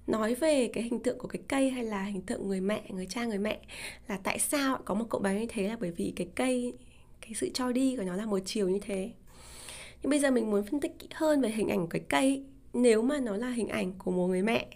Nói 0.08 0.36
về 0.36 0.70
cái 0.74 0.84
hình 0.84 1.00
tượng 1.00 1.18
của 1.20 1.28
cái 1.28 1.42
cây 1.48 1.70
hay 1.70 1.84
là 1.84 2.04
hình 2.04 2.22
tượng 2.22 2.48
người 2.48 2.62
mẹ, 2.62 2.82
người 2.90 3.06
cha, 3.10 3.26
người 3.26 3.38
mẹ 3.38 3.60
là 4.08 4.20
tại 4.24 4.40
sao 4.40 4.78
có 4.86 4.94
một 4.94 5.06
cậu 5.10 5.22
bé 5.22 5.40
như 5.40 5.46
thế 5.50 5.68
là 5.68 5.78
bởi 5.80 5.92
vì 5.92 6.14
cái 6.16 6.28
cây 6.36 6.74
cái 7.22 7.34
sự 7.34 7.50
cho 7.54 7.72
đi 7.72 7.96
của 7.96 8.04
nó 8.04 8.16
là 8.16 8.26
một 8.26 8.40
chiều 8.46 8.70
như 8.70 8.80
thế. 8.80 9.12
Nhưng 10.04 10.10
bây 10.10 10.20
giờ 10.20 10.32
mình 10.32 10.52
muốn 10.52 10.64
phân 10.64 10.80
tích 10.80 11.00
kỹ 11.00 11.08
hơn 11.14 11.42
về 11.42 11.50
hình 11.50 11.68
ảnh 11.68 11.88
cái 11.88 12.02
cây. 12.10 12.44
Nếu 12.74 13.02
mà 13.02 13.20
nó 13.20 13.38
là 13.38 13.50
hình 13.50 13.68
ảnh 13.68 13.94
của 13.98 14.12
một 14.12 14.28
người 14.28 14.42
mẹ 14.42 14.68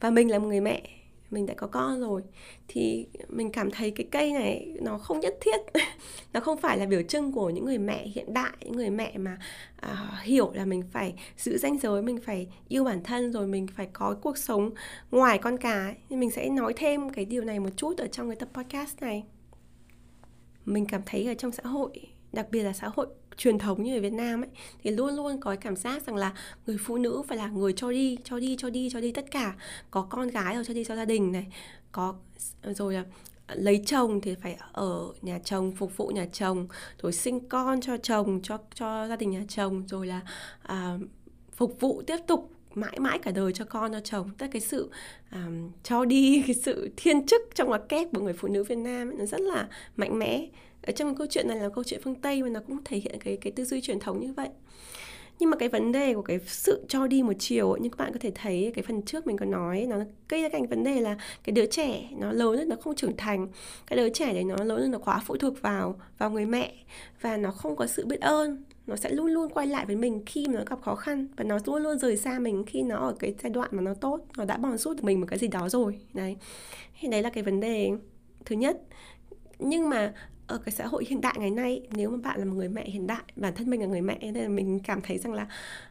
và 0.00 0.10
mình 0.10 0.30
là 0.30 0.38
một 0.38 0.48
người 0.48 0.60
mẹ 0.60 0.82
mình 1.34 1.46
đã 1.46 1.54
có 1.54 1.66
con 1.66 2.00
rồi 2.00 2.22
thì 2.68 3.06
mình 3.28 3.52
cảm 3.52 3.70
thấy 3.70 3.90
cái 3.90 4.06
cây 4.10 4.32
này 4.32 4.76
nó 4.82 4.98
không 4.98 5.20
nhất 5.20 5.34
thiết. 5.40 5.56
Nó 6.32 6.40
không 6.40 6.60
phải 6.60 6.78
là 6.78 6.86
biểu 6.86 7.02
trưng 7.02 7.32
của 7.32 7.50
những 7.50 7.64
người 7.64 7.78
mẹ 7.78 8.06
hiện 8.06 8.34
đại 8.34 8.52
những 8.60 8.76
người 8.76 8.90
mẹ 8.90 9.18
mà 9.18 9.38
à, 9.80 10.20
hiểu 10.22 10.52
là 10.54 10.64
mình 10.64 10.82
phải 10.92 11.14
giữ 11.36 11.58
ranh 11.58 11.78
giới 11.78 12.02
mình 12.02 12.18
phải 12.26 12.46
yêu 12.68 12.84
bản 12.84 13.02
thân 13.02 13.32
rồi 13.32 13.46
mình 13.46 13.66
phải 13.66 13.88
có 13.92 14.16
cuộc 14.22 14.38
sống 14.38 14.70
ngoài 15.10 15.38
con 15.38 15.56
cái. 15.56 15.94
Thì 16.10 16.16
mình 16.16 16.30
sẽ 16.30 16.48
nói 16.48 16.72
thêm 16.76 17.10
cái 17.10 17.24
điều 17.24 17.44
này 17.44 17.60
một 17.60 17.70
chút 17.76 17.98
ở 17.98 18.06
trong 18.06 18.28
cái 18.28 18.36
tập 18.36 18.48
podcast 18.54 19.00
này 19.00 19.24
mình 20.64 20.86
cảm 20.86 21.02
thấy 21.06 21.26
ở 21.26 21.34
trong 21.34 21.52
xã 21.52 21.62
hội 21.62 21.90
đặc 22.32 22.46
biệt 22.50 22.62
là 22.62 22.72
xã 22.72 22.90
hội 22.94 23.06
truyền 23.36 23.58
thống 23.58 23.82
như 23.82 23.98
ở 23.98 24.00
Việt 24.00 24.12
Nam 24.12 24.42
ấy 24.42 24.50
thì 24.82 24.90
luôn 24.90 25.16
luôn 25.16 25.40
có 25.40 25.50
cái 25.50 25.56
cảm 25.56 25.76
giác 25.76 26.06
rằng 26.06 26.16
là 26.16 26.32
người 26.66 26.78
phụ 26.80 26.98
nữ 26.98 27.22
phải 27.28 27.38
là 27.38 27.46
người 27.46 27.72
cho 27.72 27.90
đi 27.90 28.18
cho 28.24 28.38
đi 28.38 28.56
cho 28.58 28.70
đi 28.70 28.88
cho 28.92 29.00
đi 29.00 29.12
tất 29.12 29.30
cả. 29.30 29.56
Có 29.90 30.02
con 30.02 30.28
gái 30.28 30.54
rồi 30.54 30.64
cho 30.64 30.74
đi 30.74 30.84
cho 30.84 30.96
gia 30.96 31.04
đình 31.04 31.32
này 31.32 31.46
có 31.92 32.14
rồi 32.62 32.94
là 32.94 33.04
lấy 33.48 33.82
chồng 33.86 34.20
thì 34.20 34.34
phải 34.34 34.58
ở 34.72 35.12
nhà 35.22 35.38
chồng 35.44 35.72
phục 35.72 35.96
vụ 35.96 36.08
nhà 36.08 36.26
chồng 36.32 36.68
rồi 37.02 37.12
sinh 37.12 37.48
con 37.48 37.80
cho 37.80 37.96
chồng 37.96 38.40
cho 38.42 38.58
cho 38.74 39.08
gia 39.08 39.16
đình 39.16 39.30
nhà 39.30 39.44
chồng 39.48 39.86
rồi 39.88 40.06
là 40.06 40.20
à, 40.62 40.98
phục 41.56 41.80
vụ 41.80 42.02
tiếp 42.06 42.18
tục 42.26 42.53
mãi 42.76 42.98
mãi 43.00 43.18
cả 43.18 43.30
đời 43.30 43.52
cho 43.52 43.64
con 43.64 43.92
cho 43.92 44.00
chồng. 44.00 44.30
Tất 44.38 44.46
cái 44.52 44.60
sự 44.60 44.90
um, 45.32 45.70
cho 45.82 46.04
đi 46.04 46.42
cái 46.46 46.54
sự 46.54 46.90
thiên 46.96 47.26
chức 47.26 47.42
trong 47.54 47.68
ngoặc 47.68 47.88
kép 47.88 48.08
của 48.12 48.20
người 48.20 48.32
phụ 48.32 48.48
nữ 48.48 48.64
Việt 48.64 48.78
Nam 48.78 49.10
ấy, 49.10 49.16
nó 49.18 49.24
rất 49.24 49.40
là 49.40 49.68
mạnh 49.96 50.18
mẽ. 50.18 50.46
Ở 50.82 50.92
trong 50.92 51.14
câu 51.14 51.26
chuyện 51.30 51.48
này 51.48 51.56
là 51.56 51.68
câu 51.68 51.84
chuyện 51.84 52.00
phương 52.04 52.14
Tây 52.14 52.42
mà 52.42 52.48
nó 52.48 52.60
cũng 52.66 52.78
thể 52.84 52.96
hiện 52.96 53.18
cái 53.20 53.36
cái 53.36 53.52
tư 53.52 53.64
duy 53.64 53.80
truyền 53.80 54.00
thống 54.00 54.20
như 54.20 54.32
vậy. 54.32 54.48
Nhưng 55.38 55.50
mà 55.50 55.56
cái 55.56 55.68
vấn 55.68 55.92
đề 55.92 56.14
của 56.14 56.22
cái 56.22 56.38
sự 56.46 56.84
cho 56.88 57.06
đi 57.06 57.22
một 57.22 57.32
chiều 57.38 57.72
ấy, 57.72 57.80
như 57.80 57.88
các 57.88 57.98
bạn 57.98 58.12
có 58.12 58.18
thể 58.20 58.32
thấy 58.34 58.72
cái 58.74 58.82
phần 58.82 59.02
trước 59.02 59.26
mình 59.26 59.36
có 59.36 59.46
nói 59.46 59.86
nó 59.88 59.96
gây 60.28 60.42
ra 60.42 60.48
cái 60.48 60.66
vấn 60.70 60.84
đề 60.84 61.00
là 61.00 61.16
cái 61.44 61.52
đứa 61.52 61.66
trẻ 61.66 62.08
nó 62.18 62.32
lớn 62.32 62.58
lên 62.58 62.68
nó 62.68 62.76
không 62.80 62.94
trưởng 62.94 63.16
thành. 63.16 63.48
Cái 63.86 63.96
đứa 63.96 64.08
trẻ 64.08 64.32
đấy 64.32 64.44
nó 64.44 64.64
lớn 64.64 64.80
lên 64.80 64.90
nó 64.90 64.98
quá 64.98 65.22
phụ 65.26 65.36
thuộc 65.36 65.62
vào 65.62 66.00
vào 66.18 66.30
người 66.30 66.46
mẹ 66.46 66.74
và 67.20 67.36
nó 67.36 67.50
không 67.50 67.76
có 67.76 67.86
sự 67.86 68.06
biết 68.06 68.20
ơn 68.20 68.64
nó 68.86 68.96
sẽ 68.96 69.10
luôn 69.10 69.26
luôn 69.26 69.50
quay 69.50 69.66
lại 69.66 69.86
với 69.86 69.96
mình 69.96 70.22
khi 70.26 70.46
mà 70.46 70.54
nó 70.54 70.64
gặp 70.70 70.82
khó 70.82 70.94
khăn 70.94 71.26
và 71.36 71.44
nó 71.44 71.58
luôn 71.66 71.82
luôn 71.82 71.98
rời 71.98 72.16
xa 72.16 72.38
mình 72.38 72.64
khi 72.66 72.82
nó 72.82 72.96
ở 72.96 73.14
cái 73.18 73.34
giai 73.42 73.50
đoạn 73.50 73.68
mà 73.72 73.82
nó 73.82 73.94
tốt 73.94 74.20
nó 74.36 74.44
đã 74.44 74.56
bòn 74.56 74.78
rút 74.78 74.96
được 74.96 75.04
mình 75.04 75.20
một 75.20 75.26
cái 75.30 75.38
gì 75.38 75.48
đó 75.48 75.68
rồi 75.68 76.00
đấy. 76.14 76.36
Thì 77.00 77.08
đấy 77.08 77.22
là 77.22 77.30
cái 77.30 77.44
vấn 77.44 77.60
đề 77.60 77.90
thứ 78.44 78.56
nhất. 78.56 78.80
Nhưng 79.58 79.88
mà 79.88 80.12
ở 80.46 80.58
cái 80.58 80.72
xã 80.72 80.86
hội 80.86 81.04
hiện 81.08 81.20
đại 81.20 81.34
ngày 81.38 81.50
nay 81.50 81.82
nếu 81.90 82.10
mà 82.10 82.16
bạn 82.16 82.38
là 82.38 82.44
một 82.44 82.54
người 82.54 82.68
mẹ 82.68 82.84
hiện 82.84 83.06
đại 83.06 83.22
bản 83.36 83.54
thân 83.54 83.70
mình 83.70 83.80
là 83.80 83.86
người 83.86 84.00
mẹ 84.00 84.18
nên 84.20 84.34
là 84.34 84.48
mình 84.48 84.80
cảm 84.84 85.00
thấy 85.00 85.18
rằng 85.18 85.32
là 85.32 85.46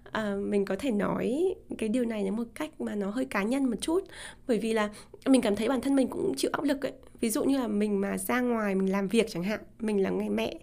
uh, 0.08 0.46
mình 0.46 0.66
có 0.66 0.76
thể 0.80 0.92
nói 0.92 1.56
cái 1.78 1.90
điều 1.90 2.06
này 2.06 2.32
một 2.32 2.48
cách 2.56 2.82
mà 2.82 2.96
nó 2.96 3.10
hơi 3.10 3.26
cá 3.26 3.44
nhân 3.44 3.66
một 3.66 3.76
chút. 3.82 4.00
Bởi 4.48 4.60
vì 4.60 4.74
là 4.74 4.90
mình 5.26 5.42
cảm 5.42 5.56
thấy 5.56 5.70
bản 5.70 5.82
thân 5.82 5.96
mình 5.96 6.08
cũng 6.08 6.34
chịu 6.38 6.52
áp 6.54 6.64
lực 6.64 6.82
ấy. 6.82 6.94
Ví 7.20 7.30
dụ 7.30 7.44
như 7.44 7.58
là 7.58 7.68
mình 7.68 8.02
mà 8.02 8.18
ra 8.18 8.42
ngoài 8.42 8.76
mình 8.76 8.92
làm 8.92 9.08
việc 9.08 9.26
chẳng 9.30 9.44
hạn 9.44 9.60
mình 9.80 10.04
là 10.04 10.10
người 10.10 10.30
mẹ 10.30 10.56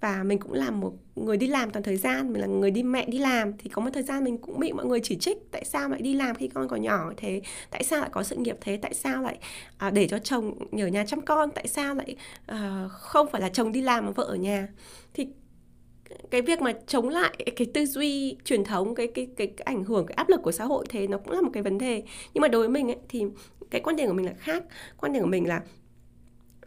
và 0.00 0.22
mình 0.22 0.38
cũng 0.38 0.52
là 0.52 0.70
một 0.70 0.92
người 1.16 1.36
đi 1.36 1.46
làm 1.46 1.70
toàn 1.70 1.82
thời 1.82 1.96
gian 1.96 2.32
mình 2.32 2.40
là 2.40 2.46
người 2.46 2.70
đi 2.70 2.82
mẹ 2.82 3.06
đi 3.06 3.18
làm. 3.18 3.52
Thì 3.58 3.70
có 3.70 3.82
một 3.82 3.90
thời 3.92 4.02
gian 4.02 4.24
mình 4.24 4.38
cũng 4.38 4.60
bị 4.60 4.72
mọi 4.72 4.86
người 4.86 5.00
chỉ 5.02 5.16
trích 5.16 5.38
tại 5.50 5.64
sao 5.64 5.88
lại 5.88 6.02
đi 6.02 6.14
làm 6.14 6.36
khi 6.36 6.48
con 6.48 6.68
còn 6.68 6.82
nhỏ 6.82 7.12
thế? 7.16 7.42
Tại 7.70 7.84
sao 7.84 8.00
lại 8.00 8.10
có 8.12 8.22
sự 8.22 8.36
nghiệp 8.36 8.56
thế? 8.60 8.78
Tại 8.82 8.94
sao 8.94 9.22
lại 9.22 9.38
à, 9.78 9.90
để 9.90 10.08
cho 10.08 10.18
chồng 10.18 10.54
ở 10.72 10.88
nhà 10.88 11.04
chăm 11.06 11.20
con? 11.20 11.50
Tại 11.50 11.68
sao 11.68 11.94
lại 11.94 12.16
à, 12.46 12.88
không 12.90 13.26
phải 13.32 13.40
là 13.40 13.48
chồng 13.48 13.72
đi 13.72 13.80
làm 13.80 14.06
mà 14.06 14.10
vợ 14.10 14.24
ở 14.24 14.34
nhà? 14.34 14.68
Thì 15.14 15.26
cái 16.30 16.42
việc 16.42 16.60
mà 16.60 16.72
chống 16.86 17.08
lại 17.08 17.36
cái 17.56 17.66
tư 17.74 17.86
duy 17.86 18.36
truyền 18.44 18.64
thống 18.64 18.94
cái 18.94 19.06
cái 19.06 19.28
cái, 19.36 19.46
cái 19.46 19.64
ảnh 19.64 19.84
hưởng 19.84 20.06
cái 20.06 20.14
áp 20.14 20.28
lực 20.28 20.42
của 20.42 20.52
xã 20.52 20.64
hội 20.64 20.86
thế 20.88 21.06
nó 21.06 21.18
cũng 21.18 21.34
là 21.34 21.40
một 21.40 21.50
cái 21.52 21.62
vấn 21.62 21.78
đề. 21.78 22.02
Nhưng 22.34 22.42
mà 22.42 22.48
đối 22.48 22.60
với 22.60 22.68
mình 22.68 22.88
ấy, 22.88 22.98
thì 23.08 23.24
cái 23.70 23.80
quan 23.80 23.96
điểm 23.96 24.08
của 24.08 24.14
mình 24.14 24.26
là 24.26 24.34
khác. 24.38 24.64
Quan 25.00 25.12
điểm 25.12 25.22
của 25.22 25.28
mình 25.28 25.48
là 25.48 25.62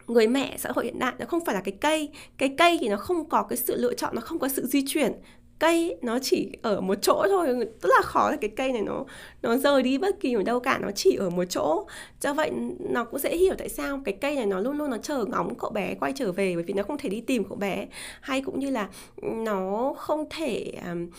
người 0.06 0.26
mẹ 0.26 0.56
xã 0.58 0.70
hội 0.74 0.84
hiện 0.84 0.98
đại 0.98 1.12
nó 1.18 1.26
không 1.26 1.44
phải 1.44 1.54
là 1.54 1.60
cái 1.60 1.74
cây. 1.80 2.08
Cái 2.38 2.54
cây 2.58 2.78
thì 2.80 2.88
nó 2.88 2.96
không 2.96 3.28
có 3.28 3.42
cái 3.42 3.56
sự 3.56 3.76
lựa 3.76 3.94
chọn 3.94 4.14
nó 4.14 4.20
không 4.20 4.38
có 4.38 4.48
sự 4.48 4.66
di 4.66 4.84
chuyển. 4.86 5.12
Cây 5.58 5.96
nó 6.02 6.18
chỉ 6.22 6.52
ở 6.62 6.80
một 6.80 6.94
chỗ 7.02 7.26
thôi 7.28 7.46
rất 7.82 7.90
là 7.96 8.02
khó 8.02 8.30
là 8.30 8.36
cái 8.36 8.50
cây 8.56 8.72
này 8.72 8.82
nó 8.82 9.04
nó 9.42 9.56
rời 9.56 9.82
đi 9.82 9.98
bất 9.98 10.20
kỳ 10.20 10.34
ở 10.34 10.42
đâu 10.42 10.60
cả 10.60 10.78
nó 10.82 10.90
chỉ 10.90 11.16
ở 11.16 11.30
một 11.30 11.44
chỗ. 11.44 11.86
Do 12.20 12.34
vậy 12.34 12.50
nó 12.90 13.04
cũng 13.04 13.20
dễ 13.20 13.36
hiểu 13.36 13.54
tại 13.58 13.68
sao 13.68 14.00
cái 14.04 14.14
cây 14.20 14.36
này 14.36 14.46
nó 14.46 14.60
luôn 14.60 14.78
luôn 14.78 14.90
nó 14.90 14.98
chờ 14.98 15.24
ngóng 15.24 15.54
cậu 15.54 15.70
bé 15.70 15.94
quay 15.94 16.12
trở 16.16 16.32
về 16.32 16.54
bởi 16.54 16.64
vì 16.64 16.74
nó 16.74 16.82
không 16.82 16.98
thể 16.98 17.08
đi 17.08 17.20
tìm 17.20 17.44
cậu 17.44 17.56
bé. 17.56 17.86
Hay 18.20 18.40
cũng 18.40 18.60
như 18.60 18.70
là 18.70 18.88
nó 19.22 19.94
không 19.96 20.24
thể 20.30 20.72
um, 20.86 21.10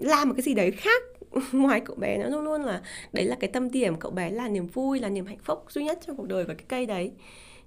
làm 0.00 0.28
một 0.28 0.34
cái 0.36 0.42
gì 0.42 0.54
đấy 0.54 0.70
khác 0.70 1.02
ngoài 1.52 1.80
cậu 1.80 1.96
bé. 1.96 2.18
Nó 2.18 2.28
luôn 2.28 2.44
luôn 2.44 2.62
là 2.62 2.82
đấy 3.12 3.24
là 3.24 3.36
cái 3.40 3.50
tâm 3.52 3.70
điểm 3.70 3.96
cậu 3.96 4.10
bé 4.10 4.30
là 4.30 4.48
niềm 4.48 4.66
vui 4.66 5.00
là 5.00 5.08
niềm 5.08 5.26
hạnh 5.26 5.38
phúc 5.44 5.64
duy 5.68 5.84
nhất 5.84 5.98
trong 6.06 6.16
cuộc 6.16 6.26
đời 6.26 6.44
và 6.44 6.54
cái 6.54 6.64
cây 6.68 6.86
đấy 6.86 7.12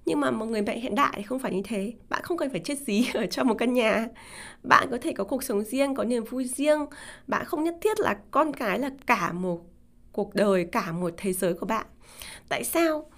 nhưng 0.06 0.20
mà 0.20 0.30
một 0.30 0.46
người 0.46 0.62
mẹ 0.62 0.78
hiện 0.78 0.94
đại 0.94 1.12
thì 1.16 1.22
không 1.22 1.38
phải 1.38 1.52
như 1.52 1.62
thế. 1.64 1.92
Bạn 2.08 2.22
không 2.22 2.38
cần 2.38 2.50
phải 2.50 2.60
chết 2.64 2.78
dí 2.78 3.06
ở 3.14 3.26
trong 3.26 3.48
một 3.48 3.54
căn 3.58 3.72
nhà. 3.72 4.06
Bạn 4.62 4.88
có 4.90 4.98
thể 5.02 5.12
có 5.12 5.24
cuộc 5.24 5.42
sống 5.42 5.64
riêng, 5.64 5.94
có 5.94 6.04
niềm 6.04 6.24
vui 6.24 6.44
riêng. 6.44 6.86
Bạn 7.26 7.44
không 7.44 7.64
nhất 7.64 7.74
thiết 7.80 8.00
là 8.00 8.16
con 8.30 8.52
cái 8.52 8.78
là 8.78 8.90
cả 9.06 9.32
một 9.32 9.60
cuộc 10.12 10.34
đời, 10.34 10.68
cả 10.72 10.92
một 10.92 11.14
thế 11.16 11.32
giới 11.32 11.54
của 11.54 11.66
bạn. 11.66 11.86
Tại 12.48 12.64
sao? 12.64 13.10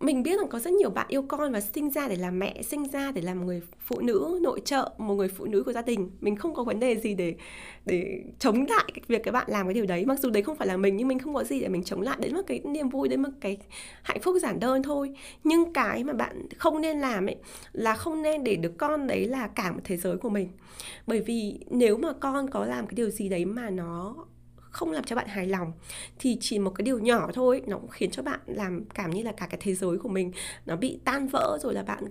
Mình 0.00 0.22
biết 0.22 0.38
rằng 0.38 0.48
có 0.48 0.58
rất 0.58 0.72
nhiều 0.72 0.90
bạn 0.90 1.06
yêu 1.08 1.22
con 1.22 1.52
và 1.52 1.60
sinh 1.60 1.90
ra 1.90 2.08
để 2.08 2.16
làm 2.16 2.38
mẹ, 2.38 2.62
sinh 2.62 2.88
ra 2.88 3.12
để 3.12 3.22
làm 3.22 3.46
người 3.46 3.62
phụ 3.78 4.00
nữ, 4.00 4.38
nội 4.42 4.60
trợ, 4.64 4.92
một 4.98 5.14
người 5.14 5.28
phụ 5.28 5.44
nữ 5.44 5.62
của 5.62 5.72
gia 5.72 5.82
đình. 5.82 6.10
Mình 6.20 6.36
không 6.36 6.54
có 6.54 6.64
vấn 6.64 6.80
đề 6.80 6.96
gì 6.96 7.14
để 7.14 7.34
để 7.86 8.22
chống 8.38 8.64
lại 8.68 8.84
cái 8.94 9.02
việc 9.08 9.22
các 9.24 9.30
bạn 9.30 9.46
làm 9.48 9.66
cái 9.66 9.74
điều 9.74 9.86
đấy. 9.86 10.04
Mặc 10.06 10.18
dù 10.18 10.30
đấy 10.30 10.42
không 10.42 10.56
phải 10.56 10.68
là 10.68 10.76
mình, 10.76 10.96
nhưng 10.96 11.08
mình 11.08 11.18
không 11.18 11.34
có 11.34 11.44
gì 11.44 11.60
để 11.60 11.68
mình 11.68 11.84
chống 11.84 12.00
lại. 12.00 12.16
Đến 12.20 12.34
một 12.34 12.42
cái 12.46 12.60
niềm 12.64 12.88
vui 12.88 13.08
đến 13.08 13.22
một 13.22 13.28
cái 13.40 13.56
hạnh 14.02 14.20
phúc 14.20 14.36
giản 14.42 14.60
đơn 14.60 14.82
thôi. 14.82 15.10
Nhưng 15.44 15.72
cái 15.72 16.04
mà 16.04 16.12
bạn 16.12 16.48
không 16.58 16.80
nên 16.80 17.00
làm 17.00 17.26
ấy 17.26 17.36
là 17.72 17.94
không 17.94 18.22
nên 18.22 18.44
để 18.44 18.56
được 18.56 18.78
con 18.78 19.06
đấy 19.06 19.24
là 19.24 19.48
cả 19.48 19.72
một 19.72 19.80
thế 19.84 19.96
giới 19.96 20.16
của 20.16 20.30
mình. 20.30 20.48
Bởi 21.06 21.20
vì 21.20 21.58
nếu 21.70 21.96
mà 21.96 22.12
con 22.12 22.50
có 22.50 22.64
làm 22.64 22.86
cái 22.86 22.94
điều 22.94 23.10
gì 23.10 23.28
đấy 23.28 23.44
mà 23.44 23.70
nó 23.70 24.16
không 24.74 24.92
làm 24.92 25.04
cho 25.04 25.16
bạn 25.16 25.26
hài 25.28 25.46
lòng, 25.46 25.72
thì 26.18 26.36
chỉ 26.40 26.58
một 26.58 26.70
cái 26.70 26.82
điều 26.82 26.98
nhỏ 26.98 27.30
thôi, 27.34 27.62
nó 27.66 27.78
cũng 27.78 27.90
khiến 27.90 28.10
cho 28.10 28.22
bạn 28.22 28.40
làm 28.46 28.84
cảm 28.94 29.10
như 29.10 29.22
là 29.22 29.32
cả 29.32 29.46
cái 29.46 29.60
thế 29.62 29.74
giới 29.74 29.96
của 29.96 30.08
mình 30.08 30.32
nó 30.66 30.76
bị 30.76 30.98
tan 31.04 31.28
vỡ, 31.28 31.58
rồi 31.62 31.74
là 31.74 31.82
bạn 31.82 32.04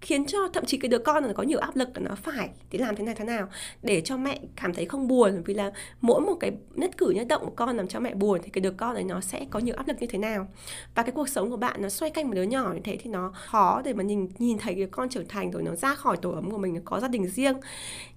khiến 0.00 0.26
cho 0.26 0.38
thậm 0.52 0.64
chí 0.64 0.78
cái 0.78 0.88
đứa 0.88 0.98
con 0.98 1.22
nó 1.22 1.32
có 1.34 1.42
nhiều 1.42 1.58
áp 1.58 1.76
lực 1.76 1.88
là 1.94 2.08
nó 2.08 2.14
phải 2.14 2.50
thì 2.70 2.78
làm 2.78 2.96
thế 2.96 3.04
này, 3.04 3.14
thế 3.14 3.24
nào, 3.24 3.48
để 3.82 4.00
cho 4.00 4.16
mẹ 4.16 4.40
cảm 4.56 4.74
thấy 4.74 4.84
không 4.84 5.08
buồn. 5.08 5.42
Vì 5.44 5.54
là 5.54 5.72
mỗi 6.00 6.20
một 6.20 6.34
cái 6.40 6.52
nhất 6.74 6.90
cử 6.96 7.10
nhất 7.10 7.28
động 7.28 7.44
của 7.44 7.52
con 7.56 7.76
làm 7.76 7.88
cho 7.88 8.00
mẹ 8.00 8.14
buồn, 8.14 8.40
thì 8.42 8.50
cái 8.50 8.60
đứa 8.62 8.70
con 8.70 8.94
đấy 8.94 9.04
nó 9.04 9.20
sẽ 9.20 9.46
có 9.50 9.58
nhiều 9.58 9.74
áp 9.76 9.88
lực 9.88 9.96
như 10.00 10.06
thế 10.06 10.18
nào. 10.18 10.46
Và 10.94 11.02
cái 11.02 11.12
cuộc 11.12 11.28
sống 11.28 11.50
của 11.50 11.56
bạn 11.56 11.82
nó 11.82 11.88
xoay 11.88 12.10
quanh 12.10 12.26
một 12.28 12.34
đứa 12.34 12.42
nhỏ 12.42 12.72
như 12.74 12.80
thế 12.84 12.96
thì 12.96 13.10
nó 13.10 13.32
khó 13.34 13.82
để 13.84 13.92
mà 13.92 14.02
nhìn 14.02 14.28
nhìn 14.38 14.58
thấy 14.58 14.74
đứa 14.74 14.86
con 14.86 15.08
trưởng 15.08 15.28
thành 15.28 15.50
rồi 15.50 15.62
nó 15.62 15.74
ra 15.74 15.94
khỏi 15.94 16.16
tổ 16.16 16.30
ấm 16.30 16.50
của 16.50 16.58
mình 16.58 16.80
có 16.84 17.00
gia 17.00 17.08
đình 17.08 17.26
riêng. 17.26 17.56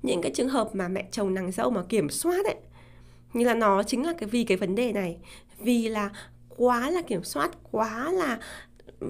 Những 0.04 0.22
cái 0.22 0.32
trường 0.36 0.50
hợp 0.50 0.70
mà 0.74 0.88
mẹ 0.88 1.06
chồng 1.12 1.34
nàng 1.34 1.52
dâu 1.52 1.70
mà 1.70 1.84
kiểm 1.90 2.10
soát 2.10 2.46
ấy 2.46 2.56
như 3.34 3.46
là 3.46 3.54
nó 3.54 3.84
chính 3.84 4.06
là 4.06 4.14
cái 4.18 4.30
vì 4.30 4.44
cái 4.44 4.58
vấn 4.58 4.76
đề 4.76 4.92
này. 4.92 5.18
Vì 5.60 5.90
là 5.90 6.10
quá 6.58 6.90
là 6.90 7.02
kiểm 7.02 7.24
soát 7.24 7.52
quá 7.72 8.12
là 8.12 8.40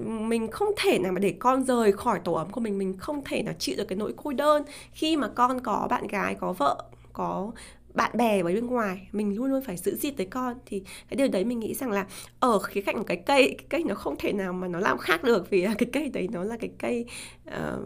mình 0.02 0.50
không 0.50 0.68
thể 0.76 0.98
nào 0.98 1.12
mà 1.12 1.18
để 1.18 1.34
con 1.38 1.64
rời 1.64 1.92
khỏi 1.92 2.20
tổ 2.24 2.32
ấm 2.32 2.50
của 2.50 2.60
mình 2.60 2.78
mình 2.78 2.96
không 2.98 3.22
thể 3.24 3.42
nào 3.42 3.54
chịu 3.58 3.76
được 3.78 3.84
cái 3.88 3.96
nỗi 3.96 4.14
cô 4.16 4.32
đơn 4.32 4.62
khi 4.92 5.16
mà 5.16 5.28
con 5.28 5.60
có 5.60 5.86
bạn 5.90 6.06
gái 6.06 6.34
có 6.34 6.52
vợ 6.52 6.84
có 7.12 7.52
bạn 7.94 8.10
bè 8.16 8.40
ở 8.40 8.44
bên 8.44 8.66
ngoài. 8.66 9.08
Mình 9.12 9.36
luôn 9.36 9.50
luôn 9.50 9.62
phải 9.62 9.76
giữ 9.76 9.96
gìn 9.96 10.16
tới 10.16 10.26
con. 10.26 10.58
Thì 10.66 10.82
cái 11.08 11.16
điều 11.16 11.28
đấy 11.28 11.44
mình 11.44 11.60
nghĩ 11.60 11.74
rằng 11.74 11.90
là 11.90 12.06
ở 12.40 12.58
khía 12.58 12.80
cạnh 12.80 12.96
của 12.98 13.04
cái 13.04 13.16
cây 13.16 13.54
cái 13.58 13.66
cây 13.68 13.84
nó 13.84 13.94
không 13.94 14.16
thể 14.18 14.32
nào 14.32 14.52
mà 14.52 14.68
nó 14.68 14.80
làm 14.80 14.98
khác 14.98 15.22
được 15.24 15.50
vì 15.50 15.66
cái 15.78 15.88
cây 15.92 16.08
đấy 16.08 16.28
nó 16.32 16.44
là 16.44 16.56
cái 16.56 16.70
cây 16.78 17.06
uh, 17.48 17.82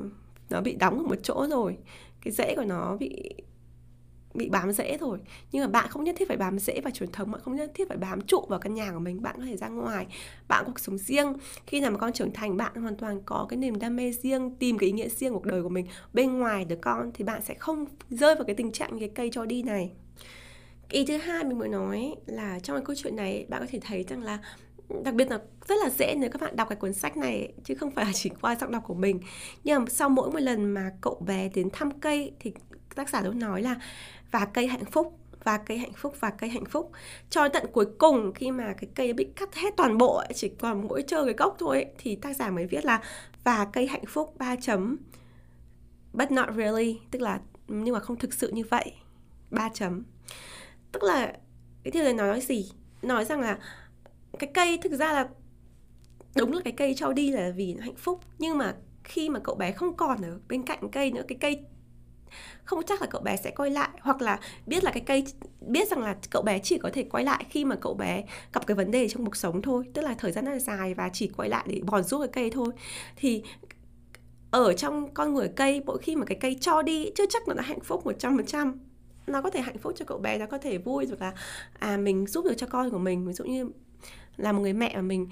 nó 0.51 0.61
bị 0.61 0.75
đóng 0.75 0.99
ở 0.99 1.05
một 1.05 1.19
chỗ 1.23 1.47
rồi. 1.51 1.77
Cái 2.25 2.33
rễ 2.33 2.55
của 2.57 2.65
nó 2.65 2.97
bị 2.97 3.35
bị 4.35 4.49
bám 4.49 4.73
rễ 4.73 4.97
rồi. 5.01 5.19
Nhưng 5.53 5.63
mà 5.63 5.69
bạn 5.69 5.89
không 5.89 6.05
nhất 6.05 6.15
thiết 6.19 6.29
phải 6.29 6.37
bám 6.37 6.59
rễ 6.59 6.81
vào 6.81 6.91
truyền 6.91 7.13
thống, 7.13 7.31
bạn 7.31 7.41
không 7.45 7.57
nhất 7.57 7.71
thiết 7.75 7.89
phải 7.89 7.97
bám 7.97 8.21
trụ 8.21 8.47
vào 8.49 8.59
căn 8.59 8.75
nhà 8.75 8.93
của 8.93 8.99
mình, 8.99 9.23
bạn 9.23 9.37
có 9.39 9.45
thể 9.45 9.57
ra 9.57 9.69
ngoài, 9.69 10.07
bạn 10.49 10.65
có 10.67 10.73
cuộc 10.73 10.81
sống 10.81 10.99
riêng. 10.99 11.33
Khi 11.67 11.81
nào 11.81 11.91
mà 11.91 11.99
con 11.99 12.13
trưởng 12.13 12.33
thành, 12.33 12.57
bạn 12.57 12.75
hoàn 12.75 12.97
toàn 12.97 13.21
có 13.25 13.47
cái 13.49 13.57
niềm 13.57 13.79
đam 13.79 13.97
mê 13.97 14.13
riêng, 14.13 14.57
tìm 14.59 14.79
cái 14.79 14.87
ý 14.87 14.93
nghĩa 14.93 15.09
riêng 15.09 15.33
cuộc 15.33 15.45
đời 15.45 15.63
của 15.63 15.69
mình 15.69 15.87
bên 16.13 16.39
ngoài 16.39 16.65
đứa 16.65 16.77
con, 16.77 17.11
thì 17.15 17.25
bạn 17.25 17.43
sẽ 17.43 17.55
không 17.55 17.85
rơi 18.11 18.35
vào 18.35 18.45
cái 18.45 18.55
tình 18.55 18.73
trạng 18.73 18.95
như 18.95 19.01
cái 19.01 19.11
cây 19.15 19.31
cho 19.33 19.45
đi 19.45 19.63
này. 19.63 19.93
Ý 20.89 21.05
thứ 21.07 21.17
hai 21.17 21.45
mình 21.45 21.59
mới 21.59 21.69
nói 21.69 22.15
là 22.27 22.59
trong 22.61 22.77
cái 22.77 22.85
câu 22.85 22.97
chuyện 22.97 23.17
này, 23.17 23.47
bạn 23.49 23.61
có 23.61 23.67
thể 23.71 23.81
thấy 23.83 24.05
rằng 24.09 24.23
là 24.23 24.39
ừ, 24.89 24.97
đặc 25.05 25.15
biệt 25.15 25.31
là 25.31 25.39
rất 25.69 25.75
là 25.85 25.91
dễ 25.91 26.15
nếu 26.19 26.31
các 26.31 26.41
bạn 26.41 26.57
đọc 26.57 26.69
cái 26.69 26.77
cuốn 26.77 26.93
sách 26.93 27.17
này, 27.17 27.53
chứ 27.65 27.75
không 27.75 27.91
phải 27.91 28.05
là 28.05 28.13
chỉ 28.15 28.31
qua 28.41 28.57
giọng 28.61 28.73
đọc 28.73 28.83
của 28.87 28.95
mình. 28.95 29.21
Nhưng 29.65 29.79
mà 29.79 29.85
sau 29.91 30.09
mỗi 30.09 30.31
một 30.31 30.41
lần 30.41 30.65
mà 30.65 30.91
cậu 31.01 31.23
bé 31.27 31.49
đến 31.55 31.69
thăm 31.73 31.91
cây, 32.01 32.33
thì 32.41 32.53
tác 32.95 33.09
giả 33.09 33.23
luôn 33.23 33.39
nói 33.39 33.63
là 33.63 33.77
và 34.35 34.45
cây 34.45 34.67
hạnh 34.67 34.85
phúc, 34.85 35.19
và 35.45 35.59
cây 35.59 35.79
hạnh 35.79 35.93
phúc, 35.97 36.17
và 36.21 36.31
cây 36.31 36.51
hạnh 36.51 36.65
phúc. 36.65 36.93
Cho 37.31 37.49
tận 37.49 37.67
cuối 37.73 37.87
cùng, 37.99 38.33
khi 38.35 38.51
mà 38.51 38.75
cái 38.81 38.91
cây 38.95 39.13
bị 39.13 39.25
cắt 39.37 39.55
hết 39.55 39.75
toàn 39.77 39.99
bộ 39.99 40.23
chỉ 40.35 40.49
còn 40.49 40.89
mỗi 40.89 41.03
trơ 41.03 41.25
cái 41.25 41.35
gốc 41.35 41.57
thôi 41.59 41.85
thì 41.99 42.17
tác 42.17 42.37
giả 42.37 42.51
mới 42.51 42.67
viết 42.67 42.85
là 42.85 43.03
và 43.45 43.65
cây 43.73 43.87
hạnh 43.87 44.05
phúc 44.09 44.35
ba 44.39 44.57
chấm, 44.57 44.97
but 46.13 46.31
not 46.31 46.49
really 46.57 47.01
tức 47.11 47.23
là 47.23 47.41
nhưng 47.69 47.95
mà 47.95 48.01
không 48.01 48.17
thực 48.17 48.35
sự 48.35 48.51
như 48.51 48.63
vậy, 48.71 48.93
ba 49.51 49.69
chấm. 49.75 50.05
Tức 50.93 51.03
là 51.03 51.33
cái 51.85 51.93
điều 51.93 52.05
này 52.05 52.15
nói 52.15 52.41
gì? 52.41 52.73
Nói 53.03 53.25
rằng 53.25 53.41
là 53.41 53.59
cái 54.39 54.51
cây 54.55 54.79
thực 54.83 54.93
ra 54.93 55.13
là 55.13 55.29
đúng 56.37 56.53
là 56.53 56.61
cái 56.65 56.73
cây 56.77 56.95
cho 56.95 57.13
đi 57.13 57.31
là 57.31 57.53
vì 57.57 57.77
hạnh 57.81 57.97
phúc, 57.97 58.21
nhưng 58.39 58.59
mà 58.59 58.75
khi 59.05 59.29
mà 59.29 59.41
cậu 59.45 59.55
bé 59.55 59.73
không 59.73 59.97
còn 59.97 60.23
ở 60.23 60.41
bên 60.49 60.63
cạnh 60.63 60.89
cây 60.93 61.11
nữa, 61.11 61.23
cái 61.29 61.39
cây 61.41 61.65
không 62.65 62.83
chắc 62.87 63.01
là 63.01 63.07
cậu 63.11 63.21
bé 63.21 63.37
sẽ 63.37 63.51
quay 63.51 63.71
lại. 63.71 63.89
Hoặc 64.01 64.23
là 64.23 64.41
biết 64.67 64.85
là 64.85 64.91
cái 64.91 65.03
cây, 65.07 65.25
biết 65.61 65.89
rằng 65.91 66.01
là 66.01 66.17
cậu 66.31 66.43
bé 66.43 66.59
chỉ 66.59 66.79
có 66.79 66.91
thể 66.93 67.03
quay 67.03 67.25
lại 67.25 67.45
khi 67.51 67.65
mà 67.65 67.77
cậu 67.77 67.95
bé 67.95 68.25
gặp 68.53 68.67
cái 68.67 68.75
vấn 68.75 68.91
đề 68.91 69.09
trong 69.09 69.25
cuộc 69.25 69.37
sống 69.37 69.63
thôi. 69.63 69.85
Tức 69.95 70.03
là 70.03 70.15
thời 70.19 70.33
gian 70.33 70.45
rất 70.45 70.53
là 70.53 70.59
dài 70.59 70.95
và 70.95 71.11
chỉ 71.13 71.29
quay 71.37 71.49
lại 71.49 71.65
để 71.69 71.81
bòn 71.87 72.03
giúp 72.03 72.19
cái 72.19 72.29
cây 72.33 72.51
thôi. 72.51 72.73
Thì 73.17 73.43
ở 74.51 74.73
trong 74.73 75.15
con 75.15 75.35
người 75.35 75.49
cây, 75.57 75.83
mỗi 75.87 75.99
khi 75.99 76.17
mà 76.17 76.25
cái 76.27 76.39
cây 76.41 76.57
cho 76.61 76.83
đi, 76.83 77.11
chưa 77.17 77.27
chắc 77.31 77.49
nó 77.49 77.55
đã 77.55 77.63
hạnh 77.63 77.81
phúc 77.81 78.05
100% 78.05 78.75
nó 79.27 79.43
có 79.43 79.51
thể 79.51 79.61
hạnh 79.61 79.79
phúc 79.79 79.93
cho 79.97 80.05
cậu 80.05 80.19
bé, 80.19 80.39
nó 80.39 80.47
có 80.47 80.59
thể 80.59 80.79
vui 80.79 81.07
rồi 81.07 81.17
là 81.21 81.33
à 81.79 81.97
mình 81.97 82.27
giúp 82.27 82.45
được 82.45 82.55
cho 82.57 82.67
con 82.67 82.91
của 82.91 82.99
mình. 82.99 83.27
Ví 83.27 83.33
dụ 83.33 83.45
như 83.45 83.71
là 84.37 84.53
một 84.53 84.61
người 84.63 84.73
mẹ 84.73 84.93
mà 84.95 85.03
mình 85.03 85.29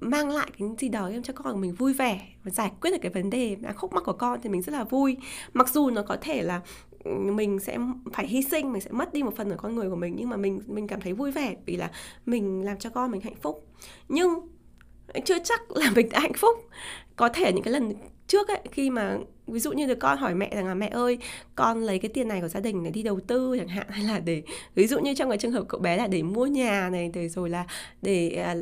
mang 0.00 0.30
lại 0.30 0.50
cái 0.58 0.68
gì 0.78 0.88
đó 0.88 1.08
em 1.08 1.22
cho 1.22 1.32
con 1.32 1.52
của 1.52 1.58
mình 1.58 1.74
vui 1.74 1.92
vẻ 1.92 2.28
và 2.44 2.50
giải 2.50 2.72
quyết 2.80 2.90
được 2.90 2.98
cái 3.02 3.12
vấn 3.12 3.30
đề 3.30 3.56
là 3.62 3.72
khúc 3.72 3.92
mắc 3.92 4.02
của 4.06 4.12
con 4.12 4.40
thì 4.42 4.48
mình 4.48 4.62
rất 4.62 4.72
là 4.72 4.84
vui. 4.84 5.16
Mặc 5.52 5.68
dù 5.68 5.90
nó 5.90 6.02
có 6.02 6.16
thể 6.20 6.42
là 6.42 6.60
ừ, 7.04 7.10
mình 7.10 7.58
sẽ 7.58 7.78
phải 8.12 8.26
hy 8.26 8.42
sinh, 8.42 8.72
mình 8.72 8.82
sẽ 8.82 8.90
mất 8.90 9.12
đi 9.12 9.22
một 9.22 9.36
phần 9.36 9.50
ở 9.50 9.56
con 9.56 9.74
người 9.74 9.90
của 9.90 9.96
mình, 9.96 10.14
nhưng 10.16 10.28
mà 10.28 10.36
mình 10.36 10.60
mình 10.66 10.86
cảm 10.86 11.00
thấy 11.00 11.12
vui 11.12 11.30
vẻ 11.30 11.56
vì 11.66 11.76
là 11.76 11.90
mình 12.26 12.64
làm 12.64 12.78
cho 12.78 12.90
con 12.90 13.10
mình 13.10 13.20
hạnh 13.20 13.36
phúc. 13.42 13.66
Nhưng 14.08 14.48
chưa 15.24 15.38
chắc 15.44 15.70
là 15.70 15.90
mình 15.96 16.08
đã 16.08 16.20
hạnh 16.20 16.34
phúc. 16.36 16.58
Có 17.16 17.28
thể 17.28 17.52
những 17.52 17.62
cái 17.62 17.72
lần 17.72 17.92
trước 18.26 18.48
ấy, 18.48 18.60
khi 18.72 18.90
mà 18.90 19.18
ví 19.46 19.60
dụ 19.60 19.72
như 19.72 19.86
được 19.86 19.98
con 20.00 20.18
hỏi 20.18 20.34
mẹ 20.34 20.54
rằng 20.54 20.66
là, 20.66 20.74
mẹ 20.74 20.88
ơi, 20.88 21.18
con 21.54 21.82
lấy 21.82 21.98
cái 21.98 22.08
tiền 22.08 22.28
này 22.28 22.40
của 22.40 22.48
gia 22.48 22.60
đình 22.60 22.84
để 22.84 22.90
đi 22.90 23.02
đầu 23.02 23.20
tư 23.20 23.56
chẳng 23.58 23.68
hạn 23.68 23.86
hay 23.90 24.04
là 24.04 24.18
để, 24.18 24.42
ví 24.74 24.86
dụ 24.86 24.98
như 24.98 25.14
trong 25.14 25.28
cái 25.28 25.38
trường 25.38 25.52
hợp 25.52 25.64
cậu 25.68 25.80
bé 25.80 25.96
là 25.96 26.06
để 26.06 26.22
mua 26.22 26.46
nhà 26.46 26.90
này, 26.90 27.10
để 27.14 27.28
rồi 27.28 27.50
là 27.50 27.66
để 28.02 28.28
à, 28.28 28.56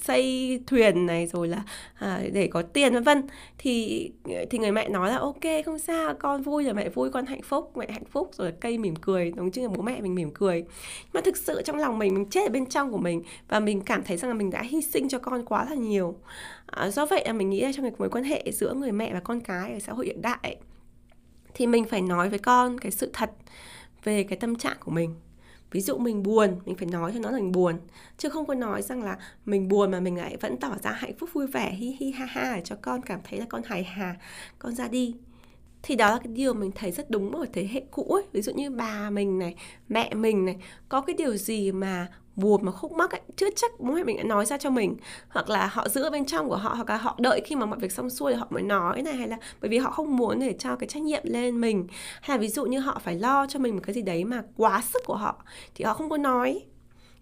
xây 0.00 0.60
thuyền 0.66 1.06
này 1.06 1.26
rồi 1.26 1.48
là 1.48 1.62
à, 1.94 2.22
để 2.32 2.46
có 2.46 2.62
tiền 2.62 2.92
vân 2.92 3.02
vân. 3.02 3.22
Thì 3.58 4.10
thì 4.50 4.58
người 4.58 4.72
mẹ 4.72 4.88
nói 4.88 5.10
là 5.10 5.18
ok 5.18 5.64
không 5.64 5.78
sao 5.78 6.14
con 6.14 6.42
vui 6.42 6.64
là 6.64 6.72
mẹ 6.72 6.88
vui 6.88 7.10
con 7.10 7.26
hạnh 7.26 7.42
phúc 7.42 7.72
mẹ 7.76 7.86
hạnh 7.90 8.04
phúc. 8.04 8.30
Rồi 8.32 8.52
cây 8.60 8.78
mỉm 8.78 8.96
cười 8.96 9.32
đúng 9.36 9.50
chứ 9.50 9.62
là 9.62 9.68
bố 9.68 9.82
mẹ 9.82 10.00
mình 10.00 10.14
mỉm 10.14 10.30
cười. 10.34 10.64
Mà 11.12 11.20
thực 11.20 11.36
sự 11.36 11.62
trong 11.64 11.76
lòng 11.76 11.98
mình 11.98 12.14
mình 12.14 12.30
chết 12.30 12.42
ở 12.46 12.48
bên 12.48 12.66
trong 12.66 12.92
của 12.92 12.98
mình 12.98 13.22
và 13.48 13.60
mình 13.60 13.80
cảm 13.80 14.02
thấy 14.02 14.16
rằng 14.16 14.30
là 14.30 14.34
mình 14.34 14.50
đã 14.50 14.62
hy 14.62 14.82
sinh 14.82 15.08
cho 15.08 15.18
con 15.18 15.44
quá 15.44 15.66
là 15.70 15.74
nhiều. 15.74 16.16
À, 16.66 16.90
do 16.90 17.06
vậy 17.06 17.22
là 17.26 17.32
mình 17.32 17.50
nghĩ 17.50 17.60
là 17.60 17.72
trong 17.72 17.84
cái 17.84 17.92
mối 17.98 18.08
quan 18.10 18.24
hệ 18.24 18.52
giữa 18.52 18.74
người 18.74 18.92
mẹ 18.92 19.14
và 19.14 19.20
con 19.20 19.40
cái 19.40 19.72
ở 19.72 19.78
xã 19.78 19.92
hội 19.92 20.06
hiện 20.06 20.22
đại 20.22 20.56
thì 21.54 21.66
mình 21.66 21.84
phải 21.84 22.02
nói 22.02 22.28
với 22.28 22.38
con 22.38 22.78
cái 22.78 22.92
sự 22.92 23.10
thật 23.12 23.30
về 24.04 24.22
cái 24.22 24.38
tâm 24.38 24.56
trạng 24.56 24.76
của 24.80 24.90
mình 24.90 25.14
ví 25.74 25.80
dụ 25.80 25.98
mình 25.98 26.22
buồn, 26.22 26.56
mình 26.64 26.76
phải 26.76 26.86
nói 26.86 27.10
cho 27.14 27.20
nó 27.20 27.30
là 27.30 27.38
mình 27.38 27.52
buồn. 27.52 27.78
Chứ 28.18 28.28
không 28.28 28.46
có 28.46 28.54
nói 28.54 28.82
rằng 28.82 29.02
là 29.02 29.18
mình 29.44 29.68
buồn 29.68 29.90
mà 29.90 30.00
mình 30.00 30.16
lại 30.16 30.36
vẫn 30.40 30.56
tỏ 30.56 30.76
ra 30.82 30.92
hạnh 30.92 31.12
phúc, 31.18 31.30
vui 31.32 31.46
vẻ, 31.46 31.70
hi 31.70 31.96
hi, 32.00 32.10
ha 32.10 32.24
ha 32.26 32.56
để 32.56 32.62
cho 32.64 32.76
con 32.82 33.02
cảm 33.02 33.20
thấy 33.24 33.38
là 33.38 33.46
con 33.48 33.62
hài 33.64 33.84
hà, 33.84 34.16
con 34.58 34.74
ra 34.74 34.88
đi. 34.88 35.14
Thì 35.82 35.96
đó 35.96 36.10
là 36.10 36.18
cái 36.18 36.32
điều 36.32 36.54
mình 36.54 36.70
thấy 36.74 36.90
rất 36.90 37.10
đúng 37.10 37.36
ở 37.36 37.46
thế 37.52 37.68
hệ 37.72 37.82
cũ 37.90 38.02
ấy. 38.02 38.22
Ví 38.32 38.42
dụ 38.42 38.52
như 38.52 38.70
bà 38.70 39.10
mình 39.10 39.38
này, 39.38 39.54
mẹ 39.88 40.14
mình 40.14 40.44
này, 40.44 40.56
có 40.88 41.00
cái 41.00 41.16
điều 41.18 41.36
gì 41.36 41.72
mà 41.72 42.08
buồn 42.36 42.64
mà 42.64 42.72
khúc 42.72 42.92
mắc 42.92 43.10
ấy 43.10 43.20
chưa 43.36 43.50
chắc 43.56 43.80
bố 43.80 43.94
mẹ 43.94 44.04
mình 44.04 44.16
đã 44.16 44.22
nói 44.22 44.46
ra 44.46 44.58
cho 44.58 44.70
mình. 44.70 44.96
Hoặc 45.28 45.50
là 45.50 45.66
họ 45.66 45.88
giữ 45.88 46.02
ở 46.02 46.10
bên 46.10 46.24
trong 46.24 46.48
của 46.48 46.56
họ 46.56 46.74
hoặc 46.74 46.90
là 46.90 46.96
họ 46.96 47.16
đợi 47.18 47.40
khi 47.44 47.56
mà 47.56 47.66
mọi 47.66 47.78
việc 47.78 47.92
xong 47.92 48.10
xuôi 48.10 48.32
thì 48.32 48.38
họ 48.38 48.46
mới 48.50 48.62
nói 48.62 49.02
này 49.02 49.14
hay 49.14 49.28
là 49.28 49.36
bởi 49.60 49.68
vì 49.68 49.78
họ 49.78 49.90
không 49.90 50.16
muốn 50.16 50.40
để 50.40 50.54
cho 50.58 50.76
cái 50.76 50.88
trách 50.88 51.02
nhiệm 51.02 51.22
lên 51.24 51.60
mình. 51.60 51.86
Hay 52.22 52.36
là 52.36 52.40
ví 52.40 52.48
dụ 52.48 52.64
như 52.64 52.78
họ 52.78 53.00
phải 53.04 53.14
lo 53.14 53.46
cho 53.46 53.58
mình 53.58 53.74
một 53.74 53.82
cái 53.84 53.94
gì 53.94 54.02
đấy 54.02 54.24
mà 54.24 54.42
quá 54.56 54.82
sức 54.82 55.02
của 55.06 55.16
họ 55.16 55.44
thì 55.74 55.84
họ 55.84 55.94
không 55.94 56.10
có 56.10 56.16
nói. 56.16 56.62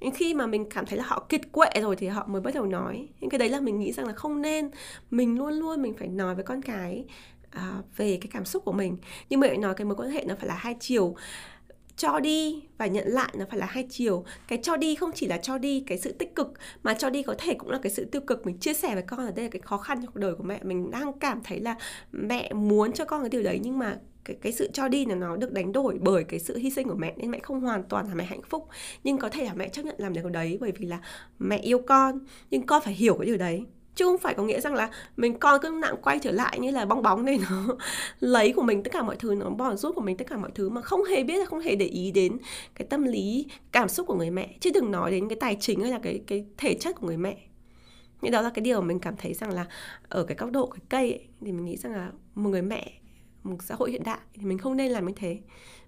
Nhưng 0.01 0.11
khi 0.11 0.35
mà 0.35 0.47
mình 0.47 0.69
cảm 0.71 0.87
thấy 0.87 0.99
là 0.99 1.05
họ 1.07 1.27
kiệt 1.29 1.53
quệ 1.53 1.71
rồi 1.81 1.97
thì 1.97 2.07
họ 2.07 2.27
mới 2.27 2.41
bắt 2.41 2.55
đầu 2.55 2.67
nói. 2.67 3.09
Những 3.21 3.31
cái 3.31 3.39
đấy 3.39 3.49
là 3.49 3.61
mình 3.61 3.79
nghĩ 3.79 3.93
rằng 3.93 4.07
là 4.07 4.13
không 4.13 4.43
nên. 4.43 4.71
Mình 5.11 5.39
luôn 5.39 5.53
luôn 5.53 5.83
mình 5.83 5.95
phải 5.99 6.09
nói 6.09 6.35
với 6.35 6.45
con 6.45 6.63
cái 6.63 7.05
à, 7.51 7.77
về 7.97 8.19
cái 8.21 8.29
cảm 8.33 8.45
xúc 8.45 8.65
của 8.65 8.73
mình. 8.73 8.97
Nhưng 9.31 9.41
mà 9.41 9.49
nói 9.59 9.75
cái 9.75 9.85
mối 9.85 9.97
quan 9.97 10.11
hệ 10.11 10.25
nó 10.25 10.35
phải 10.39 10.49
là 10.49 10.55
hai 10.55 10.77
chiều 10.81 11.15
cho 11.97 12.21
đi 12.21 12.63
và 12.79 12.87
nhận 12.87 13.09
lại 13.09 13.35
nó 13.39 13.45
phải 13.51 13.59
là 13.59 13.67
hai 13.67 13.87
chiều. 13.91 14.25
Cái 14.49 14.59
cho 14.63 14.77
đi 14.77 14.95
không 14.95 15.11
chỉ 15.15 15.27
là 15.27 15.39
cho 15.39 15.59
đi 15.59 15.85
cái 15.87 15.99
sự 15.99 16.13
tích 16.13 16.35
cực, 16.35 16.53
mà 16.83 16.95
cho 16.95 17.11
đi 17.11 17.23
có 17.23 17.35
thể 17.39 17.55
cũng 17.55 17.71
là 17.71 17.79
cái 17.83 17.93
sự 17.93 18.05
tiêu 18.05 18.23
cực. 18.27 18.47
Mình 18.47 18.59
chia 18.59 18.75
sẻ 18.75 18.95
với 18.95 19.03
con 19.03 19.25
là 19.25 19.31
đây 19.31 19.45
là 19.45 19.51
cái 19.51 19.63
khó 19.63 19.77
khăn 19.77 19.99
trong 19.99 20.13
cuộc 20.13 20.21
đời 20.21 20.35
của 20.35 20.45
mẹ. 20.45 20.61
Mình 20.63 20.91
đang 20.91 21.13
cảm 21.13 21.41
thấy 21.45 21.61
là 21.61 21.77
mẹ 22.13 22.53
muốn 22.53 22.93
cho 22.93 23.05
con 23.05 23.21
cái 23.21 23.31
điều 23.31 23.43
đấy, 23.43 23.61
nhưng 23.63 23.79
mà 23.79 23.99
cái 24.25 24.37
cái 24.43 24.53
sự 24.53 24.71
cho 24.73 24.89
đi 24.89 25.07
là 25.07 25.15
nó 25.15 25.37
được 25.37 25.53
đánh 25.53 25.73
đổi 25.73 25.99
bởi 26.03 26.25
cái 26.25 26.41
sự 26.41 26.57
hy 26.57 26.71
sinh 26.71 26.89
của 26.89 26.95
mẹ, 26.95 27.15
nên 27.17 27.31
mẹ 27.31 27.39
không 27.43 27.61
hoàn 27.61 27.83
toàn 27.83 28.09
là 28.09 28.15
mẹ 28.15 28.25
hạnh 28.25 28.43
phúc. 28.49 28.69
Nhưng 29.05 29.19
có 29.19 29.29
thể 29.29 29.45
là 29.45 29.55
mẹ 29.55 29.69
chấp 29.69 29.85
nhận 29.85 29.95
làm 29.99 30.13
được 30.13 30.21
điều 30.23 30.31
đấy 30.31 30.59
bởi 30.61 30.73
vì 30.73 30.87
là 30.87 31.01
mẹ 31.39 31.59
yêu 31.59 31.79
con, 31.79 32.19
nhưng 32.51 32.67
con 32.67 32.83
phải 32.83 32.95
hiểu 32.95 33.15
cái 33.15 33.27
điều 33.27 33.37
đấy 33.37 33.65
chứ 33.95 34.05
không 34.05 34.19
phải 34.19 34.35
có 34.35 34.43
nghĩa 34.43 34.61
rằng 34.61 34.75
là 34.75 34.91
mình 35.17 35.39
coi 35.39 35.59
cứ 35.59 35.69
nặng 35.69 35.95
quay 36.03 36.19
trở 36.19 36.31
lại 36.31 36.59
như 36.61 36.71
là 36.71 36.85
bong 36.85 37.03
bóng 37.03 37.25
này 37.25 37.39
nó 37.51 37.77
lấy 38.21 38.53
của 38.53 38.63
mình 38.63 38.83
tất 38.83 38.93
cả 38.93 39.03
mọi 39.03 39.17
thứ 39.17 39.35
nó 39.35 39.51
bỏ 39.51 39.75
rút 39.75 39.95
của 39.95 40.01
mình 40.01 40.17
tất 40.17 40.27
cả 40.31 40.37
mọi 40.37 40.51
thứ 40.55 40.69
mà 40.69 40.81
không 40.81 41.05
hề 41.05 41.25
biết 41.25 41.49
không 41.49 41.61
hề 41.61 41.77
để 41.77 41.87
ý 41.87 42.11
đến 42.11 42.39
cái 42.75 42.87
tâm 42.91 43.03
lý 43.03 43.47
cảm 43.73 43.89
xúc 43.89 44.07
của 44.07 44.15
người 44.15 44.31
mẹ. 44.31 44.57
Chứ 44.61 44.71
đừng 44.75 44.91
nói 44.91 45.11
đến 45.11 45.29
cái 45.29 45.37
tài 45.41 45.57
chính 45.61 45.81
hay 45.81 45.91
là 45.91 45.99
cái 46.03 46.23
cái 46.27 46.47
thể 46.57 46.75
chất 46.75 46.97
của 46.97 47.07
người 47.07 47.17
mẹ. 47.17 47.37
Nhưng 48.23 48.33
đó 48.33 48.41
là 48.41 48.51
cái 48.51 48.63
điều 48.63 48.81
mà 48.81 48.87
mình 48.87 49.01
cảm 49.01 49.17
thấy 49.17 49.35
rằng 49.35 49.51
là 49.51 49.67
ở 50.09 50.25
cái 50.25 50.37
góc 50.37 50.51
độ 50.51 50.67
cái 50.67 50.81
cây 50.89 51.13
ấy, 51.13 51.27
thì 51.41 51.53
mình 51.53 51.65
nghĩ 51.65 51.77
rằng 51.77 51.93
là 51.93 52.11
một 52.35 52.51
người 52.51 52.63
mẹ 52.63 52.93
một 53.43 53.57
xã 53.63 53.75
hội 53.75 53.91
hiện 53.91 54.03
đại 54.05 54.19
thì 54.35 54.45
mình 54.45 54.59
không 54.59 54.77
nên 54.77 54.91
làm 54.91 55.07
như 55.07 55.13
thế 55.17 55.39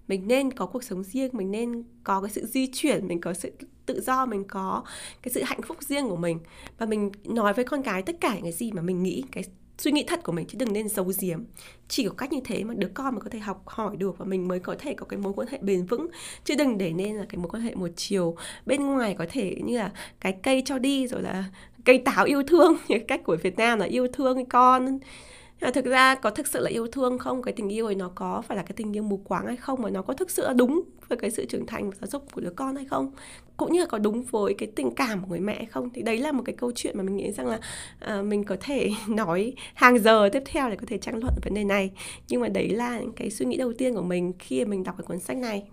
mình 0.07 0.27
nên 0.27 0.51
có 0.51 0.65
cuộc 0.65 0.83
sống 0.83 1.03
riêng, 1.03 1.29
mình 1.33 1.51
nên 1.51 1.83
có 2.03 2.21
cái 2.21 2.29
sự 2.29 2.45
di 2.45 2.67
chuyển, 2.73 3.07
mình 3.07 3.21
có 3.21 3.33
sự 3.33 3.51
tự 3.85 4.01
do, 4.01 4.25
mình 4.25 4.43
có 4.43 4.83
cái 5.23 5.31
sự 5.33 5.43
hạnh 5.43 5.61
phúc 5.61 5.77
riêng 5.83 6.09
của 6.09 6.15
mình. 6.15 6.39
Và 6.77 6.85
mình 6.85 7.11
nói 7.23 7.53
với 7.53 7.65
con 7.65 7.83
cái 7.83 8.01
tất 8.01 8.15
cả 8.21 8.35
những 8.35 8.43
cái 8.43 8.51
gì 8.51 8.71
mà 8.71 8.81
mình 8.81 9.03
nghĩ, 9.03 9.23
cái 9.31 9.43
suy 9.77 9.91
nghĩ 9.91 10.03
thật 10.07 10.23
của 10.23 10.31
mình 10.31 10.47
chứ 10.47 10.57
đừng 10.59 10.73
nên 10.73 10.89
giấu 10.89 11.11
giếm. 11.19 11.43
Chỉ 11.87 12.07
có 12.07 12.13
cách 12.17 12.31
như 12.31 12.39
thế 12.45 12.63
mà 12.63 12.73
đứa 12.73 12.87
con 12.93 13.13
mới 13.13 13.21
có 13.21 13.29
thể 13.29 13.39
học 13.39 13.63
hỏi 13.65 13.95
được 13.95 14.17
và 14.17 14.25
mình 14.25 14.47
mới 14.47 14.59
có 14.59 14.75
thể 14.79 14.93
có 14.93 15.05
cái 15.05 15.19
mối 15.19 15.33
quan 15.35 15.47
hệ 15.47 15.57
bền 15.61 15.85
vững. 15.85 16.07
Chứ 16.43 16.55
đừng 16.57 16.77
để 16.77 16.93
nên 16.93 17.15
là 17.15 17.25
cái 17.29 17.37
mối 17.37 17.49
quan 17.51 17.63
hệ 17.63 17.75
một 17.75 17.89
chiều 17.95 18.35
bên 18.65 18.85
ngoài 18.85 19.15
có 19.17 19.25
thể 19.29 19.57
như 19.63 19.77
là 19.77 19.91
cái 20.19 20.37
cây 20.43 20.61
cho 20.65 20.79
đi, 20.79 21.07
rồi 21.07 21.21
là 21.21 21.43
cây 21.85 21.97
táo 22.05 22.25
yêu 22.25 22.43
thương, 22.43 22.77
như 22.87 22.99
cách 23.07 23.21
của 23.23 23.37
Việt 23.43 23.57
Nam 23.57 23.79
là 23.79 23.85
yêu 23.85 24.07
thương 24.13 24.45
con 24.45 24.99
nhưng 25.59 25.67
mà 25.67 25.71
thực 25.71 25.85
ra 25.85 26.15
có 26.15 26.29
thực 26.29 26.47
sự 26.47 26.59
là 26.59 26.69
yêu 26.69 26.87
thương 26.87 27.19
không? 27.19 27.41
Cái 27.41 27.53
tình 27.53 27.69
yêu 27.69 27.85
ấy 27.85 27.95
nó 27.95 28.11
có 28.15 28.41
phải 28.47 28.57
là 28.57 28.63
cái 28.63 28.73
tình 28.75 28.95
yêu 28.95 29.03
mù 29.03 29.17
quáng 29.17 29.47
hay 29.47 29.55
không? 29.55 29.81
Mà 29.81 29.89
nó 29.89 30.01
có 30.01 30.13
thực 30.13 30.31
sự 30.31 30.43
là 30.47 30.53
đúng 30.53 30.81
với 31.07 31.17
cái 31.17 31.31
sự 31.31 31.45
trưởng 31.45 31.65
thành 31.65 31.89
và 31.89 31.95
giáo 32.01 32.07
dục 32.07 32.31
của 32.31 32.41
đứa 32.41 32.49
con 32.55 32.75
hay 32.75 32.85
không? 32.85 33.11
Cũng 33.57 33.73
như 33.73 33.79
là 33.79 33.85
có 33.85 33.97
đúng 33.97 34.23
với 34.23 34.53
cái 34.53 34.69
tình 34.75 34.95
cảm 34.95 35.21
của 35.21 35.27
người 35.27 35.39
mẹ 35.39 35.55
hay 35.55 35.65
không? 35.65 35.89
Thì 35.89 36.01
đấy 36.01 36.17
là 36.17 36.31
một 36.31 36.43
cái 36.45 36.55
câu 36.57 36.71
chuyện 36.75 36.97
mà 36.97 37.03
mình 37.03 37.15
nghĩ 37.15 37.31
rằng 37.31 37.47
là 37.47 37.59
à, 37.99 38.21
mình 38.21 38.43
có 38.43 38.57
thể 38.59 38.89
nói 39.07 39.53
hàng 39.73 39.99
giờ 39.99 40.29
tiếp 40.33 40.43
theo 40.45 40.69
để 40.69 40.75
có 40.75 40.83
thể 40.87 40.97
tranh 40.97 41.19
luận 41.19 41.33
vấn 41.43 41.53
đề 41.53 41.63
này. 41.63 41.91
Nhưng 42.29 42.41
mà 42.41 42.47
đấy 42.47 42.69
là 42.69 43.01
cái 43.15 43.31
suy 43.31 43.45
nghĩ 43.45 43.57
đầu 43.57 43.73
tiên 43.73 43.95
của 43.95 44.01
mình 44.01 44.33
khi 44.39 44.65
mình 44.65 44.83
đọc 44.83 44.95
cái 44.97 45.05
cuốn 45.07 45.19
sách 45.19 45.37
này. 45.37 45.63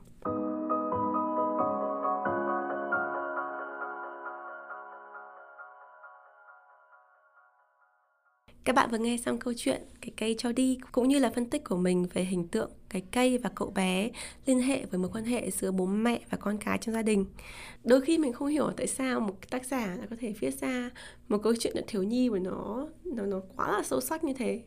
Các 8.64 8.76
bạn 8.76 8.90
vừa 8.90 8.98
nghe 8.98 9.16
xong 9.16 9.38
câu 9.38 9.54
chuyện 9.56 9.82
cái 10.00 10.10
cây 10.16 10.34
cho 10.38 10.52
đi, 10.52 10.78
cũng 10.92 11.08
như 11.08 11.18
là 11.18 11.30
phân 11.30 11.46
tích 11.46 11.64
của 11.64 11.76
mình 11.76 12.06
về 12.12 12.24
hình 12.24 12.48
tượng 12.48 12.70
cái 12.88 13.02
cây 13.12 13.38
và 13.38 13.50
cậu 13.54 13.70
bé 13.70 14.10
liên 14.46 14.60
hệ 14.60 14.84
với 14.84 14.98
mối 14.98 15.10
quan 15.14 15.24
hệ 15.24 15.50
giữa 15.50 15.72
bố 15.72 15.86
mẹ 15.86 16.20
và 16.30 16.38
con 16.38 16.58
cái 16.58 16.78
trong 16.78 16.94
gia 16.94 17.02
đình. 17.02 17.26
Đôi 17.84 18.00
khi 18.00 18.18
mình 18.18 18.32
không 18.32 18.48
hiểu 18.48 18.70
tại 18.76 18.86
sao 18.86 19.20
một 19.20 19.50
tác 19.50 19.66
giả 19.66 19.96
lại 19.98 20.06
có 20.10 20.16
thể 20.20 20.32
viết 20.40 20.54
ra 20.60 20.90
một 21.28 21.38
câu 21.42 21.54
chuyện 21.58 21.74
được 21.76 21.84
thiếu 21.86 22.02
nhi 22.02 22.28
của 22.28 22.38
nó 22.38 22.88
nó 23.04 23.26
nó 23.26 23.40
quá 23.56 23.72
là 23.72 23.82
sâu 23.82 24.00
sắc 24.00 24.24
như 24.24 24.32
thế. 24.32 24.62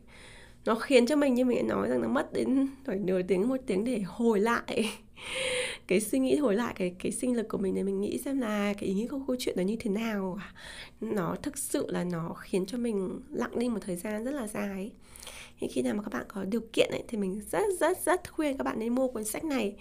Nó 0.64 0.74
khiến 0.74 1.06
cho 1.06 1.16
mình, 1.16 1.34
như 1.34 1.44
mình 1.44 1.68
đã 1.68 1.74
nói, 1.74 1.88
rằng 1.88 2.00
nó 2.00 2.08
mất 2.08 2.32
đến 2.32 2.68
phải 2.84 2.96
nửa 2.96 3.22
tiếng, 3.22 3.48
một 3.48 3.60
tiếng 3.66 3.84
để 3.84 4.00
hồi 4.00 4.40
lại 4.40 4.90
cái 5.86 6.00
suy 6.00 6.18
nghĩ 6.18 6.36
hồi 6.36 6.54
lại 6.54 6.74
cái 6.76 6.94
cái 6.98 7.12
sinh 7.12 7.36
lực 7.36 7.48
của 7.48 7.58
mình 7.58 7.74
để 7.74 7.82
mình 7.82 8.00
nghĩ 8.00 8.18
xem 8.18 8.38
là 8.38 8.72
cái 8.72 8.88
ý 8.88 8.94
nghĩa 8.94 9.08
của 9.08 9.20
câu 9.26 9.36
chuyện 9.38 9.56
nó 9.56 9.62
như 9.62 9.76
thế 9.80 9.90
nào 9.90 10.38
nó 11.00 11.36
thực 11.42 11.58
sự 11.58 11.86
là 11.90 12.04
nó 12.04 12.34
khiến 12.34 12.66
cho 12.66 12.78
mình 12.78 13.20
lặng 13.30 13.58
đi 13.58 13.68
một 13.68 13.78
thời 13.82 13.96
gian 13.96 14.24
rất 14.24 14.34
là 14.34 14.46
dài. 14.46 14.92
Thì 15.60 15.68
khi 15.68 15.82
nào 15.82 15.94
mà 15.94 16.02
các 16.02 16.12
bạn 16.12 16.24
có 16.28 16.44
điều 16.44 16.60
kiện 16.72 16.90
ấy, 16.90 17.02
thì 17.08 17.18
mình 17.18 17.40
rất 17.50 17.64
rất 17.80 17.98
rất 18.06 18.32
khuyên 18.32 18.58
các 18.58 18.64
bạn 18.64 18.78
nên 18.78 18.94
mua 18.94 19.08
cuốn 19.08 19.24
sách 19.24 19.44
này 19.44 19.76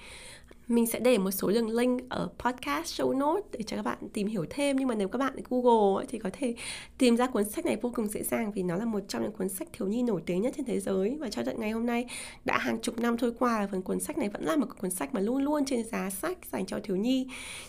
mình 0.68 0.88
sẽ 0.88 1.00
để 1.00 1.18
một 1.18 1.32
số 1.32 1.52
đường 1.52 1.70
link 1.70 2.10
ở 2.10 2.30
podcast 2.40 3.02
show 3.02 3.18
notes 3.18 3.46
để 3.52 3.60
cho 3.64 3.78
các 3.78 3.84
bạn 3.84 3.98
tìm 4.14 4.28
hiểu 4.28 4.46
thêm. 4.50 4.78
Nhưng 4.78 4.88
mà 4.88 4.96
nếu 4.96 5.08
các 5.08 5.18
bạn 5.18 5.36
Google 5.50 6.06
thì 6.10 6.20
có 6.20 6.30
thể 6.34 6.56
tìm 6.98 7.18
ra 7.18 7.28
cuốn 7.28 7.50
sách 7.50 7.66
này 7.66 7.78
vô 7.82 7.92
cùng 7.96 8.08
dễ 8.08 8.24
dàng 8.24 8.52
vì 8.52 8.64
nó 8.64 8.76
là 8.76 8.86
một 8.86 9.00
trong 9.08 9.24
những 9.24 9.32
cuốn 9.32 9.50
sách 9.50 9.68
thiếu 9.74 9.88
nhi 9.88 10.04
nổi 10.04 10.22
tiếng 10.26 10.42
nhất 10.42 10.54
trên 10.58 10.66
thế 10.66 10.80
giới. 10.80 11.18
Và 11.20 11.30
cho 11.30 11.44
tận 11.46 11.60
ngày 11.60 11.72
hôm 11.72 11.86
nay, 11.86 12.06
đã 12.46 12.58
hàng 12.58 12.82
chục 12.82 13.00
năm 13.00 13.18
trôi 13.18 13.32
qua 13.40 13.68
phần 13.72 13.82
cuốn 13.82 14.00
sách 14.00 14.18
này 14.18 14.30
vẫn 14.30 14.44
là 14.44 14.56
một 14.56 14.66
cuốn 14.82 14.92
sách 14.92 15.14
mà 15.14 15.20
luôn 15.20 15.44
luôn 15.44 15.66
trên 15.66 15.84
giá 15.84 16.10
sách 16.10 16.38
dành 16.52 16.66
cho 16.66 16.80
thiếu 16.84 16.96
nhi. 16.96 17.28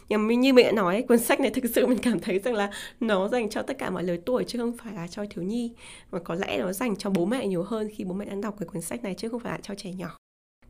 Nhưng 0.09 0.41
như 0.41 0.53
mình 0.53 0.67
đã 0.67 0.73
nói, 0.73 1.05
cuốn 1.09 1.19
sách 1.19 1.41
này 1.41 1.51
thực 1.51 1.65
sự 1.75 1.87
mình 1.87 1.99
cảm 2.03 2.21
thấy 2.21 2.39
rằng 2.39 2.55
là 2.55 2.71
nó 3.01 3.29
dành 3.29 3.51
cho 3.51 3.63
tất 3.63 3.79
cả 3.79 3.91
mọi 3.91 4.03
lứa 4.03 4.17
tuổi 4.27 4.45
chứ 4.45 4.59
không 4.59 4.77
phải 4.77 4.95
là 4.95 5.07
cho 5.07 5.25
thiếu 5.31 5.45
nhi. 5.45 5.73
Mà 6.11 6.19
có 6.19 6.35
lẽ 6.35 6.59
nó 6.59 6.73
dành 6.73 6.97
cho 6.97 7.11
bố 7.11 7.27
mẹ 7.27 7.47
nhiều 7.47 7.63
hơn 7.63 7.89
khi 7.95 8.05
bố 8.05 8.15
mẹ 8.15 8.25
đang 8.25 8.41
đọc 8.41 8.57
cái 8.59 8.67
cuốn 8.67 8.83
sách 8.83 9.03
này 9.03 9.15
chứ 9.15 9.29
không 9.29 9.41
phải 9.41 9.53
là 9.53 9.59
cho 9.63 9.75
trẻ 9.75 9.93
nhỏ. 9.93 10.17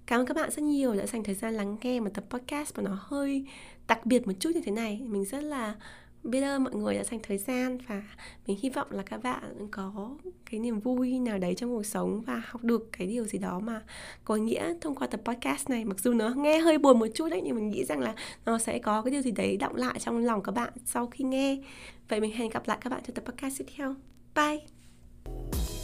Cảm 0.07 0.21
ơn 0.21 0.27
các 0.27 0.37
bạn 0.37 0.51
rất 0.51 0.63
nhiều 0.63 0.95
đã 0.95 1.07
dành 1.07 1.25
thời 1.25 1.35
gian 1.35 1.55
lắng 1.55 1.77
nghe 1.83 2.01
một 2.01 2.11
tập 2.15 2.25
podcast 2.31 2.77
mà 2.77 2.83
nó 2.83 2.99
hơi 3.01 3.45
đặc 3.89 4.07
biệt 4.07 4.27
một 4.27 4.33
chút 4.41 4.51
như 4.55 4.61
thế 4.65 4.73
này. 4.73 5.01
Mình 5.05 5.25
rất 5.25 5.41
là 5.41 5.75
biết 6.23 6.41
ơn 6.41 6.65
mọi 6.65 6.75
người 6.75 6.95
đã 6.95 7.05
dành 7.05 7.21
thời 7.23 7.39
gian 7.39 7.79
và 7.89 8.03
mình 8.47 8.59
hy 8.63 8.71
vọng 8.71 8.87
là 8.91 9.03
các 9.03 9.23
bạn 9.23 9.69
có 9.71 10.11
cái 10.51 10.61
niềm 10.61 10.81
vui 10.81 11.19
nào 11.19 11.39
đấy 11.39 11.55
trong 11.55 11.75
cuộc 11.75 11.87
sống 11.87 12.23
và 12.27 12.43
học 12.47 12.65
được 12.65 12.89
cái 12.93 13.07
điều 13.07 13.25
gì 13.25 13.39
đó 13.39 13.59
mà 13.59 13.83
có 14.25 14.37
nghĩa 14.37 14.75
thông 14.81 14.95
qua 14.95 15.07
tập 15.07 15.21
podcast 15.25 15.71
này. 15.71 15.85
Mặc 15.85 16.01
dù 16.01 16.13
nó 16.13 16.29
nghe 16.29 16.59
hơi 16.59 16.79
buồn 16.79 16.99
một 16.99 17.09
chút 17.15 17.29
đấy, 17.29 17.41
nhưng 17.45 17.55
mình 17.55 17.71
nghĩ 17.71 17.85
rằng 17.85 18.01
là 18.01 18.15
nó 18.45 18.59
sẽ 18.59 18.79
có 18.79 19.03
cái 19.03 19.11
điều 19.11 19.23
gì 19.23 19.31
đấy 19.31 19.57
động 19.57 19.77
lại 19.77 19.99
trong 19.99 20.25
lòng 20.25 20.43
các 20.43 20.53
bạn 20.53 20.73
sau 20.85 21.07
khi 21.07 21.25
nghe. 21.25 21.59
Vậy 22.09 22.21
mình 22.21 22.33
hẹn 22.33 22.51
gặp 22.51 22.69
lại 22.69 22.79
các 22.81 22.91
bạn 22.91 23.01
trong 23.07 23.15
tập 23.15 23.25
podcast 23.25 23.59
tiếp 23.59 23.67
theo. 23.77 23.95
Bye! 24.35 25.76